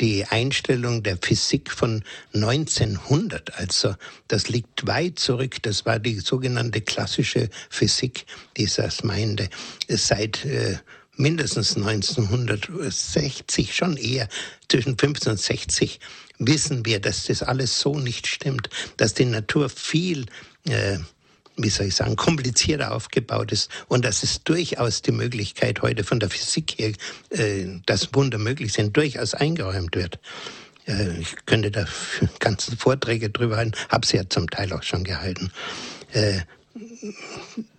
die 0.01 0.25
Einstellung 0.25 1.03
der 1.03 1.17
Physik 1.21 1.71
von 1.71 2.03
1900. 2.33 3.57
Also 3.57 3.95
das 4.27 4.49
liegt 4.49 4.87
weit 4.87 5.19
zurück. 5.19 5.61
Das 5.61 5.85
war 5.85 5.99
die 5.99 6.19
sogenannte 6.19 6.81
klassische 6.81 7.49
Physik, 7.69 8.25
die 8.57 8.67
das 8.67 9.03
meinte. 9.03 9.49
Seit 9.87 10.43
äh, 10.45 10.79
mindestens 11.15 11.77
1960, 11.77 13.75
schon 13.75 13.95
eher 13.97 14.27
zwischen 14.67 14.97
15 14.97 15.31
und 15.33 15.39
60, 15.39 15.99
wissen 16.39 16.85
wir, 16.85 16.99
dass 16.99 17.25
das 17.25 17.43
alles 17.43 17.79
so 17.79 17.97
nicht 17.97 18.27
stimmt, 18.27 18.69
dass 18.97 19.13
die 19.13 19.25
Natur 19.25 19.69
viel, 19.69 20.25
äh, 20.67 20.97
wie 21.57 21.69
soll 21.69 21.87
ich 21.87 21.95
sagen, 21.95 22.15
komplizierter 22.15 22.93
aufgebaut 22.93 23.51
ist 23.51 23.69
und 23.87 24.05
dass 24.05 24.23
es 24.23 24.43
durchaus 24.43 25.01
die 25.01 25.11
Möglichkeit 25.11 25.81
heute 25.81 26.03
von 26.03 26.19
der 26.19 26.29
Physik 26.29 26.75
her, 26.77 26.93
äh, 27.29 27.65
dass 27.85 28.13
Wunder 28.13 28.37
möglich 28.37 28.73
sind, 28.73 28.95
durchaus 28.95 29.33
eingeräumt 29.33 29.95
wird. 29.95 30.19
Äh, 30.87 31.17
ich 31.19 31.35
könnte 31.45 31.71
da 31.71 31.85
ganze 32.39 32.75
Vorträge 32.75 33.29
drüber 33.29 33.57
halten, 33.57 33.73
habe 33.89 34.05
sie 34.05 34.17
ja 34.17 34.29
zum 34.29 34.49
Teil 34.49 34.73
auch 34.73 34.83
schon 34.83 35.03
gehalten. 35.03 35.51
Äh, 36.13 36.41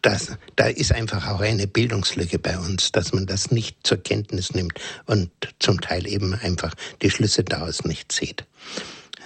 das, 0.02 0.32
da 0.56 0.66
ist 0.66 0.92
einfach 0.92 1.28
auch 1.28 1.40
eine 1.40 1.66
Bildungslücke 1.66 2.38
bei 2.38 2.58
uns, 2.58 2.92
dass 2.92 3.12
man 3.12 3.26
das 3.26 3.50
nicht 3.50 3.86
zur 3.86 3.98
Kenntnis 3.98 4.54
nimmt 4.54 4.74
und 5.06 5.30
zum 5.58 5.80
Teil 5.80 6.06
eben 6.06 6.34
einfach 6.34 6.74
die 7.02 7.10
Schlüsse 7.10 7.44
daraus 7.44 7.84
nicht 7.84 8.12
sieht. 8.12 8.44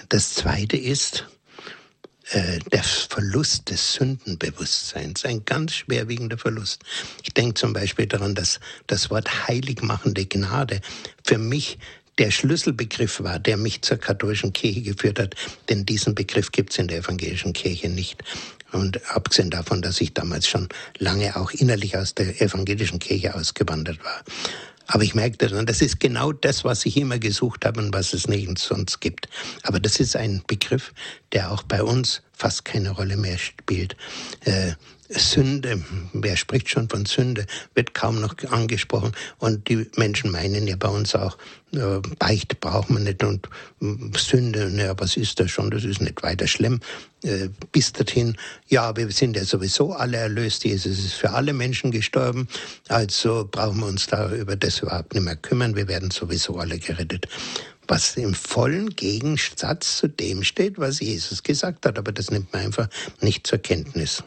Das 0.09 0.35
Zweite 0.35 0.77
ist 0.77 1.27
äh, 2.33 2.61
der 2.73 2.83
Verlust 2.85 3.71
des 3.71 3.95
Sündenbewusstseins, 3.95 5.25
ein 5.25 5.45
ganz 5.45 5.75
schwerwiegender 5.75 6.39
Verlust. 6.39 6.85
Ich 7.25 7.35
denke 7.35 7.55
zum 7.55 7.73
Beispiel 7.73 8.07
daran, 8.07 8.35
dass 8.37 8.61
das 8.87 9.11
Wort 9.11 9.49
heiligmachende 9.49 10.27
Gnade 10.27 10.81
für 11.25 11.39
mich 11.39 11.79
der 12.21 12.31
Schlüsselbegriff 12.31 13.23
war, 13.23 13.39
der 13.39 13.57
mich 13.57 13.81
zur 13.81 13.97
katholischen 13.97 14.53
Kirche 14.53 14.83
geführt 14.83 15.19
hat, 15.19 15.35
denn 15.71 15.87
diesen 15.87 16.15
Begriff 16.15 16.53
gibt 16.53 16.71
es 16.71 16.79
in 16.79 16.87
der 16.87 16.99
evangelischen 16.99 17.55
Kirche 17.55 17.89
nicht. 17.89 18.23
Und 18.73 19.01
abgesehen 19.11 19.51
davon, 19.51 19.81
dass 19.81 20.03
ich 20.03 20.13
damals 20.13 20.47
schon 20.47 20.69
lange 20.99 21.35
auch 21.35 21.51
innerlich 21.51 21.97
aus 21.97 22.15
der 22.15 22.41
evangelischen 22.43 22.99
Kirche 22.99 23.35
ausgewandert 23.35 24.05
war. 24.05 24.23
Aber 24.87 25.03
ich 25.03 25.15
merkte 25.15 25.49
dann, 25.49 25.65
das 25.65 25.81
ist 25.81 25.99
genau 25.99 26.33
das, 26.33 26.63
was 26.63 26.85
ich 26.85 26.99
immer 26.99 27.19
gesucht 27.19 27.65
habe 27.65 27.81
und 27.81 27.95
was 27.95 28.13
es 28.13 28.29
nirgends 28.29 28.67
sonst 28.67 29.01
gibt. 29.01 29.29
Aber 29.63 29.81
das 29.81 29.99
ist 29.99 30.15
ein 30.15 30.43
Begriff, 30.47 30.93
der 31.33 31.51
auch 31.51 31.63
bei 31.63 31.83
uns 31.83 32.21
fast 32.33 32.67
keine 32.67 32.91
Rolle 32.91 33.17
mehr 33.17 33.39
spielt. 33.39 33.97
Sünde, 35.11 35.83
wer 36.13 36.37
spricht 36.37 36.69
schon 36.69 36.89
von 36.89 37.05
Sünde, 37.05 37.47
wird 37.75 37.95
kaum 37.95 38.21
noch 38.21 38.37
angesprochen. 38.51 39.13
Und 39.39 39.69
die 39.69 39.89
Menschen 39.97 40.31
meinen 40.31 40.67
ja 40.67 40.77
bei 40.77 40.89
uns 40.89 41.15
auch, 41.15 41.37
äh, 41.73 42.01
Beichte 42.19 42.55
braucht 42.55 42.91
man 42.91 43.05
nicht 43.05 43.23
und 43.25 43.49
äh, 43.83 43.87
Sünde, 44.17 44.71
naja, 44.71 44.95
was 44.99 45.17
ist 45.17 45.41
das 45.41 45.51
schon, 45.51 45.71
das 45.71 45.85
ist 45.85 46.01
nicht 46.01 46.23
weiter 46.23 46.47
schlimm. 46.47 46.81
Äh, 47.25 47.49
bis 47.73 47.93
dorthin, 47.93 48.37
ja, 48.69 48.97
wir 48.97 49.11
sind 49.11 49.37
ja 49.37 49.45
sowieso 49.45 49.93
alle 49.93 50.17
erlöst, 50.17 50.65
Jesus 50.65 50.99
ist 50.99 51.15
für 51.15 51.31
alle 51.31 51.53
Menschen 51.53 51.91
gestorben, 51.91 52.49
also 52.89 53.49
brauchen 53.51 53.81
wir 53.81 53.87
uns 53.87 54.07
da 54.07 54.33
über 54.33 54.57
das 54.57 54.81
überhaupt 54.81 55.15
nicht 55.15 55.25
mehr 55.25 55.37
kümmern, 55.37 55.77
wir 55.77 55.89
werden 55.89 56.11
sowieso 56.11 56.59
alle 56.59 56.79
gerettet 56.79 57.27
was 57.91 58.17
im 58.17 58.35
vollen 58.35 58.91
Gegensatz 58.91 59.97
zu 59.97 60.09
dem 60.09 60.45
steht, 60.45 60.79
was 60.79 61.01
Jesus 61.01 61.43
gesagt 61.43 61.85
hat. 61.85 61.99
Aber 61.99 62.13
das 62.13 62.31
nimmt 62.31 62.53
man 62.53 62.63
einfach 62.63 62.89
nicht 63.21 63.49
zur 63.49 63.59
Kenntnis. 63.59 64.23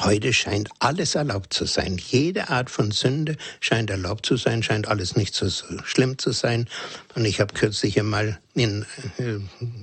Heute 0.00 0.32
scheint 0.32 0.70
alles 0.80 1.14
erlaubt 1.14 1.52
zu 1.52 1.64
sein. 1.64 1.98
Jede 1.98 2.48
Art 2.48 2.70
von 2.70 2.90
Sünde 2.90 3.36
scheint 3.60 3.90
erlaubt 3.90 4.26
zu 4.26 4.36
sein, 4.36 4.62
scheint 4.62 4.88
alles 4.88 5.16
nicht 5.16 5.34
so, 5.34 5.48
schlimm 5.84 6.18
zu 6.18 6.32
sein. 6.32 6.68
Und 7.14 7.24
ich 7.24 7.40
habe 7.40 7.54
kürzlich 7.54 7.98
einmal 7.98 8.38
in, 8.54 8.84
äh, 9.18 9.38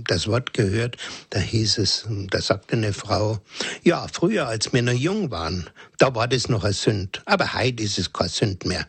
das 0.05 0.27
Wort 0.27 0.53
gehört, 0.53 0.97
da 1.29 1.39
hieß 1.39 1.77
es, 1.77 2.05
da 2.29 2.41
sagte 2.41 2.75
eine 2.75 2.93
Frau, 2.93 3.39
ja, 3.83 4.07
früher, 4.11 4.47
als 4.47 4.73
wir 4.73 4.81
noch 4.81 4.91
jung 4.91 5.31
waren, 5.31 5.69
da 5.97 6.13
war 6.13 6.27
das 6.27 6.49
noch 6.49 6.63
eine 6.63 6.73
Sünde. 6.73 7.19
Aber 7.25 7.53
heute 7.53 7.83
ist 7.83 7.97
es 7.97 8.11
keine 8.11 8.29
Sünde 8.29 8.67
mehr. 8.67 8.87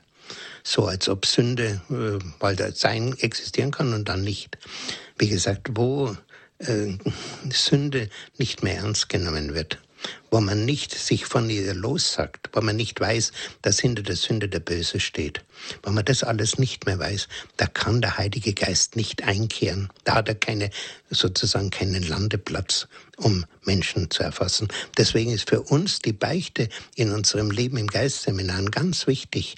So 0.64 0.86
als 0.86 1.08
ob 1.08 1.26
Sünde, 1.26 1.80
äh, 1.90 2.18
weil 2.40 2.56
da 2.56 2.72
sein 2.72 3.16
existieren 3.18 3.70
kann 3.70 3.94
und 3.94 4.08
dann 4.08 4.22
nicht. 4.22 4.58
Wie 5.18 5.28
gesagt, 5.28 5.70
wo 5.74 6.16
äh, 6.58 6.96
Sünde 7.50 8.08
nicht 8.38 8.62
mehr 8.62 8.78
ernst 8.78 9.08
genommen 9.08 9.54
wird 9.54 9.78
wo 10.32 10.40
man 10.40 10.64
nicht 10.64 10.98
sich 10.98 11.26
von 11.26 11.50
ihr 11.50 11.74
lossagt, 11.74 12.48
wo 12.54 12.62
man 12.62 12.74
nicht 12.74 12.98
weiß, 12.98 13.32
dass 13.60 13.78
hinter 13.78 14.02
der 14.02 14.16
Sünde 14.16 14.48
der 14.48 14.60
Böse 14.60 14.98
steht. 14.98 15.44
Wo 15.82 15.90
man 15.90 16.06
das 16.06 16.24
alles 16.24 16.58
nicht 16.58 16.86
mehr 16.86 16.98
weiß, 16.98 17.28
da 17.58 17.66
kann 17.66 18.00
der 18.00 18.16
Heilige 18.16 18.54
Geist 18.54 18.96
nicht 18.96 19.22
einkehren. 19.24 19.90
Da 20.04 20.14
hat 20.14 20.28
er 20.28 20.34
keine, 20.34 20.70
sozusagen 21.10 21.68
keinen 21.68 22.02
Landeplatz, 22.02 22.88
um 23.18 23.44
Menschen 23.64 24.10
zu 24.10 24.22
erfassen. 24.22 24.68
Deswegen 24.96 25.32
ist 25.32 25.50
für 25.50 25.60
uns 25.60 25.98
die 25.98 26.14
Beichte 26.14 26.70
in 26.96 27.12
unserem 27.12 27.50
Leben 27.50 27.76
im 27.76 27.86
Geistseminar 27.86 28.62
ganz 28.70 29.06
wichtig 29.06 29.56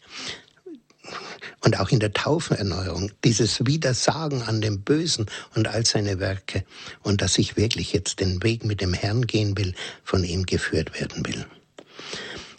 und 1.61 1.79
auch 1.81 1.91
in 1.91 2.01
der 2.01 2.13
Taufenerneuerung, 2.13 3.11
dieses 3.25 3.65
Widersagen 3.67 4.43
an 4.43 4.61
dem 4.61 4.83
Bösen 4.83 5.27
und 5.55 5.69
all 5.69 5.85
seine 5.85 6.21
Werke 6.21 6.65
und 7.03 7.21
dass 7.21 7.39
ich 7.39 7.57
wirklich 7.57 7.93
jetzt 7.93 8.21
den 8.21 8.43
Weg 8.43 8.65
mit 8.65 8.81
dem 8.81 8.95
Herrn 8.95 9.27
gehen 9.27 9.57
will, 9.57 9.75
von 10.05 10.25
ihm 10.25 10.47
geführt 10.47 10.99
werden 10.99 11.27
will. 11.27 11.47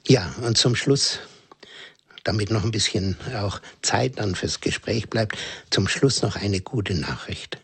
Ja, 0.07 0.35
und 0.41 0.57
zum 0.57 0.75
Schluss, 0.75 1.19
damit 2.23 2.51
noch 2.51 2.63
ein 2.63 2.71
bisschen 2.71 3.17
auch 3.35 3.59
Zeit 3.81 4.19
dann 4.19 4.35
fürs 4.35 4.61
Gespräch 4.61 5.09
bleibt, 5.09 5.37
zum 5.69 5.87
Schluss 5.87 6.21
noch 6.21 6.35
eine 6.35 6.61
gute 6.61 6.93
Nachricht. 6.93 7.59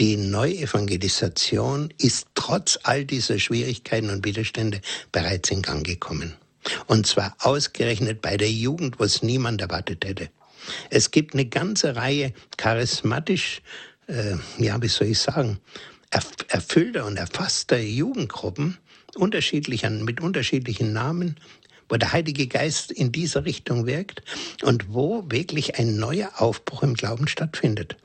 Die 0.00 0.16
Neuevangelisation 0.16 1.94
ist 1.98 2.26
trotz 2.34 2.78
all 2.82 3.04
dieser 3.04 3.38
Schwierigkeiten 3.38 4.10
und 4.10 4.24
Widerstände 4.24 4.80
bereits 5.12 5.50
in 5.50 5.62
Gang 5.62 5.86
gekommen. 5.86 6.34
Und 6.86 7.06
zwar 7.06 7.36
ausgerechnet 7.38 8.20
bei 8.20 8.36
der 8.36 8.50
Jugend, 8.50 8.98
wo 8.98 9.04
es 9.04 9.22
niemand 9.22 9.60
erwartet 9.60 10.04
hätte. 10.04 10.30
Es 10.90 11.10
gibt 11.10 11.34
eine 11.34 11.46
ganze 11.46 11.96
Reihe 11.96 12.32
charismatisch, 12.56 13.62
äh, 14.06 14.36
ja, 14.58 14.80
wie 14.82 14.88
soll 14.88 15.08
ich 15.08 15.18
sagen, 15.18 15.58
erfüllter 16.48 17.06
und 17.06 17.16
erfasster 17.16 17.78
Jugendgruppen, 17.78 18.78
unterschiedlich, 19.16 19.88
mit 19.88 20.20
unterschiedlichen 20.20 20.92
Namen, 20.92 21.36
wo 21.88 21.96
der 21.96 22.12
Heilige 22.12 22.46
Geist 22.46 22.90
in 22.90 23.12
dieser 23.12 23.44
Richtung 23.44 23.86
wirkt 23.86 24.22
und 24.62 24.92
wo 24.92 25.24
wirklich 25.28 25.78
ein 25.78 25.96
neuer 25.96 26.30
Aufbruch 26.36 26.82
im 26.82 26.94
Glauben 26.94 27.28
stattfindet. 27.28 27.96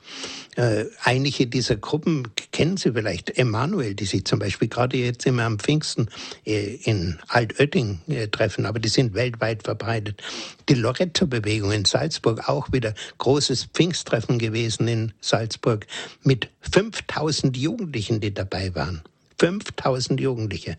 Äh, 0.56 0.86
einige 1.04 1.46
dieser 1.46 1.76
Gruppen 1.76 2.28
kennen 2.52 2.76
Sie 2.76 2.92
vielleicht, 2.92 3.38
Emanuel, 3.38 3.94
die 3.94 4.04
sich 4.04 4.24
zum 4.24 4.40
Beispiel 4.40 4.68
gerade 4.68 4.96
jetzt 4.96 5.24
immer 5.26 5.44
am 5.44 5.58
Pfingsten 5.58 6.08
äh, 6.44 6.74
in 6.84 7.18
Altötting 7.28 8.00
äh, 8.08 8.28
treffen, 8.28 8.66
aber 8.66 8.80
die 8.80 8.88
sind 8.88 9.14
weltweit 9.14 9.62
verbreitet. 9.62 10.22
Die 10.68 10.74
Loretto-Bewegung 10.74 11.72
in 11.72 11.84
Salzburg, 11.84 12.48
auch 12.48 12.72
wieder 12.72 12.94
großes 13.18 13.68
Pfingsttreffen 13.72 14.38
gewesen 14.38 14.88
in 14.88 15.12
Salzburg 15.20 15.86
mit 16.22 16.48
5000 16.72 17.56
Jugendlichen, 17.56 18.20
die 18.20 18.34
dabei 18.34 18.74
waren. 18.74 19.02
5000 19.40 20.20
Jugendliche. 20.20 20.76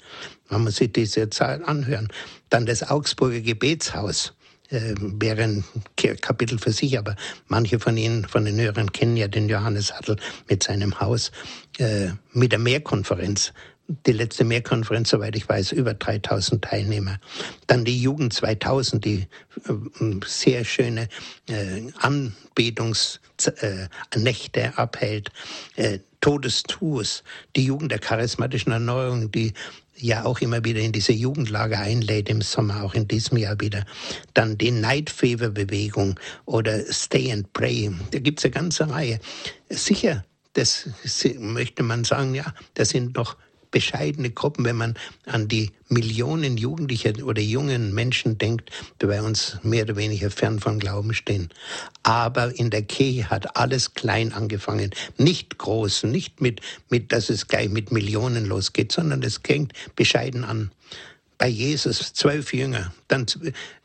Man 0.49 0.63
muss 0.63 0.75
sich 0.75 0.93
diese 0.93 1.29
Zahl 1.31 1.63
anhören. 1.65 2.09
Dann 2.49 2.67
das 2.67 2.87
Augsburger 2.87 3.41
Gebetshaus 3.41 4.33
äh, 4.69 4.93
wäre 4.99 5.43
ein 5.43 5.63
Kapitel 5.95 6.59
für 6.59 6.71
sich, 6.71 6.99
aber 6.99 7.15
manche 7.47 7.79
von 7.79 7.97
Ihnen, 7.97 8.25
von 8.25 8.45
den 8.45 8.59
Hörern, 8.59 8.91
kennen 8.91 9.17
ja 9.17 9.27
den 9.27 9.49
Johannes 9.49 9.93
Hattel 9.93 10.15
mit 10.47 10.61
seinem 10.61 10.99
Haus, 10.99 11.31
äh, 11.79 12.09
mit 12.33 12.51
der 12.51 12.59
Mehrkonferenz 12.59 13.51
die 14.05 14.13
letzte 14.13 14.43
Mehrkonferenz, 14.43 15.09
soweit 15.09 15.35
ich 15.35 15.47
weiß, 15.47 15.71
über 15.73 15.93
3000 15.93 16.63
Teilnehmer. 16.63 17.19
Dann 17.67 17.83
die 17.83 18.01
Jugend 18.01 18.33
2000, 18.33 19.03
die 19.03 19.27
äh, 19.65 19.73
sehr 20.25 20.63
schöne 20.63 21.09
äh, 21.49 21.81
Anbetungsnächte 21.97 23.30
äh, 23.47 23.87
abhält. 24.75 25.29
Äh, 25.75 25.99
Todestours, 26.21 27.23
die 27.55 27.65
Jugend 27.65 27.91
der 27.91 27.99
charismatischen 27.99 28.71
Erneuerung, 28.71 29.31
die 29.31 29.53
ja 29.97 30.25
auch 30.25 30.39
immer 30.39 30.63
wieder 30.63 30.79
in 30.79 30.91
diese 30.91 31.13
Jugendlager 31.13 31.79
einlädt, 31.79 32.29
im 32.29 32.41
Sommer, 32.41 32.83
auch 32.83 32.93
in 32.93 33.07
diesem 33.07 33.37
Jahr 33.37 33.59
wieder. 33.59 33.85
Dann 34.33 34.57
die 34.57 34.71
Night 34.71 35.09
Fever 35.09 35.49
Bewegung 35.49 36.19
oder 36.45 36.81
Stay 36.91 37.31
and 37.31 37.51
Pray. 37.53 37.91
Da 38.11 38.19
gibt's 38.19 38.45
eine 38.45 38.51
ganze 38.51 38.89
Reihe. 38.89 39.19
Sicher, 39.69 40.23
das 40.53 40.89
möchte 41.37 41.83
man 41.83 42.03
sagen, 42.03 42.35
ja, 42.35 42.53
das 42.73 42.89
sind 42.89 43.17
doch 43.17 43.37
bescheidene 43.71 44.29
Gruppen, 44.29 44.65
wenn 44.65 44.75
man 44.75 44.95
an 45.25 45.47
die 45.47 45.71
Millionen 45.89 46.57
Jugendliche 46.57 47.13
oder 47.23 47.41
jungen 47.41 47.93
Menschen 47.93 48.37
denkt, 48.37 48.69
die 49.01 49.07
bei 49.07 49.21
uns 49.21 49.57
mehr 49.63 49.83
oder 49.83 49.95
weniger 49.95 50.29
fern 50.29 50.59
vom 50.59 50.79
Glauben 50.79 51.13
stehen. 51.13 51.49
Aber 52.03 52.57
in 52.57 52.69
der 52.69 52.83
Kirche 52.83 53.29
hat 53.29 53.57
alles 53.57 53.93
klein 53.93 54.33
angefangen, 54.33 54.91
nicht 55.17 55.57
groß, 55.57 56.03
nicht 56.03 56.41
mit, 56.41 56.61
mit, 56.89 57.11
dass 57.11 57.29
es 57.29 57.47
gleich 57.47 57.69
mit 57.69 57.91
Millionen 57.91 58.45
losgeht, 58.45 58.91
sondern 58.91 59.23
es 59.23 59.39
fängt 59.43 59.73
bescheiden 59.95 60.43
an 60.43 60.71
bei 61.41 61.47
Jesus 61.47 62.13
zwölf 62.13 62.53
Jünger, 62.53 62.93
dann 63.07 63.25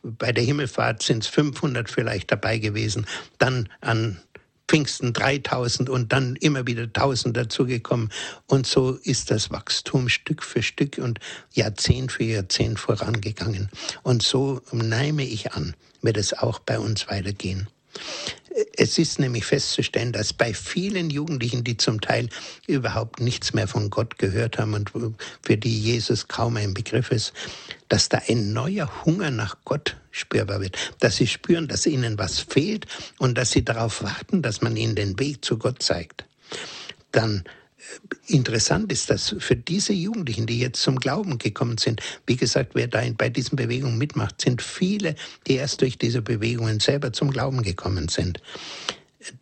bei 0.03 0.31
der 0.31 0.43
Himmelfahrt 0.43 1.01
sind 1.01 1.23
es 1.23 1.27
500 1.29 1.89
vielleicht 1.89 2.31
dabei 2.31 2.59
gewesen, 2.59 3.07
dann 3.39 3.67
an 3.81 4.21
Pfingsten 4.67 5.13
3000 5.13 5.89
und 5.89 6.11
dann 6.11 6.35
immer 6.35 6.67
wieder 6.67 6.83
1000 6.83 7.35
dazugekommen. 7.35 8.09
Und 8.47 8.67
so 8.67 8.91
ist 9.03 9.31
das 9.31 9.49
Wachstum 9.51 10.09
Stück 10.09 10.43
für 10.43 10.61
Stück 10.61 10.97
und 10.97 11.19
Jahrzehnt 11.53 12.11
für 12.11 12.23
Jahrzehnt 12.23 12.79
vorangegangen. 12.79 13.69
Und 14.03 14.23
so 14.23 14.61
nehme 14.71 15.23
ich 15.23 15.53
an, 15.53 15.75
wird 16.01 16.17
es 16.17 16.33
auch 16.33 16.59
bei 16.59 16.79
uns 16.79 17.07
weitergehen. 17.07 17.67
Es 18.75 18.97
ist 18.97 19.19
nämlich 19.19 19.45
festzustellen, 19.45 20.11
dass 20.11 20.33
bei 20.33 20.51
vielen 20.51 21.11
Jugendlichen, 21.11 21.63
die 21.63 21.77
zum 21.77 22.01
Teil 22.01 22.27
überhaupt 22.65 23.19
nichts 23.19 23.53
mehr 23.53 23.67
von 23.67 23.91
Gott 23.91 24.17
gehört 24.17 24.57
haben 24.57 24.73
und 24.73 24.91
für 25.43 25.57
die 25.57 25.79
Jesus 25.79 26.27
kaum 26.27 26.57
ein 26.57 26.73
Begriff 26.73 27.11
ist, 27.11 27.33
dass 27.87 28.09
da 28.09 28.19
ein 28.27 28.53
neuer 28.53 29.05
Hunger 29.05 29.29
nach 29.29 29.57
Gott 29.63 29.97
spürbar 30.09 30.59
wird, 30.59 30.75
dass 30.99 31.17
sie 31.17 31.27
spüren, 31.27 31.67
dass 31.67 31.85
ihnen 31.85 32.17
was 32.17 32.39
fehlt 32.39 32.87
und 33.19 33.37
dass 33.37 33.51
sie 33.51 33.63
darauf 33.63 34.01
warten, 34.01 34.41
dass 34.41 34.61
man 34.61 34.75
ihnen 34.75 34.95
den 34.95 35.19
Weg 35.19 35.45
zu 35.45 35.59
Gott 35.59 35.83
zeigt. 35.83 36.25
Dann 37.11 37.43
interessant 38.27 38.91
ist, 38.91 39.09
dass 39.09 39.35
für 39.39 39.55
diese 39.55 39.93
Jugendlichen, 39.93 40.45
die 40.45 40.59
jetzt 40.59 40.81
zum 40.81 40.97
Glauben 40.97 41.37
gekommen 41.37 41.77
sind, 41.77 42.01
wie 42.25 42.35
gesagt, 42.35 42.75
wer 42.75 42.87
da 42.87 43.01
bei 43.17 43.29
diesen 43.29 43.55
Bewegungen 43.55 43.97
mitmacht, 43.97 44.41
sind 44.41 44.61
viele, 44.61 45.15
die 45.47 45.55
erst 45.55 45.81
durch 45.81 45.97
diese 45.97 46.21
Bewegungen 46.21 46.79
selber 46.79 47.13
zum 47.13 47.31
Glauben 47.31 47.63
gekommen 47.63 48.07
sind. 48.07 48.41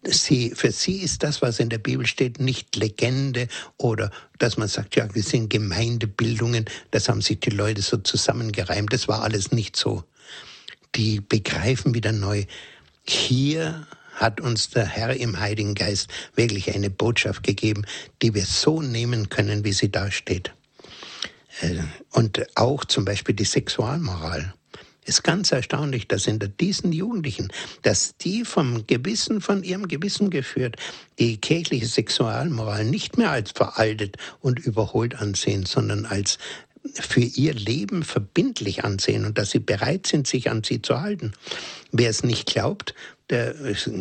Sie, 0.04 0.52
für 0.52 0.72
sie 0.72 1.02
ist 1.02 1.22
das, 1.22 1.42
was 1.42 1.60
in 1.60 1.70
der 1.70 1.78
Bibel 1.78 2.08
steht, 2.08 2.40
nicht 2.40 2.76
Legende 2.76 3.48
oder 3.78 4.10
dass 4.40 4.58
man 4.58 4.68
sagt, 4.68 4.96
ja, 4.96 5.14
wir 5.14 5.22
sind 5.22 5.50
Gemeindebildungen, 5.50 6.66
das 6.92 7.08
haben 7.10 7.22
sich 7.22 7.40
die 7.40 7.52
Leute 7.52 7.82
so 7.82 7.98
zusammengereimt. 7.98 8.94
Das 8.94 9.08
war 9.08 9.22
alles 9.22 9.52
nicht 9.52 9.76
so. 9.76 10.04
Die 10.96 11.20
begreifen 11.20 11.94
wieder 11.94 12.14
neu, 12.14 12.46
hier 13.04 13.86
hat 14.16 14.42
uns 14.42 14.70
der 14.70 14.86
Herr 14.86 15.16
im 15.16 15.40
Heiligen 15.40 15.76
Geist 15.76 16.10
wirklich 16.36 16.74
eine 16.74 16.90
Botschaft 16.90 17.44
gegeben, 17.44 17.86
die 18.22 18.34
wir 18.34 18.46
so 18.46 18.82
nehmen 18.82 19.30
können, 19.30 19.64
wie 19.64 19.74
sie 19.74 19.92
da 19.92 20.10
steht. 20.10 20.54
Äh, 21.62 21.76
und 22.12 22.46
auch 22.56 22.86
zum 22.86 23.06
Beispiel 23.06 23.36
die 23.36 23.46
Sexualmoral. 23.46 24.54
Ist 25.08 25.24
ganz 25.24 25.52
erstaunlich, 25.52 26.08
dass 26.08 26.26
in 26.26 26.40
diesen 26.60 26.92
Jugendlichen, 26.92 27.50
dass 27.84 28.18
die 28.18 28.44
vom 28.44 28.88
Gewissen, 28.88 29.40
von 29.40 29.64
ihrem 29.64 29.88
Gewissen 29.88 30.32
geführt, 30.32 30.78
die 31.20 31.38
kirchliche 31.38 31.86
Sexualmoral 31.86 32.86
nicht 32.86 33.16
mehr 33.16 33.30
als 33.30 33.52
veraltet 33.52 34.18
und 34.40 34.58
überholt 34.58 35.14
ansehen, 35.14 35.68
sondern 35.68 36.08
als 36.08 36.40
für 36.94 37.22
ihr 37.22 37.54
Leben 37.54 38.04
verbindlich 38.04 38.84
ansehen 38.84 39.26
und 39.26 39.38
dass 39.38 39.52
sie 39.52 39.60
bereit 39.60 40.08
sind, 40.08 40.28
sich 40.28 40.50
an 40.50 40.64
sie 40.64 40.82
zu 40.82 41.00
halten. 41.00 41.34
Wer 41.92 42.10
es 42.10 42.24
nicht 42.24 42.48
glaubt, 42.48 42.96
der 43.30 43.56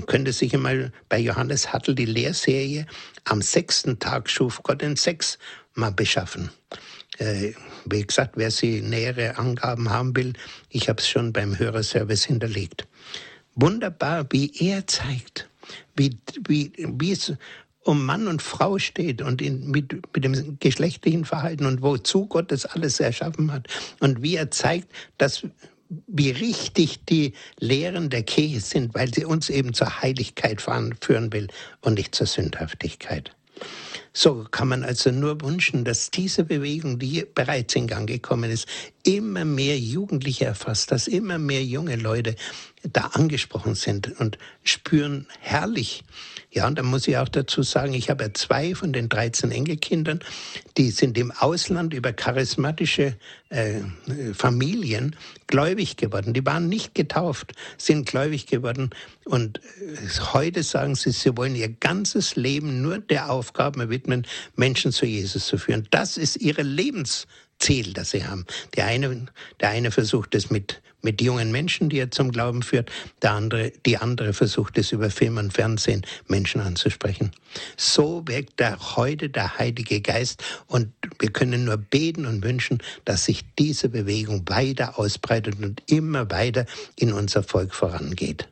könnte 0.06 0.32
sich 0.32 0.54
einmal 0.54 0.92
bei 1.08 1.18
Johannes 1.18 1.72
Hattel 1.72 1.94
die 1.94 2.04
Lehrserie 2.04 2.86
Am 3.24 3.40
sechsten 3.40 3.98
Tag 3.98 4.28
schuf 4.28 4.62
Gott 4.62 4.82
den 4.82 4.96
Sex 4.96 5.38
mal 5.74 5.92
beschaffen. 5.92 6.50
Äh, 7.18 7.52
wie 7.86 8.06
gesagt, 8.06 8.32
wer 8.36 8.50
sie 8.50 8.80
nähere 8.80 9.38
Angaben 9.38 9.90
haben 9.90 10.14
will, 10.16 10.32
ich 10.68 10.88
habe 10.88 11.00
es 11.00 11.08
schon 11.08 11.32
beim 11.32 11.58
Hörerservice 11.58 12.24
hinterlegt. 12.24 12.86
Wunderbar, 13.54 14.26
wie 14.30 14.52
er 14.58 14.86
zeigt, 14.86 15.48
wie, 15.96 16.18
wie, 16.46 16.72
wie 16.76 17.12
es 17.12 17.32
um 17.84 18.04
Mann 18.04 18.26
und 18.26 18.42
Frau 18.42 18.78
steht 18.78 19.22
und 19.22 19.42
in, 19.42 19.70
mit, 19.70 19.92
mit 20.14 20.24
dem 20.24 20.58
geschlechtlichen 20.58 21.24
Verhalten 21.24 21.66
und 21.66 21.82
wozu 21.82 22.26
Gott 22.26 22.50
das 22.50 22.66
alles 22.66 22.98
erschaffen 22.98 23.52
hat 23.52 23.68
und 24.00 24.22
wie 24.22 24.36
er 24.36 24.50
zeigt, 24.50 24.88
dass 25.18 25.46
wie 26.06 26.30
richtig 26.30 27.04
die 27.06 27.34
Lehren 27.58 28.10
der 28.10 28.22
Kirche 28.22 28.60
sind, 28.60 28.94
weil 28.94 29.12
sie 29.12 29.24
uns 29.24 29.50
eben 29.50 29.74
zur 29.74 30.02
Heiligkeit 30.02 30.60
führen 30.62 31.32
will 31.32 31.48
und 31.80 31.94
nicht 31.94 32.14
zur 32.14 32.26
Sündhaftigkeit. 32.26 33.30
So 34.12 34.46
kann 34.50 34.68
man 34.68 34.84
also 34.84 35.10
nur 35.10 35.40
wünschen, 35.40 35.84
dass 35.84 36.10
diese 36.10 36.44
Bewegung, 36.44 36.98
die 36.98 37.24
bereits 37.34 37.74
in 37.74 37.86
Gang 37.86 38.08
gekommen 38.08 38.50
ist, 38.50 38.66
immer 39.02 39.44
mehr 39.44 39.78
Jugendliche 39.78 40.44
erfasst, 40.44 40.92
dass 40.92 41.08
immer 41.08 41.38
mehr 41.38 41.64
junge 41.64 41.96
Leute 41.96 42.36
da 42.84 43.08
angesprochen 43.12 43.74
sind 43.74 44.18
und 44.20 44.38
spüren 44.62 45.26
herrlich. 45.40 46.04
Ja, 46.54 46.68
und 46.68 46.78
da 46.78 46.84
muss 46.84 47.08
ich 47.08 47.16
auch 47.16 47.28
dazu 47.28 47.64
sagen, 47.64 47.94
ich 47.94 48.10
habe 48.10 48.22
ja 48.22 48.32
zwei 48.32 48.76
von 48.76 48.92
den 48.92 49.08
13 49.08 49.50
Enkelkindern, 49.50 50.20
die 50.76 50.92
sind 50.92 51.18
im 51.18 51.32
Ausland 51.32 51.92
über 51.92 52.12
charismatische 52.12 53.16
äh, 53.48 53.80
Familien 54.34 55.16
gläubig 55.48 55.96
geworden. 55.96 56.32
Die 56.32 56.46
waren 56.46 56.68
nicht 56.68 56.94
getauft, 56.94 57.54
sind 57.76 58.06
gläubig 58.06 58.46
geworden. 58.46 58.90
Und 59.24 59.58
äh, 59.58 60.08
heute 60.32 60.62
sagen 60.62 60.94
sie, 60.94 61.10
sie 61.10 61.36
wollen 61.36 61.56
ihr 61.56 61.70
ganzes 61.70 62.36
Leben 62.36 62.82
nur 62.82 62.98
der 62.98 63.32
Aufgabe 63.32 63.90
widmen, 63.90 64.24
Menschen 64.54 64.92
zu 64.92 65.06
Jesus 65.06 65.48
zu 65.48 65.58
führen. 65.58 65.88
Das 65.90 66.16
ist 66.16 66.36
ihre 66.36 66.62
Lebens 66.62 67.26
Ziel, 67.58 67.92
das 67.92 68.10
sie 68.10 68.26
haben. 68.26 68.44
Der 68.76 68.86
eine, 68.86 69.26
der 69.60 69.70
eine 69.70 69.90
versucht 69.90 70.34
es 70.34 70.50
mit, 70.50 70.82
mit 71.02 71.20
jungen 71.20 71.52
Menschen, 71.52 71.88
die 71.88 71.98
er 71.98 72.10
zum 72.10 72.30
Glauben 72.30 72.62
führt, 72.62 72.90
der 73.22 73.32
andere, 73.32 73.72
die 73.86 73.96
andere 73.96 74.32
versucht 74.32 74.78
es 74.78 74.92
über 74.92 75.10
Film 75.10 75.36
und 75.36 75.52
Fernsehen 75.52 76.04
Menschen 76.26 76.60
anzusprechen. 76.60 77.30
So 77.76 78.22
wirkt 78.26 78.60
da 78.60 78.96
heute 78.96 79.28
der 79.28 79.58
Heilige 79.58 80.00
Geist 80.00 80.42
und 80.66 80.92
wir 81.18 81.30
können 81.30 81.64
nur 81.64 81.76
beten 81.76 82.26
und 82.26 82.44
wünschen, 82.44 82.82
dass 83.04 83.24
sich 83.24 83.42
diese 83.58 83.88
Bewegung 83.88 84.48
weiter 84.48 84.98
ausbreitet 84.98 85.56
und 85.62 85.82
immer 85.90 86.30
weiter 86.30 86.66
in 86.96 87.12
unser 87.12 87.42
Volk 87.42 87.74
vorangeht. 87.74 88.48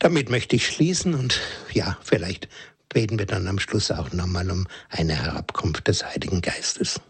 Damit 0.00 0.28
möchte 0.28 0.56
ich 0.56 0.66
schließen 0.66 1.14
und 1.14 1.40
ja, 1.72 1.96
vielleicht 2.02 2.48
beten 2.88 3.18
wir 3.18 3.26
dann 3.26 3.48
am 3.48 3.58
Schluss 3.58 3.90
auch 3.90 4.12
nochmal 4.12 4.50
um 4.50 4.66
eine 4.88 5.14
Herabkunft 5.14 5.88
des 5.88 6.04
Heiligen 6.04 6.40
Geistes. 6.40 7.00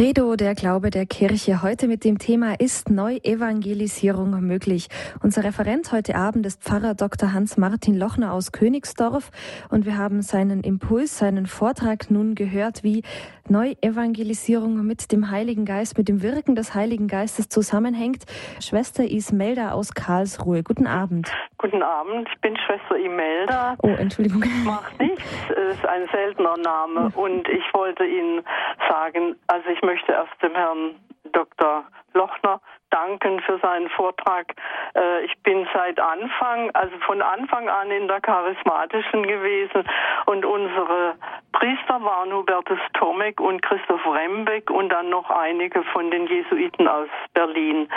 Credo, 0.00 0.34
der 0.34 0.54
Glaube 0.54 0.88
der 0.88 1.04
Kirche. 1.04 1.60
Heute 1.60 1.86
mit 1.86 2.04
dem 2.04 2.16
Thema 2.16 2.54
Ist 2.58 2.88
Neuevangelisierung 2.88 4.30
möglich? 4.40 4.88
Unser 5.22 5.44
Referent 5.44 5.92
heute 5.92 6.14
Abend 6.14 6.46
ist 6.46 6.62
Pfarrer 6.62 6.94
Dr. 6.94 7.34
Hans-Martin 7.34 7.96
Lochner 7.96 8.32
aus 8.32 8.50
Königsdorf 8.50 9.30
und 9.68 9.84
wir 9.84 9.98
haben 9.98 10.22
seinen 10.22 10.62
Impuls, 10.62 11.18
seinen 11.18 11.44
Vortrag 11.44 12.10
nun 12.10 12.34
gehört, 12.34 12.82
wie 12.82 13.02
Neuevangelisierung 13.50 14.86
mit 14.86 15.10
dem 15.12 15.30
Heiligen 15.30 15.64
Geist, 15.64 15.98
mit 15.98 16.08
dem 16.08 16.22
Wirken 16.22 16.54
des 16.54 16.74
Heiligen 16.74 17.08
Geistes 17.08 17.48
zusammenhängt. 17.48 18.24
Schwester 18.60 19.04
Ismelda 19.04 19.72
aus 19.72 19.92
Karlsruhe. 19.92 20.62
Guten 20.62 20.86
Abend. 20.86 21.32
Guten 21.58 21.82
Abend, 21.82 22.28
ich 22.32 22.40
bin 22.40 22.56
Schwester 22.56 22.96
Imelda. 22.96 23.76
Oh, 23.82 23.88
Entschuldigung. 23.88 24.42
Macht 24.64 24.98
nichts, 25.00 25.24
es 25.50 25.74
ist 25.74 25.86
ein 25.86 26.06
seltener 26.12 26.56
Name 26.58 27.10
und 27.16 27.48
ich 27.48 27.64
wollte 27.74 28.04
Ihnen 28.04 28.42
sagen, 28.88 29.34
also 29.48 29.68
ich 29.68 29.82
möchte 29.82 30.12
erst 30.12 30.32
dem 30.42 30.52
Herrn 30.54 30.94
Dr. 31.32 31.84
Lochner 32.14 32.60
danken 32.90 33.40
für 33.40 33.58
seinen 33.58 33.88
Vortrag. 33.90 34.54
Äh, 34.94 35.24
ich 35.24 35.38
bin 35.42 35.66
seit 35.72 36.00
Anfang, 36.00 36.70
also 36.74 36.96
von 37.06 37.22
Anfang 37.22 37.68
an 37.68 37.90
in 37.90 38.08
der 38.08 38.20
charismatischen 38.20 39.26
gewesen 39.26 39.84
und 40.26 40.44
unsere 40.44 41.14
Priester 41.52 42.02
waren 42.02 42.32
Hubertus 42.32 42.78
Tomek 42.94 43.40
und 43.40 43.62
Christoph 43.62 44.04
Rembeck 44.06 44.70
und 44.70 44.88
dann 44.90 45.10
noch 45.10 45.30
einige 45.30 45.82
von 45.92 46.10
den 46.10 46.26
Jesuiten 46.26 46.88
aus 46.88 47.08
Berlin. 47.34 47.88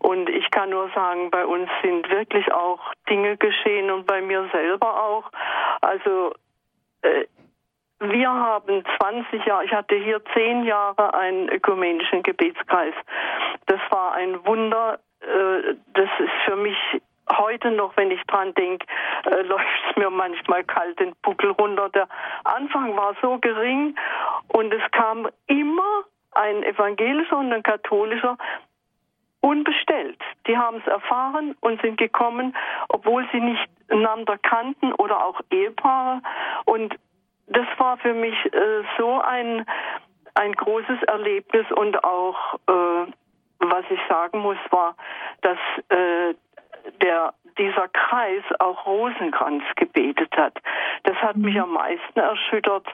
Und 0.00 0.28
ich 0.28 0.50
kann 0.50 0.70
nur 0.70 0.90
sagen, 0.94 1.30
bei 1.30 1.46
uns 1.46 1.68
sind 1.82 2.08
wirklich 2.10 2.52
auch 2.52 2.80
Dinge 3.08 3.36
geschehen 3.36 3.90
und 3.90 4.06
bei 4.06 4.20
mir 4.20 4.48
selber 4.52 5.02
auch. 5.02 5.30
Also 5.80 6.32
äh, 7.02 7.26
wir 8.10 8.30
haben 8.30 8.84
20 9.00 9.44
Jahre, 9.44 9.64
ich 9.64 9.72
hatte 9.72 9.94
hier 9.94 10.20
zehn 10.34 10.64
Jahre 10.64 11.14
einen 11.14 11.48
ökumenischen 11.48 12.22
Gebetskreis. 12.22 12.94
Das 13.66 13.80
war 13.90 14.14
ein 14.14 14.44
Wunder. 14.44 14.98
Äh, 15.20 15.74
das 15.94 16.08
ist 16.18 16.32
für 16.44 16.56
mich 16.56 16.76
heute 17.30 17.70
noch, 17.70 17.96
wenn 17.96 18.10
ich 18.10 18.22
dran 18.24 18.54
denke, 18.54 18.86
äh, 19.26 19.42
läuft 19.42 19.66
es 19.88 19.96
mir 19.96 20.10
manchmal 20.10 20.64
kalt 20.64 20.98
den 20.98 21.14
Buckel 21.22 21.50
runter. 21.52 21.88
Der 21.90 22.08
Anfang 22.44 22.96
war 22.96 23.14
so 23.22 23.38
gering 23.38 23.94
und 24.48 24.74
es 24.74 24.90
kam 24.90 25.28
immer 25.46 26.04
ein 26.32 26.62
evangelischer 26.62 27.38
und 27.38 27.52
ein 27.52 27.62
katholischer 27.62 28.36
unbestellt. 29.40 30.18
Die 30.46 30.56
haben 30.56 30.78
es 30.78 30.86
erfahren 30.86 31.56
und 31.60 31.80
sind 31.82 31.98
gekommen, 31.98 32.56
obwohl 32.88 33.28
sie 33.32 33.40
nicht 33.40 33.68
einander 33.88 34.38
kannten 34.38 34.92
oder 34.94 35.24
auch 35.24 35.40
Ehepaare. 35.50 36.22
Und 36.64 36.96
das 37.46 37.66
war 37.78 37.96
für 37.98 38.14
mich 38.14 38.34
äh, 38.52 38.82
so 38.98 39.20
ein, 39.20 39.66
ein 40.34 40.52
großes 40.52 41.02
Erlebnis 41.04 41.66
und 41.72 42.02
auch, 42.04 42.54
äh, 42.68 43.12
was 43.58 43.84
ich 43.90 44.00
sagen 44.08 44.40
muss, 44.40 44.58
war, 44.70 44.96
dass 45.42 45.58
äh, 45.88 46.34
der, 47.00 47.34
dieser 47.58 47.88
Kreis 47.88 48.42
auch 48.58 48.86
Rosenkranz 48.86 49.62
gebetet 49.76 50.34
hat. 50.36 50.58
Das 51.04 51.16
hat 51.16 51.36
mich 51.36 51.54
mhm. 51.54 51.62
am 51.62 51.72
meisten 51.74 52.18
erschüttert, 52.18 52.86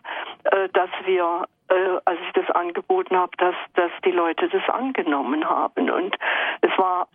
äh, 0.45 0.69
dass 0.71 0.91
wir, 1.05 1.47
äh, 1.69 1.99
als 2.05 2.19
ich 2.27 2.33
das 2.33 2.51
angeboten 2.55 3.17
habe, 3.17 3.37
dass, 3.39 3.55
dass 3.75 3.91
die 4.05 4.11
Leute 4.11 4.49
das 4.49 4.69
angenommen 4.69 5.49
haben. 5.49 5.91
Und 5.91 6.17
es 6.61 6.77
war 6.77 7.09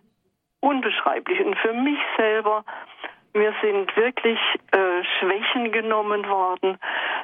unbeschreiblich. 0.60 1.40
Und 1.44 1.56
für 1.58 1.74
mich 1.74 1.98
selber 2.16 2.64
mir 3.34 3.52
sind 3.60 3.94
wirklich 3.96 4.38
äh, 4.70 5.02
Schwächen 5.18 5.72
genommen 5.72 6.26
worden, 6.28 6.78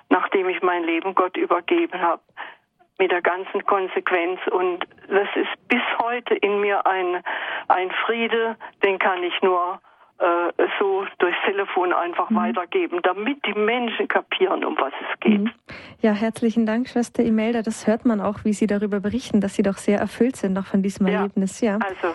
nachdem 0.08 0.48
ich 0.48 0.60
mein 0.62 0.84
Leben 0.84 1.14
Gott 1.14 1.36
übergeben 1.36 2.00
habe, 2.00 2.22
mit 2.98 3.10
der 3.10 3.22
ganzen 3.22 3.64
Konsequenz. 3.64 4.40
Und 4.50 4.86
das 5.08 5.28
ist 5.34 5.68
bis 5.68 5.82
heute 6.02 6.34
in 6.34 6.60
mir 6.60 6.86
ein, 6.86 7.22
ein 7.68 7.90
Friede, 8.04 8.56
den 8.84 8.98
kann 8.98 9.22
ich 9.22 9.40
nur 9.40 9.80
äh, 10.18 10.52
so 10.78 11.06
durchs 11.18 11.38
Telefon 11.46 11.92
einfach 11.92 12.28
mhm. 12.28 12.36
weitergeben, 12.36 13.00
damit 13.02 13.44
die 13.46 13.58
Menschen 13.58 14.06
kapieren, 14.06 14.64
um 14.64 14.76
was 14.78 14.92
es 15.00 15.20
geht. 15.20 15.40
Mhm. 15.40 15.52
Ja, 16.02 16.12
herzlichen 16.12 16.66
Dank, 16.66 16.88
Schwester 16.88 17.22
Imelda. 17.22 17.62
Das 17.62 17.86
hört 17.86 18.04
man 18.04 18.20
auch, 18.20 18.44
wie 18.44 18.52
Sie 18.52 18.66
darüber 18.66 19.00
berichten, 19.00 19.40
dass 19.40 19.54
Sie 19.54 19.62
doch 19.62 19.78
sehr 19.78 19.98
erfüllt 19.98 20.36
sind 20.36 20.52
noch 20.52 20.66
von 20.66 20.82
diesem 20.82 21.06
ja, 21.06 21.20
Erlebnis. 21.20 21.60
Ja, 21.60 21.78
also 21.78 22.14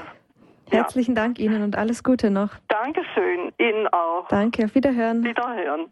Herzlichen 0.70 1.16
ja. 1.16 1.24
Dank 1.24 1.40
Ihnen 1.40 1.64
und 1.64 1.78
alles 1.78 2.04
Gute 2.04 2.30
noch. 2.32 2.50
Dankeschön, 2.68 3.52
Ihnen 3.58 3.88
auch. 3.88 4.28
Danke, 4.30 4.66
auf 4.66 4.76
Wiederhören. 4.76 5.24
Wiederhören. 5.24 5.92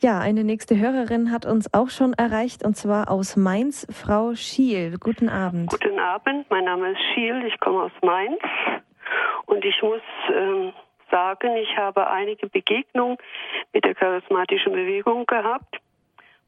Ja, 0.00 0.18
eine 0.18 0.42
nächste 0.42 0.78
Hörerin 0.80 1.30
hat 1.30 1.46
uns 1.46 1.72
auch 1.72 1.88
schon 1.88 2.12
erreicht 2.14 2.64
und 2.64 2.76
zwar 2.76 3.08
aus 3.08 3.36
Mainz, 3.36 3.86
Frau 3.90 4.34
Schiel. 4.34 4.96
Guten 4.98 5.28
Abend. 5.28 5.70
Guten 5.70 6.00
Abend, 6.00 6.50
mein 6.50 6.64
Name 6.64 6.90
ist 6.90 7.00
Schiel, 7.14 7.44
ich 7.46 7.58
komme 7.60 7.84
aus 7.84 7.92
Mainz 8.02 8.40
und 9.46 9.64
ich 9.64 9.80
muss 9.80 10.00
ähm, 10.34 10.72
sagen, 11.08 11.54
ich 11.56 11.76
habe 11.76 12.10
einige 12.10 12.48
Begegnungen 12.48 13.16
mit 13.72 13.84
der 13.84 13.94
charismatischen 13.94 14.72
Bewegung 14.72 15.24
gehabt, 15.26 15.78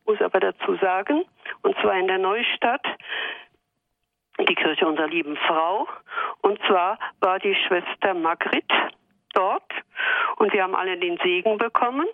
muss 0.05 0.21
aber 0.21 0.41
dazu 0.41 0.75
sagen, 0.81 1.23
und 1.63 1.77
zwar 1.81 1.97
in 1.97 2.09
der 2.09 2.19
Neustadt, 2.19 2.85
die 4.39 4.55
Kirche 4.55 4.87
unserer 4.87 5.09
lieben 5.09 5.37
Frau. 5.37 5.87
Und 6.43 6.59
zwar 6.67 6.99
war 7.21 7.39
die 7.39 7.55
Schwester 7.55 8.15
Margrit 8.15 8.71
dort 9.33 9.71
und 10.37 10.53
wir 10.53 10.63
haben 10.63 10.75
alle 10.75 10.99
den 10.99 11.19
Segen 11.19 11.59
bekommen. 11.59 12.07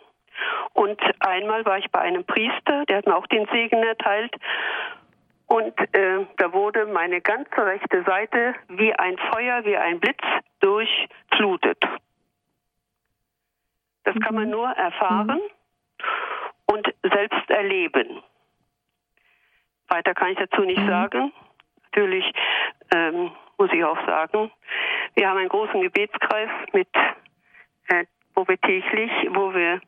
Und 0.72 1.00
einmal 1.20 1.64
war 1.64 1.78
ich 1.78 1.90
bei 1.90 2.00
einem 2.00 2.24
Priester, 2.24 2.84
der 2.86 2.98
hat 2.98 3.06
mir 3.06 3.16
auch 3.16 3.26
den 3.26 3.46
Segen 3.46 3.82
erteilt. 3.82 4.34
Und 5.46 5.76
äh, 5.94 6.26
da 6.36 6.52
wurde 6.52 6.86
meine 6.86 7.20
ganze 7.20 7.66
rechte 7.66 8.04
Seite 8.04 8.54
wie 8.68 8.94
ein 8.94 9.18
Feuer, 9.32 9.64
wie 9.64 9.76
ein 9.76 9.98
Blitz 9.98 10.22
durchflutet. 10.60 11.82
Das 14.04 14.14
mhm. 14.14 14.20
kann 14.20 14.34
man 14.34 14.44
mhm. 14.44 14.50
nur 14.50 14.68
erfahren 14.68 15.40
mhm. 15.40 16.74
und 16.74 16.94
selbst 17.02 17.50
erleben. 17.50 18.22
Weiter 19.88 20.14
kann 20.14 20.30
ich 20.30 20.38
dazu 20.38 20.62
nicht 20.62 20.80
mhm. 20.80 20.88
sagen 20.88 21.32
natürlich, 21.90 22.24
ähm, 22.94 23.30
muss 23.58 23.70
ich 23.72 23.84
auch 23.84 23.98
sagen, 24.06 24.50
wir 25.14 25.28
haben 25.28 25.38
einen 25.38 25.48
großen 25.48 25.80
Gebetskreis 25.80 26.50
mit, 26.72 26.88
äh, 27.88 28.04
wo 28.34 28.46
wir 28.46 28.60
täglich, 28.60 29.10
wo 29.30 29.52
wir 29.52 29.80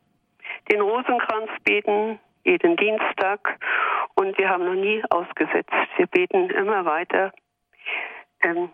den 0.71 0.81
Rosenkranz 0.81 1.49
beten, 1.63 2.19
jeden 2.43 2.75
Dienstag. 2.75 3.59
Und 4.15 4.37
wir 4.37 4.49
haben 4.49 4.65
noch 4.65 4.75
nie 4.75 5.01
ausgesetzt. 5.09 5.73
Wir 5.97 6.07
beten 6.07 6.49
immer 6.49 6.85
weiter. 6.85 7.31
Ähm, 8.43 8.69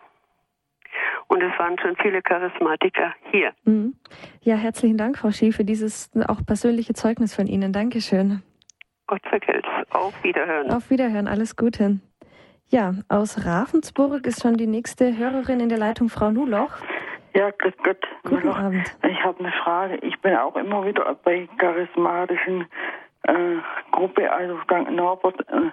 und 1.28 1.42
es 1.42 1.56
waren 1.58 1.78
schon 1.78 1.96
viele 1.96 2.20
Charismatiker 2.20 3.14
hier. 3.30 3.52
Mhm. 3.64 3.94
Ja, 4.42 4.56
herzlichen 4.56 4.98
Dank, 4.98 5.18
Frau 5.18 5.30
Schie, 5.30 5.52
für 5.52 5.64
dieses 5.64 6.10
auch 6.26 6.44
persönliche 6.44 6.94
Zeugnis 6.94 7.34
von 7.34 7.46
Ihnen. 7.46 7.72
Dankeschön. 7.72 8.42
Gott 9.06 9.22
vergelt's. 9.28 9.68
Auf 9.90 10.12
Wiederhören. 10.24 10.70
Auf 10.70 10.90
Wiederhören. 10.90 11.28
Alles 11.28 11.56
Gute. 11.56 12.00
Ja, 12.72 12.94
aus 13.08 13.44
Ravensburg 13.44 14.24
ist 14.26 14.42
schon 14.42 14.56
die 14.56 14.68
nächste 14.68 15.18
Hörerin 15.18 15.58
in 15.58 15.68
der 15.68 15.78
Leitung, 15.78 16.08
Frau 16.08 16.30
Nuloch. 16.30 16.70
Ja, 17.34 17.50
grüß 17.50 17.74
Gott. 17.82 18.06
Guten 18.22 18.46
Nuloch. 18.46 18.58
Abend. 18.58 18.96
Ich 19.02 19.24
habe 19.24 19.40
eine 19.40 19.50
Frage. 19.50 19.96
Ich 19.96 20.16
bin 20.20 20.36
auch 20.36 20.54
immer 20.54 20.86
wieder 20.86 21.12
bei 21.24 21.48
charismatischen 21.58 22.68
äh, 23.24 23.56
Gruppe, 23.90 24.32
also 24.32 24.56
St. 24.62 24.88
Norbert, 24.88 25.40
äh, 25.48 25.70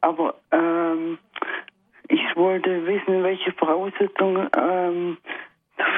aber 0.00 0.34
ähm, 0.50 1.18
ich 2.08 2.34
wollte 2.34 2.84
wissen, 2.84 3.22
welche 3.22 3.52
Voraussetzungen 3.52 4.48
ähm, 4.56 5.18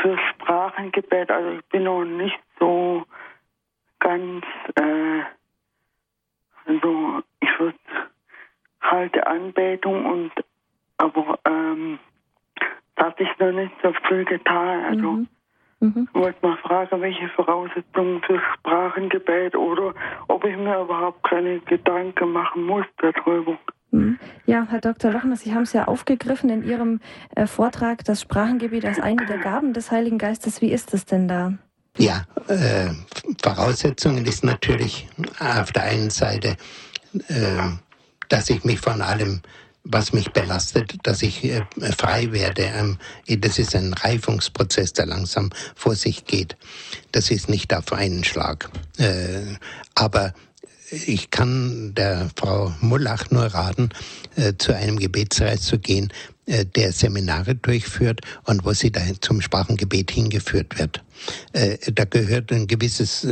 für 0.03 0.19
Sprachengebet, 0.19 1.31
also 1.31 1.51
ich 1.53 1.65
bin 1.71 1.85
noch 1.85 2.05
nicht 2.05 2.39
so 2.61 3.05
ganz, 4.01 4.45
äh, 4.75 5.23
also 6.67 7.23
ich 7.41 7.59
würde 7.59 7.79
halte 8.83 9.27
Anbetung 9.27 10.05
und 10.07 10.33
aber 10.99 11.39
ähm, 11.47 11.99
das 12.97 13.07
hat 13.07 13.19
sich 13.19 13.29
noch 13.39 13.53
nicht 13.53 13.73
so 13.83 13.93
viel 14.09 14.25
getan. 14.25 14.85
Also 14.85 15.11
mhm. 15.13 15.29
Mhm. 15.81 16.09
ich 16.15 16.21
wollte 16.21 16.47
mal 16.47 16.57
fragen, 16.59 17.01
welche 17.01 17.29
Voraussetzungen 17.31 18.23
für 18.23 18.41
Sprachengebet 18.55 19.57
oder 19.57 19.95
ob 20.29 20.45
ich 20.45 20.57
mir 20.57 20.81
überhaupt 20.81 21.29
keine 21.29 21.59
Gedanken 21.61 22.31
machen 22.31 22.65
muss 22.65 22.87
darüber. 22.99 23.59
Mhm. 23.91 24.19
Ja, 24.47 24.67
Herr 24.71 24.81
Dr. 24.81 25.11
Lochner, 25.11 25.37
Sie 25.37 25.53
haben 25.55 25.63
es 25.63 25.73
ja 25.73 25.87
aufgegriffen 25.87 26.51
in 26.51 26.63
Ihrem 26.63 27.01
äh, 27.35 27.47
Vortrag, 27.47 28.05
das 28.05 28.21
Sprachengebet 28.21 28.85
als 28.85 29.01
eine 29.01 29.27
der 29.27 29.39
Gaben 29.39 29.73
des 29.73 29.91
Heiligen 29.91 30.19
Geistes. 30.19 30.63
Wie 30.63 30.71
ist 30.71 30.95
es 30.95 31.05
denn 31.05 31.29
da? 31.29 31.55
Ja, 31.99 32.23
äh, 32.49 32.91
Voraussetzungen 33.43 34.25
ist 34.25 34.45
natürlich 34.45 35.09
auf 35.41 35.73
der 35.73 35.83
einen 35.83 36.11
Seite 36.11 36.57
äh, 37.29 37.69
dass 38.29 38.51
ich 38.51 38.65
mich 38.65 38.81
von 38.81 39.03
allem, 39.03 39.43
was 39.85 40.13
mich 40.13 40.31
belastet, 40.31 40.95
dass 41.03 41.23
ich 41.23 41.45
äh, 41.45 41.65
frei 41.97 42.33
werde. 42.33 42.63
Ähm, 42.63 42.99
das 43.27 43.59
ist 43.59 43.75
ein 43.75 43.93
Reifungsprozess, 43.93 44.93
der 44.93 45.07
langsam 45.07 45.51
vor 45.75 45.95
sich 45.95 46.25
geht. 46.25 46.57
Das 47.11 47.31
ist 47.31 47.49
nicht 47.49 47.75
auf 47.75 47.93
einen 47.93 48.25
Schlag. 48.25 48.71
Äh, 48.99 49.57
aber 49.95 50.35
ich 50.91 51.31
kann 51.31 51.95
der 51.95 52.31
Frau 52.37 52.73
Mullach 52.81 53.31
nur 53.31 53.47
raten, 53.47 53.91
äh, 54.37 54.53
zu 54.59 54.75
einem 54.75 54.99
Gebetsreis 54.99 55.63
zu 55.63 55.79
gehen, 55.79 56.13
der 56.45 56.93
Seminare 56.93 57.55
durchführt 57.55 58.21
und 58.45 58.65
wo 58.65 58.73
sie 58.73 58.91
da 58.91 59.01
zum 59.21 59.41
Sprachengebet 59.41 60.11
hingeführt 60.11 60.77
wird. 60.77 61.01
Da 61.53 62.05
gehört 62.05 62.51
ein 62.51 62.67
gewisses, 62.67 63.25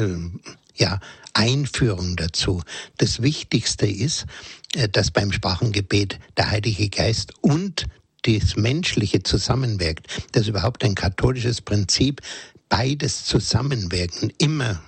ja, 0.76 1.00
Einführung 1.34 2.16
dazu. 2.16 2.62
Das 2.98 3.22
Wichtigste 3.22 3.86
ist, 3.86 4.26
äh, 4.74 4.88
dass 4.88 5.10
beim 5.10 5.32
Sprachengebet 5.32 6.18
der 6.36 6.50
Heilige 6.50 6.88
Geist 6.88 7.32
und 7.40 7.86
das 8.22 8.56
Menschliche 8.56 9.22
zusammenwirkt. 9.22 10.06
Das 10.32 10.42
ist 10.42 10.48
überhaupt 10.48 10.84
ein 10.84 10.94
katholisches 10.94 11.60
Prinzip. 11.60 12.20
Beides 12.68 13.24
zusammenwirken, 13.24 14.32
immer 14.38 14.80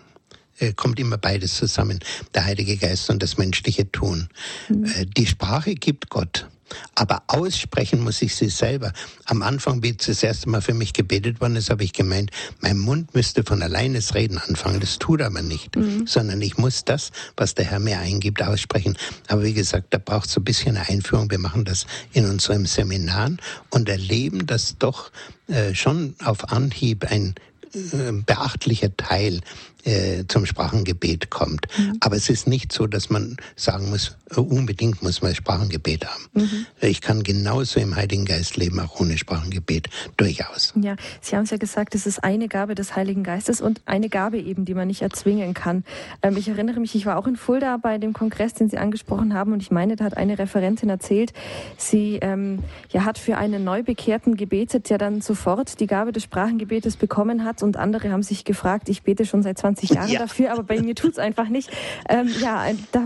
äh, 0.58 0.72
kommt 0.74 1.00
immer 1.00 1.18
beides 1.18 1.56
zusammen, 1.56 1.98
der 2.34 2.44
Heilige 2.44 2.76
Geist 2.76 3.10
und 3.10 3.22
das 3.22 3.38
menschliche 3.38 3.90
Tun. 3.90 4.28
Mhm. 4.68 4.84
Äh, 4.84 5.06
die 5.06 5.26
Sprache 5.26 5.74
gibt 5.74 6.08
Gott. 6.08 6.46
Aber 6.94 7.22
aussprechen 7.26 8.00
muss 8.00 8.22
ich 8.22 8.34
sie 8.34 8.48
selber. 8.48 8.92
Am 9.24 9.42
Anfang, 9.42 9.82
wie 9.82 9.90
es 9.98 10.06
das 10.06 10.22
erste 10.22 10.48
Mal 10.48 10.62
für 10.62 10.74
mich 10.74 10.92
gebetet 10.92 11.40
worden 11.40 11.56
ist, 11.56 11.70
habe 11.70 11.84
ich 11.84 11.92
gemeint, 11.92 12.30
mein 12.60 12.78
Mund 12.78 13.14
müsste 13.14 13.42
von 13.44 13.62
alleine 13.62 13.96
das 13.96 14.14
Reden 14.14 14.38
anfangen. 14.38 14.80
Das 14.80 14.98
tut 14.98 15.22
aber 15.22 15.42
nicht, 15.42 15.76
mhm. 15.76 16.06
sondern 16.06 16.40
ich 16.42 16.58
muss 16.58 16.84
das, 16.84 17.10
was 17.36 17.54
der 17.54 17.66
Herr 17.66 17.78
mir 17.78 17.98
eingibt, 17.98 18.42
aussprechen. 18.42 18.96
Aber 19.28 19.42
wie 19.42 19.54
gesagt, 19.54 19.94
da 19.94 19.98
braucht 19.98 20.26
es 20.26 20.32
so 20.32 20.40
ein 20.40 20.44
bisschen 20.44 20.76
eine 20.76 20.88
Einführung. 20.88 21.30
Wir 21.30 21.38
machen 21.38 21.64
das 21.64 21.86
in 22.12 22.26
unserem 22.26 22.66
Seminar 22.66 23.30
und 23.70 23.88
erleben, 23.88 24.46
dass 24.46 24.76
doch 24.78 25.12
äh, 25.48 25.74
schon 25.74 26.14
auf 26.24 26.50
Anhieb 26.52 27.04
ein 27.10 27.34
äh, 27.74 28.12
beachtlicher 28.12 28.94
Teil 28.96 29.40
äh, 29.84 30.24
zum 30.28 30.46
Sprachengebet 30.46 31.30
kommt. 31.30 31.66
Mhm. 31.76 31.96
Aber 32.00 32.16
es 32.16 32.30
ist 32.30 32.46
nicht 32.46 32.72
so, 32.72 32.86
dass 32.86 33.10
man 33.10 33.36
sagen 33.56 33.90
muss, 33.90 34.16
äh, 34.30 34.40
unbedingt 34.40 35.02
muss 35.02 35.22
man 35.22 35.34
Sprachengebet 35.34 36.06
haben. 36.06 36.26
Mhm. 36.34 36.66
Ich 36.80 37.00
kann 37.00 37.22
genauso 37.22 37.80
im 37.80 37.96
Heiligen 37.96 38.24
Geist 38.24 38.56
leben, 38.56 38.80
auch 38.80 39.00
ohne 39.00 39.18
Sprachengebet, 39.18 39.88
durchaus. 40.16 40.72
Ja, 40.80 40.96
Sie 41.20 41.36
haben 41.36 41.44
es 41.44 41.50
ja 41.50 41.56
gesagt, 41.56 41.94
es 41.94 42.06
ist 42.06 42.22
eine 42.22 42.48
Gabe 42.48 42.74
des 42.74 42.94
Heiligen 42.96 43.24
Geistes 43.24 43.60
und 43.60 43.80
eine 43.86 44.08
Gabe 44.08 44.38
eben, 44.38 44.64
die 44.64 44.74
man 44.74 44.88
nicht 44.88 45.02
erzwingen 45.02 45.54
kann. 45.54 45.84
Ähm, 46.22 46.36
ich 46.36 46.48
erinnere 46.48 46.80
mich, 46.80 46.94
ich 46.94 47.06
war 47.06 47.18
auch 47.18 47.26
in 47.26 47.36
Fulda 47.36 47.76
bei 47.76 47.98
dem 47.98 48.12
Kongress, 48.12 48.54
den 48.54 48.68
Sie 48.68 48.78
angesprochen 48.78 49.34
haben 49.34 49.52
und 49.52 49.62
ich 49.62 49.70
meine, 49.70 49.96
da 49.96 50.04
hat 50.04 50.16
eine 50.16 50.38
Referentin 50.38 50.90
erzählt, 50.90 51.32
sie 51.76 52.18
ähm, 52.22 52.60
ja, 52.90 53.04
hat 53.04 53.18
für 53.18 53.36
einen 53.36 53.64
Neubekehrten 53.64 54.36
gebetet, 54.36 54.90
der 54.90 54.98
dann 54.98 55.20
sofort 55.20 55.80
die 55.80 55.86
Gabe 55.86 56.12
des 56.12 56.22
Sprachengebetes 56.22 56.96
bekommen 56.96 57.44
hat 57.44 57.62
und 57.62 57.76
andere 57.76 58.10
haben 58.10 58.22
sich 58.22 58.44
gefragt, 58.44 58.88
ich 58.88 59.02
bete 59.02 59.26
schon 59.26 59.42
seit 59.42 59.58
20 59.58 59.71
Jahre 59.80 60.10
ja. 60.10 60.18
dafür, 60.18 60.52
aber 60.52 60.62
bei 60.62 60.80
mir 60.80 60.94
tut 60.94 61.12
es 61.12 61.18
einfach 61.18 61.48
nicht. 61.48 61.70
Ähm, 62.08 62.28
ja, 62.40 62.66
da 62.92 63.04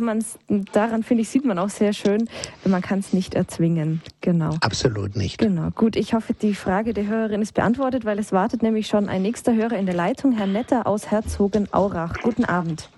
daran 0.72 1.02
finde 1.02 1.22
ich, 1.22 1.28
sieht 1.28 1.44
man 1.44 1.58
auch 1.58 1.68
sehr 1.68 1.92
schön, 1.92 2.28
man 2.64 2.82
kann 2.82 2.98
es 2.98 3.12
nicht 3.12 3.34
erzwingen. 3.34 4.02
Genau. 4.20 4.50
Absolut 4.60 5.16
nicht. 5.16 5.38
Genau. 5.38 5.70
Gut, 5.70 5.96
ich 5.96 6.14
hoffe, 6.14 6.34
die 6.34 6.54
Frage 6.54 6.94
der 6.94 7.06
Hörerin 7.06 7.42
ist 7.42 7.54
beantwortet, 7.54 8.04
weil 8.04 8.18
es 8.18 8.32
wartet 8.32 8.62
nämlich 8.62 8.86
schon 8.86 9.08
ein 9.08 9.22
nächster 9.22 9.54
Hörer 9.54 9.76
in 9.76 9.86
der 9.86 9.94
Leitung, 9.94 10.32
Herr 10.32 10.46
Netter 10.46 10.86
aus 10.86 11.10
Herzogenaurach. 11.10 12.14
Guten 12.22 12.44
Abend. 12.44 12.90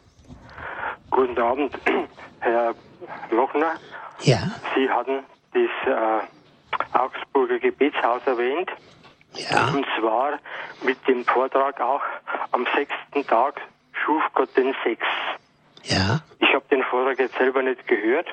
Guten 1.11 1.39
Abend, 1.39 1.73
Herr 2.41 2.75
Lochner. 3.31 3.75
Ja. 4.23 4.53
Sie 4.75 4.89
hatten 4.89 5.21
das 5.53 5.63
äh, 5.87 6.97
Augsburger 6.97 7.59
Gebetshaus 7.59 8.23
erwähnt. 8.27 8.71
Ja. 9.39 9.69
Und 9.69 9.87
zwar 9.99 10.39
mit 10.83 10.97
dem 11.07 11.25
Vortrag 11.25 11.81
auch 11.81 12.03
am 12.53 12.67
sechsten 12.75 13.27
Tag 13.27 13.61
schuf 13.93 14.23
Gott 14.35 14.57
den 14.57 14.75
Sex. 14.85 15.03
Ja. 15.85 16.21
Ich 16.41 16.53
habe 16.55 16.65
den 16.71 16.83
Vortrag 16.85 17.19
jetzt 17.19 17.37
selber 17.37 17.63
nicht 17.63 17.87
gehört. 17.87 18.27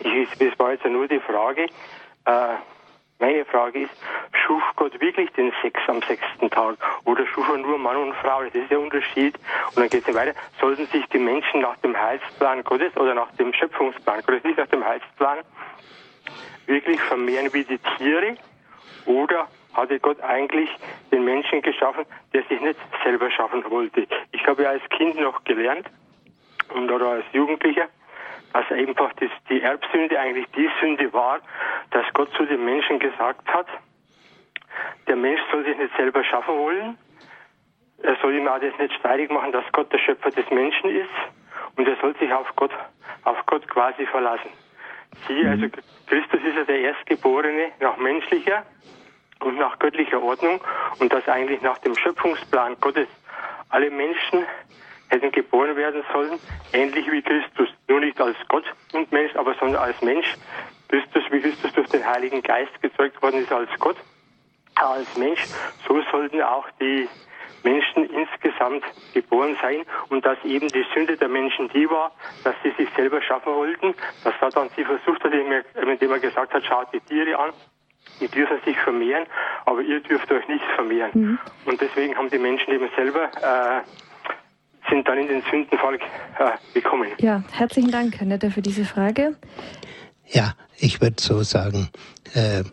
Ich, 0.00 0.28
das 0.38 0.58
war 0.58 0.72
jetzt 0.72 0.84
nur 0.84 1.08
die 1.08 1.20
Frage. 1.20 1.66
Äh, 2.24 2.54
meine 3.18 3.44
Frage 3.44 3.82
ist, 3.82 3.92
schuf 4.32 4.62
Gott 4.76 5.00
wirklich 5.00 5.30
den 5.32 5.52
Sex 5.62 5.80
am 5.86 6.02
sechsten 6.02 6.50
Tag 6.50 6.76
oder 7.04 7.26
schuf 7.26 7.48
er 7.48 7.58
nur 7.58 7.78
Mann 7.78 7.96
und 7.96 8.14
Frau? 8.16 8.42
Das 8.42 8.54
ist 8.54 8.70
der 8.70 8.80
Unterschied. 8.80 9.36
Und 9.68 9.78
dann 9.78 9.88
geht 9.88 10.06
es 10.06 10.14
weiter. 10.14 10.34
Sollten 10.60 10.86
sich 10.86 11.06
die 11.06 11.18
Menschen 11.18 11.60
nach 11.60 11.76
dem 11.78 11.96
Heilsplan 11.96 12.64
Gottes 12.64 12.96
oder 12.96 13.14
nach 13.14 13.30
dem 13.32 13.52
Schöpfungsplan 13.52 14.22
Gottes, 14.22 14.44
nicht 14.44 14.58
nach 14.58 14.66
dem 14.66 14.84
Heilsplan, 14.84 15.38
wirklich 16.66 17.00
vermehren 17.02 17.52
wie 17.52 17.64
die 17.64 17.78
Tiere? 17.96 18.36
Oder 19.06 19.48
hatte 19.74 20.00
Gott 20.00 20.20
eigentlich 20.22 20.70
den 21.10 21.24
Menschen 21.24 21.62
geschaffen, 21.62 22.04
der 22.32 22.42
sich 22.44 22.60
nicht 22.60 22.78
selber 23.02 23.30
schaffen 23.30 23.64
wollte. 23.70 24.06
Ich 24.32 24.46
habe 24.46 24.62
ja 24.62 24.70
als 24.70 24.82
Kind 24.90 25.18
noch 25.18 25.44
gelernt 25.44 25.88
und 26.74 26.90
oder 26.90 27.08
als 27.08 27.24
Jugendlicher, 27.32 27.88
dass 28.52 28.70
einfach 28.70 29.12
das, 29.14 29.30
die 29.48 29.60
Erbsünde 29.60 30.18
eigentlich 30.18 30.46
die 30.56 30.70
Sünde 30.80 31.12
war, 31.12 31.40
dass 31.90 32.04
Gott 32.14 32.32
zu 32.36 32.44
den 32.46 32.64
Menschen 32.64 32.98
gesagt 32.98 33.46
hat, 33.48 33.66
der 35.06 35.16
Mensch 35.16 35.40
soll 35.50 35.64
sich 35.64 35.76
nicht 35.76 35.96
selber 35.96 36.24
schaffen 36.24 36.56
wollen. 36.56 36.98
Er 38.02 38.16
soll 38.22 38.34
ihm 38.34 38.48
auch 38.48 38.58
das 38.58 38.76
nicht 38.78 38.94
streitig 38.94 39.30
machen, 39.30 39.52
dass 39.52 39.64
Gott 39.72 39.92
der 39.92 39.98
Schöpfer 39.98 40.30
des 40.30 40.48
Menschen 40.50 40.90
ist. 40.90 41.08
Und 41.76 41.88
er 41.88 41.96
soll 42.00 42.14
sich 42.16 42.32
auf 42.32 42.48
Gott, 42.56 42.72
auf 43.24 43.38
Gott 43.46 43.66
quasi 43.68 44.06
verlassen. 44.06 44.50
Sie, 45.26 45.46
also 45.46 45.66
Christus 46.06 46.40
ist 46.42 46.56
ja 46.56 46.64
der 46.64 46.80
Erstgeborene 46.80 47.72
nach 47.80 47.96
menschlicher 47.96 48.64
und 49.44 49.58
nach 49.58 49.78
göttlicher 49.78 50.22
Ordnung 50.22 50.60
und 50.98 51.12
dass 51.12 51.28
eigentlich 51.28 51.60
nach 51.62 51.78
dem 51.78 51.94
Schöpfungsplan 51.94 52.76
Gottes 52.80 53.08
alle 53.68 53.90
Menschen 53.90 54.46
hätten 55.08 55.30
geboren 55.32 55.76
werden 55.76 56.02
sollen, 56.12 56.38
ähnlich 56.72 57.10
wie 57.10 57.22
Christus, 57.22 57.68
nur 57.88 58.00
nicht 58.00 58.20
als 58.20 58.36
Gott 58.48 58.64
und 58.92 59.12
Mensch, 59.12 59.34
aber 59.36 59.54
sondern 59.60 59.82
als 59.82 60.00
Mensch. 60.02 60.26
Christus, 60.88 61.24
wie 61.30 61.40
Christus 61.40 61.72
durch 61.72 61.88
den 61.88 62.06
Heiligen 62.06 62.42
Geist 62.42 62.72
gezeugt 62.80 63.20
worden 63.22 63.42
ist 63.42 63.52
als 63.52 63.70
Gott, 63.78 63.96
als 64.76 65.16
Mensch, 65.16 65.44
so 65.86 66.00
sollten 66.10 66.40
auch 66.42 66.68
die 66.80 67.08
Menschen 67.64 68.08
insgesamt 68.10 68.84
geboren 69.12 69.56
sein 69.60 69.84
und 70.10 70.24
dass 70.24 70.38
eben 70.44 70.68
die 70.68 70.84
Sünde 70.94 71.16
der 71.16 71.28
Menschen 71.28 71.68
die 71.70 71.88
war, 71.88 72.12
dass 72.44 72.54
sie 72.62 72.70
sich 72.72 72.88
selber 72.94 73.22
schaffen 73.22 73.54
wollten, 73.54 73.94
dass 74.22 74.34
Satan 74.38 74.68
sie 74.76 74.84
versucht 74.84 75.24
hat, 75.24 75.32
indem 75.32 76.12
er 76.12 76.18
gesagt 76.18 76.52
hat, 76.52 76.64
schaut 76.64 76.92
die 76.92 77.00
Tiere 77.00 77.38
an, 77.38 77.50
die 78.20 78.28
dürfen 78.28 78.58
sich 78.64 78.76
vermehren, 78.78 79.26
aber 79.64 79.80
ihr 79.82 80.00
dürft 80.00 80.30
euch 80.30 80.46
nicht 80.48 80.64
vermehren. 80.74 81.10
Mhm. 81.14 81.38
Und 81.64 81.80
deswegen 81.80 82.16
haben 82.16 82.30
die 82.30 82.38
Menschen 82.38 82.72
eben 82.72 82.88
selber 82.96 83.24
äh, 83.24 83.82
sind 84.90 85.08
dann 85.08 85.18
in 85.18 85.28
den 85.28 85.42
Sündenfall 85.50 85.94
äh, 85.94 86.52
gekommen. 86.74 87.08
Ja, 87.18 87.42
herzlichen 87.52 87.90
Dank, 87.90 88.18
Herr 88.18 88.26
Netter, 88.26 88.50
für 88.50 88.62
diese 88.62 88.84
Frage. 88.84 89.36
Ja, 90.28 90.54
ich 90.78 91.00
würde 91.00 91.16
so 91.20 91.42
sagen, 91.42 91.88
äh, 92.34 92.64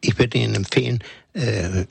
ich 0.00 0.18
würde 0.18 0.38
Ihnen 0.38 0.54
empfehlen, 0.54 1.02
äh, 1.34 1.86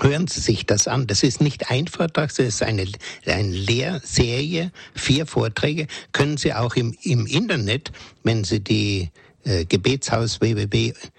hören 0.00 0.26
Sie 0.26 0.40
sich 0.40 0.66
das 0.66 0.88
an. 0.88 1.06
Das 1.06 1.22
ist 1.22 1.40
nicht 1.40 1.70
ein 1.70 1.86
Vortrag, 1.86 2.28
das 2.28 2.38
ist 2.38 2.62
eine, 2.62 2.86
eine 3.26 3.48
Lehrserie, 3.48 4.72
vier 4.94 5.26
Vorträge. 5.26 5.86
Können 6.12 6.36
Sie 6.36 6.52
auch 6.52 6.74
im, 6.74 6.96
im 7.02 7.26
Internet, 7.26 7.92
wenn 8.24 8.44
Sie 8.44 8.60
die 8.60 9.10
äh, 9.44 9.64
Gebetshaus 9.64 10.40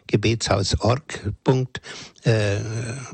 www.gebetshaus.org 0.08 1.34
äh, 2.24 2.58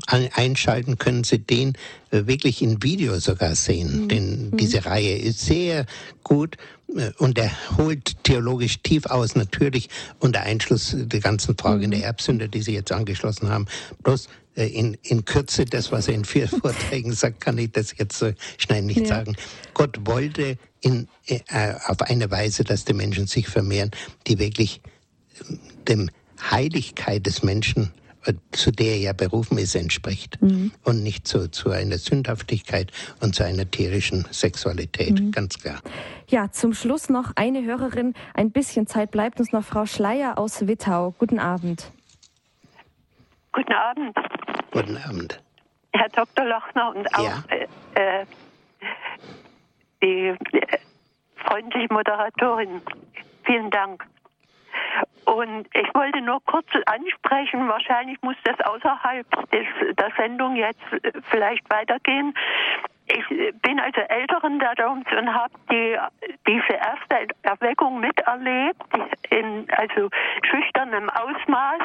einschalten, 0.06 0.98
können 0.98 1.24
Sie 1.24 1.38
den 1.38 1.74
äh, 2.10 2.26
wirklich 2.26 2.62
in 2.62 2.82
Video 2.82 3.18
sogar 3.18 3.54
sehen. 3.54 4.02
Mhm. 4.02 4.08
Denn 4.08 4.50
mhm. 4.50 4.56
diese 4.56 4.84
Reihe 4.84 5.18
ist 5.18 5.40
sehr 5.40 5.86
gut 6.22 6.56
äh, 6.96 7.10
und 7.18 7.38
er 7.38 7.50
holt 7.76 8.22
theologisch 8.24 8.82
tief 8.82 9.06
aus, 9.06 9.34
natürlich 9.34 9.88
unter 10.20 10.42
Einschluss 10.42 10.94
der 10.96 11.20
ganzen 11.20 11.56
Frage 11.56 11.86
mhm. 11.86 11.92
der 11.92 12.04
Erbsünde, 12.04 12.48
die 12.48 12.62
Sie 12.62 12.74
jetzt 12.74 12.92
angeschlossen 12.92 13.48
haben. 13.48 13.66
Bloß 14.02 14.28
äh, 14.56 14.66
in, 14.66 14.96
in 15.02 15.24
Kürze, 15.24 15.64
das, 15.64 15.92
was 15.92 16.08
er 16.08 16.14
in 16.14 16.24
vier 16.24 16.48
Vorträgen 16.60 17.12
sagt, 17.12 17.40
kann 17.40 17.58
ich 17.58 17.72
das 17.72 17.94
jetzt 17.96 18.18
so 18.18 18.32
schnell 18.58 18.82
nicht 18.82 19.00
ja. 19.00 19.06
sagen. 19.06 19.36
Gott 19.74 19.98
wollte 20.04 20.58
in, 20.80 21.08
äh, 21.26 21.74
auf 21.86 22.02
eine 22.02 22.30
Weise, 22.30 22.64
dass 22.64 22.84
die 22.84 22.94
Menschen 22.94 23.26
sich 23.26 23.48
vermehren, 23.48 23.90
die 24.26 24.38
wirklich 24.38 24.80
dem 25.88 26.10
Heiligkeit 26.50 27.26
des 27.26 27.42
Menschen, 27.42 27.92
zu 28.52 28.70
der 28.70 28.92
er 28.92 28.98
ja 28.98 29.12
berufen 29.12 29.58
ist, 29.58 29.74
entspricht. 29.74 30.40
Mhm. 30.40 30.72
Und 30.84 31.02
nicht 31.02 31.26
zu, 31.26 31.50
zu 31.50 31.70
einer 31.70 31.98
Sündhaftigkeit 31.98 32.90
und 33.20 33.34
zu 33.34 33.44
einer 33.44 33.70
tierischen 33.70 34.26
Sexualität, 34.30 35.20
mhm. 35.20 35.30
ganz 35.30 35.58
klar. 35.58 35.80
Ja, 36.28 36.50
zum 36.50 36.72
Schluss 36.72 37.08
noch 37.10 37.32
eine 37.36 37.64
Hörerin. 37.64 38.14
Ein 38.32 38.50
bisschen 38.50 38.86
Zeit 38.86 39.10
bleibt 39.10 39.40
uns 39.40 39.52
noch 39.52 39.64
Frau 39.64 39.86
Schleier 39.86 40.38
aus 40.38 40.66
Wittau. 40.66 41.14
Guten 41.18 41.38
Abend. 41.38 41.90
Guten 43.52 43.72
Abend. 43.72 44.16
Guten 44.72 44.96
Abend. 44.96 45.40
Herr 45.92 46.08
Dr. 46.08 46.44
Lochner 46.46 46.94
und 46.94 47.14
auch 47.14 47.24
ja. 47.24 47.44
äh, 47.94 48.22
äh 48.22 48.26
die 50.02 50.28
äh, 50.58 50.78
freundliche 51.36 51.92
Moderatorin. 51.92 52.82
Vielen 53.44 53.70
Dank. 53.70 54.04
Und 55.24 55.66
ich 55.74 55.94
wollte 55.94 56.20
nur 56.20 56.42
kurz 56.44 56.66
ansprechen, 56.86 57.68
wahrscheinlich 57.68 58.20
muss 58.22 58.36
das 58.44 58.60
außerhalb 58.60 59.26
des, 59.50 59.66
der 59.96 60.10
Sendung 60.16 60.56
jetzt 60.56 60.84
vielleicht 61.30 61.68
weitergehen. 61.70 62.34
Ich 63.06 63.26
bin 63.60 63.80
also 63.80 64.00
Älteren 64.00 64.58
Doms 64.58 65.06
und 65.12 65.34
habe 65.34 65.54
die, 65.70 65.96
diese 66.46 66.74
erste 66.74 67.28
Erweckung 67.42 68.00
miterlebt, 68.00 68.82
in 69.30 69.66
also 69.76 70.08
schüchternem 70.42 71.10
Ausmaß 71.10 71.82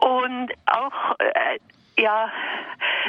und 0.00 0.52
auch 0.66 1.16
äh, 1.18 1.58
ja 2.00 2.30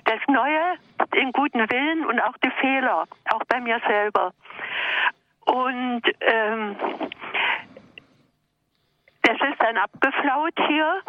das 0.06 0.20
Neue, 0.28 0.76
den 1.16 1.32
guten 1.32 1.70
Willen 1.70 2.06
und 2.06 2.20
auch 2.20 2.38
die 2.44 2.52
Fehler, 2.62 3.06
auch 3.30 3.44
bei 3.48 3.60
mir 3.60 3.80
selber. 3.88 4.34
Und 5.46 6.02
ähm, 6.22 6.76
das 9.24 9.38
ist 9.50 9.62
dann 9.62 9.78
abgeflaut 9.78 10.54
hier, 10.68 11.02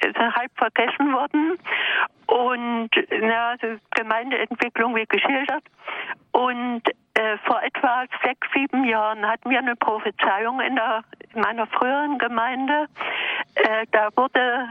ist 0.00 0.18
halb 0.18 0.50
vergessen 0.56 1.12
worden 1.12 1.58
und 2.26 2.90
na, 3.20 3.56
Gemeindeentwicklung 3.94 4.94
wie 4.96 5.06
geschildert. 5.06 5.64
Und 6.32 6.82
äh, 7.14 7.36
vor 7.46 7.62
etwa 7.62 8.04
sechs, 8.22 8.46
sieben 8.54 8.84
Jahren 8.84 9.26
hatten 9.26 9.50
wir 9.50 9.58
eine 9.58 9.76
Prophezeiung 9.76 10.60
in, 10.60 10.76
der, 10.76 11.02
in 11.34 11.40
meiner 11.40 11.66
früheren 11.66 12.18
Gemeinde. 12.18 12.86
Äh, 13.54 13.86
da 13.90 14.08
wurde 14.14 14.68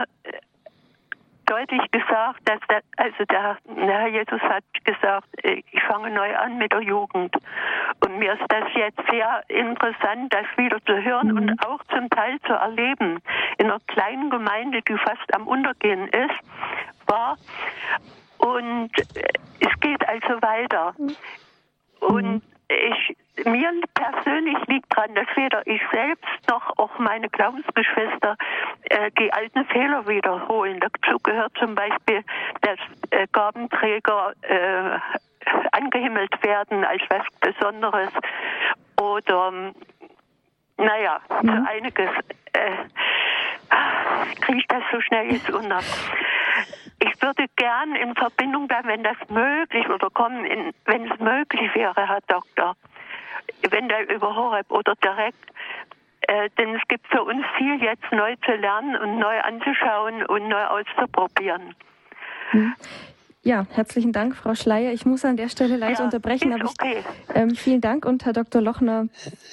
deutlich 1.48 1.82
gesagt, 1.92 2.42
dass 2.46 2.60
der, 2.70 2.82
also 2.98 3.26
der, 3.26 3.58
der 3.66 4.00
Herr 4.00 4.08
Jesus 4.08 4.42
hat 4.42 4.64
gesagt, 4.84 5.28
äh, 5.44 5.64
ich 5.72 5.84
fange 5.84 6.12
neu 6.12 6.36
an 6.36 6.58
mit 6.58 6.72
der 6.72 6.82
Jugend. 6.82 7.36
Und 8.06 8.20
mir 8.20 8.34
ist 8.34 8.46
das 8.50 8.66
jetzt 8.76 9.00
sehr 9.10 9.44
interessant, 9.48 10.34
das 10.34 10.46
wieder 10.58 10.78
zu 10.86 11.02
hören 11.02 11.32
mhm. 11.32 11.38
und 11.38 11.66
auch 11.66 11.84
zum 11.86 12.10
Teil 12.10 12.40
zu 12.42 12.54
erleben. 12.54 13.20
In 13.58 13.68
einer 13.68 13.80
kleinen 13.88 14.30
Gemeinde, 14.30 14.82
die 14.82 14.98
fast 14.98 15.34
am 15.34 15.48
Untergehen 15.48 16.08
ist, 16.10 16.40
war. 17.08 17.38
Und 18.38 18.92
äh, 19.16 19.24
es 19.60 19.80
geht 19.80 20.08
also 20.08 20.42
weiter. 20.42 20.94
Mhm. 20.98 21.16
Und 22.00 22.44
ich, 22.70 23.18
mir 23.46 23.72
persönlich 23.94 24.58
liegt 24.68 24.96
daran, 24.96 25.16
dass 25.16 25.28
weder 25.36 25.66
ich 25.68 25.82
selbst 25.92 26.50
noch 26.50 26.78
auch 26.78 26.98
meine 27.00 27.30
Glaubensgeschwister 27.30 28.36
äh, 28.90 29.12
die 29.20 29.32
alten 29.32 29.66
Fehler 29.66 30.08
wiederholen. 30.08 30.80
Dazu 30.80 31.18
gehört 31.24 31.54
zum 31.58 31.76
Beispiel, 31.76 32.24
dass 32.62 32.80
äh, 33.12 33.28
Gabenträger 33.32 34.34
äh, 34.42 35.00
angehimmelt 35.72 36.44
werden 36.44 36.84
als 36.84 37.02
was 37.10 37.24
Besonderes 37.40 38.10
oder 39.00 39.74
naja, 40.78 41.20
mhm. 41.42 41.48
so 41.48 41.70
einiges. 41.70 42.10
Äh, 42.54 42.72
kriege 44.42 44.60
ich 44.60 44.68
das 44.68 44.84
so 44.92 45.02
schnell 45.02 45.32
jetzt 45.32 45.50
unter. 45.50 45.80
Ich 47.00 47.22
würde 47.22 47.46
gern 47.56 47.96
in 47.96 48.16
Verbindung 48.16 48.68
bleiben, 48.68 48.88
wenn 48.88 49.04
das 49.04 49.18
möglich 49.30 49.88
oder 49.90 50.10
kommen, 50.10 50.46
in, 50.46 50.74
wenn 50.86 51.12
es 51.12 51.20
möglich 51.20 51.74
wäre, 51.76 52.08
Herr 52.08 52.22
Doktor, 52.28 52.76
eventuell 53.62 54.06
über 54.12 54.36
Horeb 54.36 54.70
oder 54.72 54.94
direkt. 55.04 55.46
Äh, 56.22 56.50
denn 56.58 56.76
es 56.76 56.82
gibt 56.88 57.08
für 57.08 57.24
uns 57.24 57.46
viel 57.58 57.82
jetzt 57.82 58.12
neu 58.12 58.36
zu 58.46 58.52
lernen 58.52 58.96
und 58.98 59.20
neu 59.20 59.40
anzuschauen 59.42 60.26
und 60.26 60.48
neu 60.48 60.64
auszuprobieren. 60.66 61.76
Hm. 62.52 62.76
Ja, 63.48 63.66
herzlichen 63.70 64.12
Dank, 64.12 64.36
Frau 64.36 64.56
Schleier. 64.56 64.92
Ich 64.92 65.06
muss 65.06 65.24
an 65.24 65.38
der 65.38 65.48
Stelle 65.48 65.78
leider 65.78 66.00
ja, 66.00 66.04
unterbrechen, 66.04 66.52
aber 66.52 66.66
okay. 66.66 66.98
ich, 67.00 67.06
ähm, 67.34 67.52
vielen 67.52 67.80
Dank 67.80 68.06
und 68.06 68.26
Herr 68.26 68.34
Dr. 68.34 68.62
Lochner. 68.62 69.08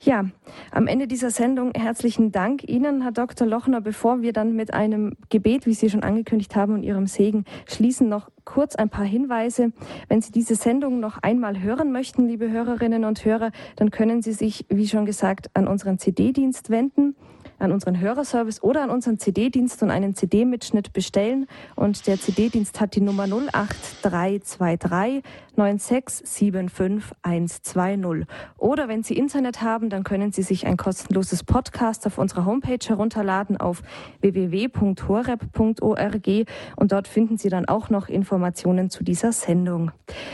Ja, 0.00 0.26
am 0.70 0.86
Ende 0.86 1.06
dieser 1.06 1.30
Sendung 1.30 1.72
herzlichen 1.74 2.32
Dank 2.32 2.68
Ihnen, 2.68 3.02
Herr 3.02 3.12
Dr. 3.12 3.46
Lochner. 3.46 3.80
Bevor 3.80 4.22
wir 4.22 4.32
dann 4.32 4.54
mit 4.54 4.72
einem 4.72 5.16
Gebet, 5.28 5.66
wie 5.66 5.74
Sie 5.74 5.90
schon 5.90 6.02
angekündigt 6.02 6.54
haben, 6.56 6.74
und 6.74 6.82
Ihrem 6.82 7.06
Segen 7.06 7.44
schließen, 7.66 8.08
noch 8.08 8.30
kurz 8.44 8.76
ein 8.76 8.88
paar 8.88 9.04
Hinweise. 9.04 9.72
Wenn 10.08 10.20
Sie 10.20 10.32
diese 10.32 10.54
Sendung 10.54 11.00
noch 11.00 11.18
einmal 11.18 11.60
hören 11.60 11.92
möchten, 11.92 12.26
liebe 12.26 12.50
Hörerinnen 12.50 13.04
und 13.04 13.24
Hörer, 13.24 13.50
dann 13.76 13.90
können 13.90 14.22
Sie 14.22 14.32
sich, 14.32 14.66
wie 14.68 14.88
schon 14.88 15.04
gesagt, 15.04 15.50
an 15.54 15.66
unseren 15.66 15.98
CD-Dienst 15.98 16.70
wenden 16.70 17.16
an 17.58 17.72
unseren 17.72 17.98
Hörerservice 18.00 18.62
oder 18.62 18.82
an 18.82 18.90
unseren 18.90 19.18
CD-Dienst 19.18 19.82
und 19.82 19.90
einen 19.90 20.14
CD-Mitschnitt 20.14 20.92
bestellen. 20.92 21.46
Und 21.76 22.06
der 22.06 22.20
CD-Dienst 22.20 22.78
hat 22.80 22.94
die 22.94 23.00
Nummer 23.00 23.24
08323 23.24 25.22
9675120. 25.56 28.26
Oder 28.56 28.88
wenn 28.88 29.02
Sie 29.02 29.16
Internet 29.16 29.62
haben, 29.62 29.88
dann 29.90 30.04
können 30.04 30.30
Sie 30.32 30.42
sich 30.42 30.66
ein 30.66 30.76
kostenloses 30.76 31.44
Podcast 31.44 32.06
auf 32.06 32.18
unserer 32.18 32.44
Homepage 32.44 32.78
herunterladen 32.86 33.56
auf 33.56 33.82
www.horeb.org 34.20 36.28
und 36.76 36.92
dort 36.92 37.08
finden 37.08 37.38
Sie 37.38 37.48
dann 37.48 37.66
auch 37.66 37.90
noch 37.90 38.08
Informationen 38.08 38.90
zu 38.90 39.02
dieser 39.02 39.32
Sendung. 39.32 39.90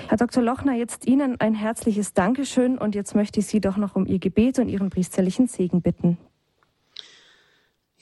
Herr 0.08 0.18
Dr. 0.18 0.42
Lochner, 0.42 0.74
jetzt 0.74 1.06
Ihnen 1.06 1.40
ein 1.40 1.54
herzliches 1.54 2.12
Dankeschön 2.12 2.76
und 2.78 2.94
jetzt 2.94 3.14
möchte 3.14 3.40
ich 3.40 3.46
Sie 3.46 3.60
doch 3.60 3.76
noch 3.76 3.96
um 3.96 4.06
Ihr 4.06 4.18
Gebet 4.18 4.58
und 4.58 4.68
Ihren 4.68 4.90
priesterlichen 4.90 5.46
Segen 5.46 5.80
bitten. 5.80 6.18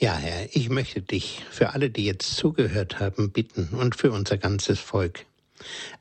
Ja, 0.03 0.17
Herr, 0.17 0.49
ich 0.51 0.69
möchte 0.69 1.01
dich 1.01 1.45
für 1.53 1.75
alle, 1.75 1.89
die 1.89 2.05
jetzt 2.05 2.35
zugehört 2.35 2.99
haben, 2.99 3.31
bitten 3.31 3.69
und 3.69 3.95
für 3.95 4.11
unser 4.11 4.37
ganzes 4.37 4.81
Volk. 4.81 5.27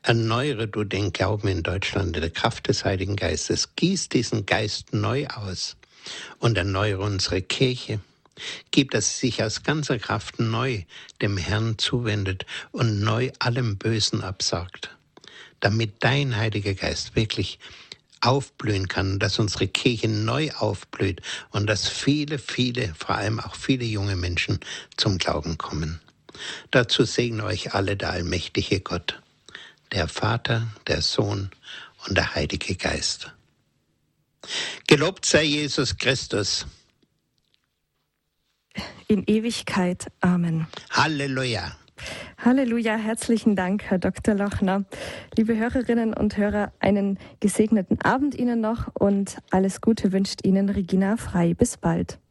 Erneuere 0.02 0.66
du 0.66 0.82
den 0.82 1.12
Glauben 1.12 1.46
in 1.46 1.62
Deutschland 1.62 2.16
in 2.16 2.20
der 2.20 2.30
Kraft 2.30 2.66
des 2.66 2.84
Heiligen 2.84 3.14
Geistes. 3.14 3.76
Gieß 3.76 4.08
diesen 4.08 4.44
Geist 4.44 4.92
neu 4.92 5.28
aus 5.28 5.76
und 6.40 6.58
erneuere 6.58 6.98
unsere 6.98 7.42
Kirche. 7.42 8.00
Gib, 8.72 8.90
dass 8.90 9.20
sie 9.20 9.28
sich 9.28 9.44
aus 9.44 9.62
ganzer 9.62 10.00
Kraft 10.00 10.40
neu 10.40 10.82
dem 11.20 11.36
Herrn 11.36 11.78
zuwendet 11.78 12.44
und 12.72 12.98
neu 12.98 13.30
allem 13.38 13.78
Bösen 13.78 14.24
absagt, 14.24 14.96
damit 15.60 15.92
dein 16.00 16.34
Heiliger 16.36 16.74
Geist 16.74 17.14
wirklich 17.14 17.60
aufblühen 18.22 18.88
kann, 18.88 19.18
dass 19.18 19.38
unsere 19.38 19.68
Kirche 19.68 20.08
neu 20.08 20.50
aufblüht 20.52 21.20
und 21.50 21.66
dass 21.66 21.88
viele, 21.88 22.38
viele, 22.38 22.94
vor 22.94 23.16
allem 23.16 23.40
auch 23.40 23.54
viele 23.54 23.84
junge 23.84 24.16
Menschen 24.16 24.60
zum 24.96 25.18
Glauben 25.18 25.58
kommen. 25.58 26.00
Dazu 26.70 27.04
segne 27.04 27.44
euch 27.44 27.74
alle 27.74 27.96
der 27.96 28.10
allmächtige 28.10 28.80
Gott, 28.80 29.20
der 29.92 30.08
Vater, 30.08 30.68
der 30.86 31.02
Sohn 31.02 31.50
und 32.06 32.16
der 32.16 32.34
Heilige 32.34 32.74
Geist. 32.76 33.32
Gelobt 34.86 35.26
sei 35.26 35.44
Jesus 35.44 35.96
Christus. 35.96 36.66
In 39.08 39.24
Ewigkeit. 39.26 40.06
Amen. 40.20 40.66
Halleluja. 40.90 41.76
Halleluja, 42.38 42.96
herzlichen 42.96 43.56
Dank, 43.56 43.84
Herr 43.84 43.98
Dr. 43.98 44.34
Lochner. 44.34 44.84
Liebe 45.36 45.56
Hörerinnen 45.56 46.14
und 46.14 46.36
Hörer, 46.36 46.72
einen 46.80 47.18
gesegneten 47.40 48.00
Abend 48.00 48.34
Ihnen 48.34 48.60
noch 48.60 48.88
und 48.94 49.38
alles 49.50 49.80
Gute 49.80 50.12
wünscht 50.12 50.44
Ihnen 50.44 50.68
Regina 50.68 51.16
Frei. 51.16 51.54
Bis 51.54 51.76
bald. 51.76 52.21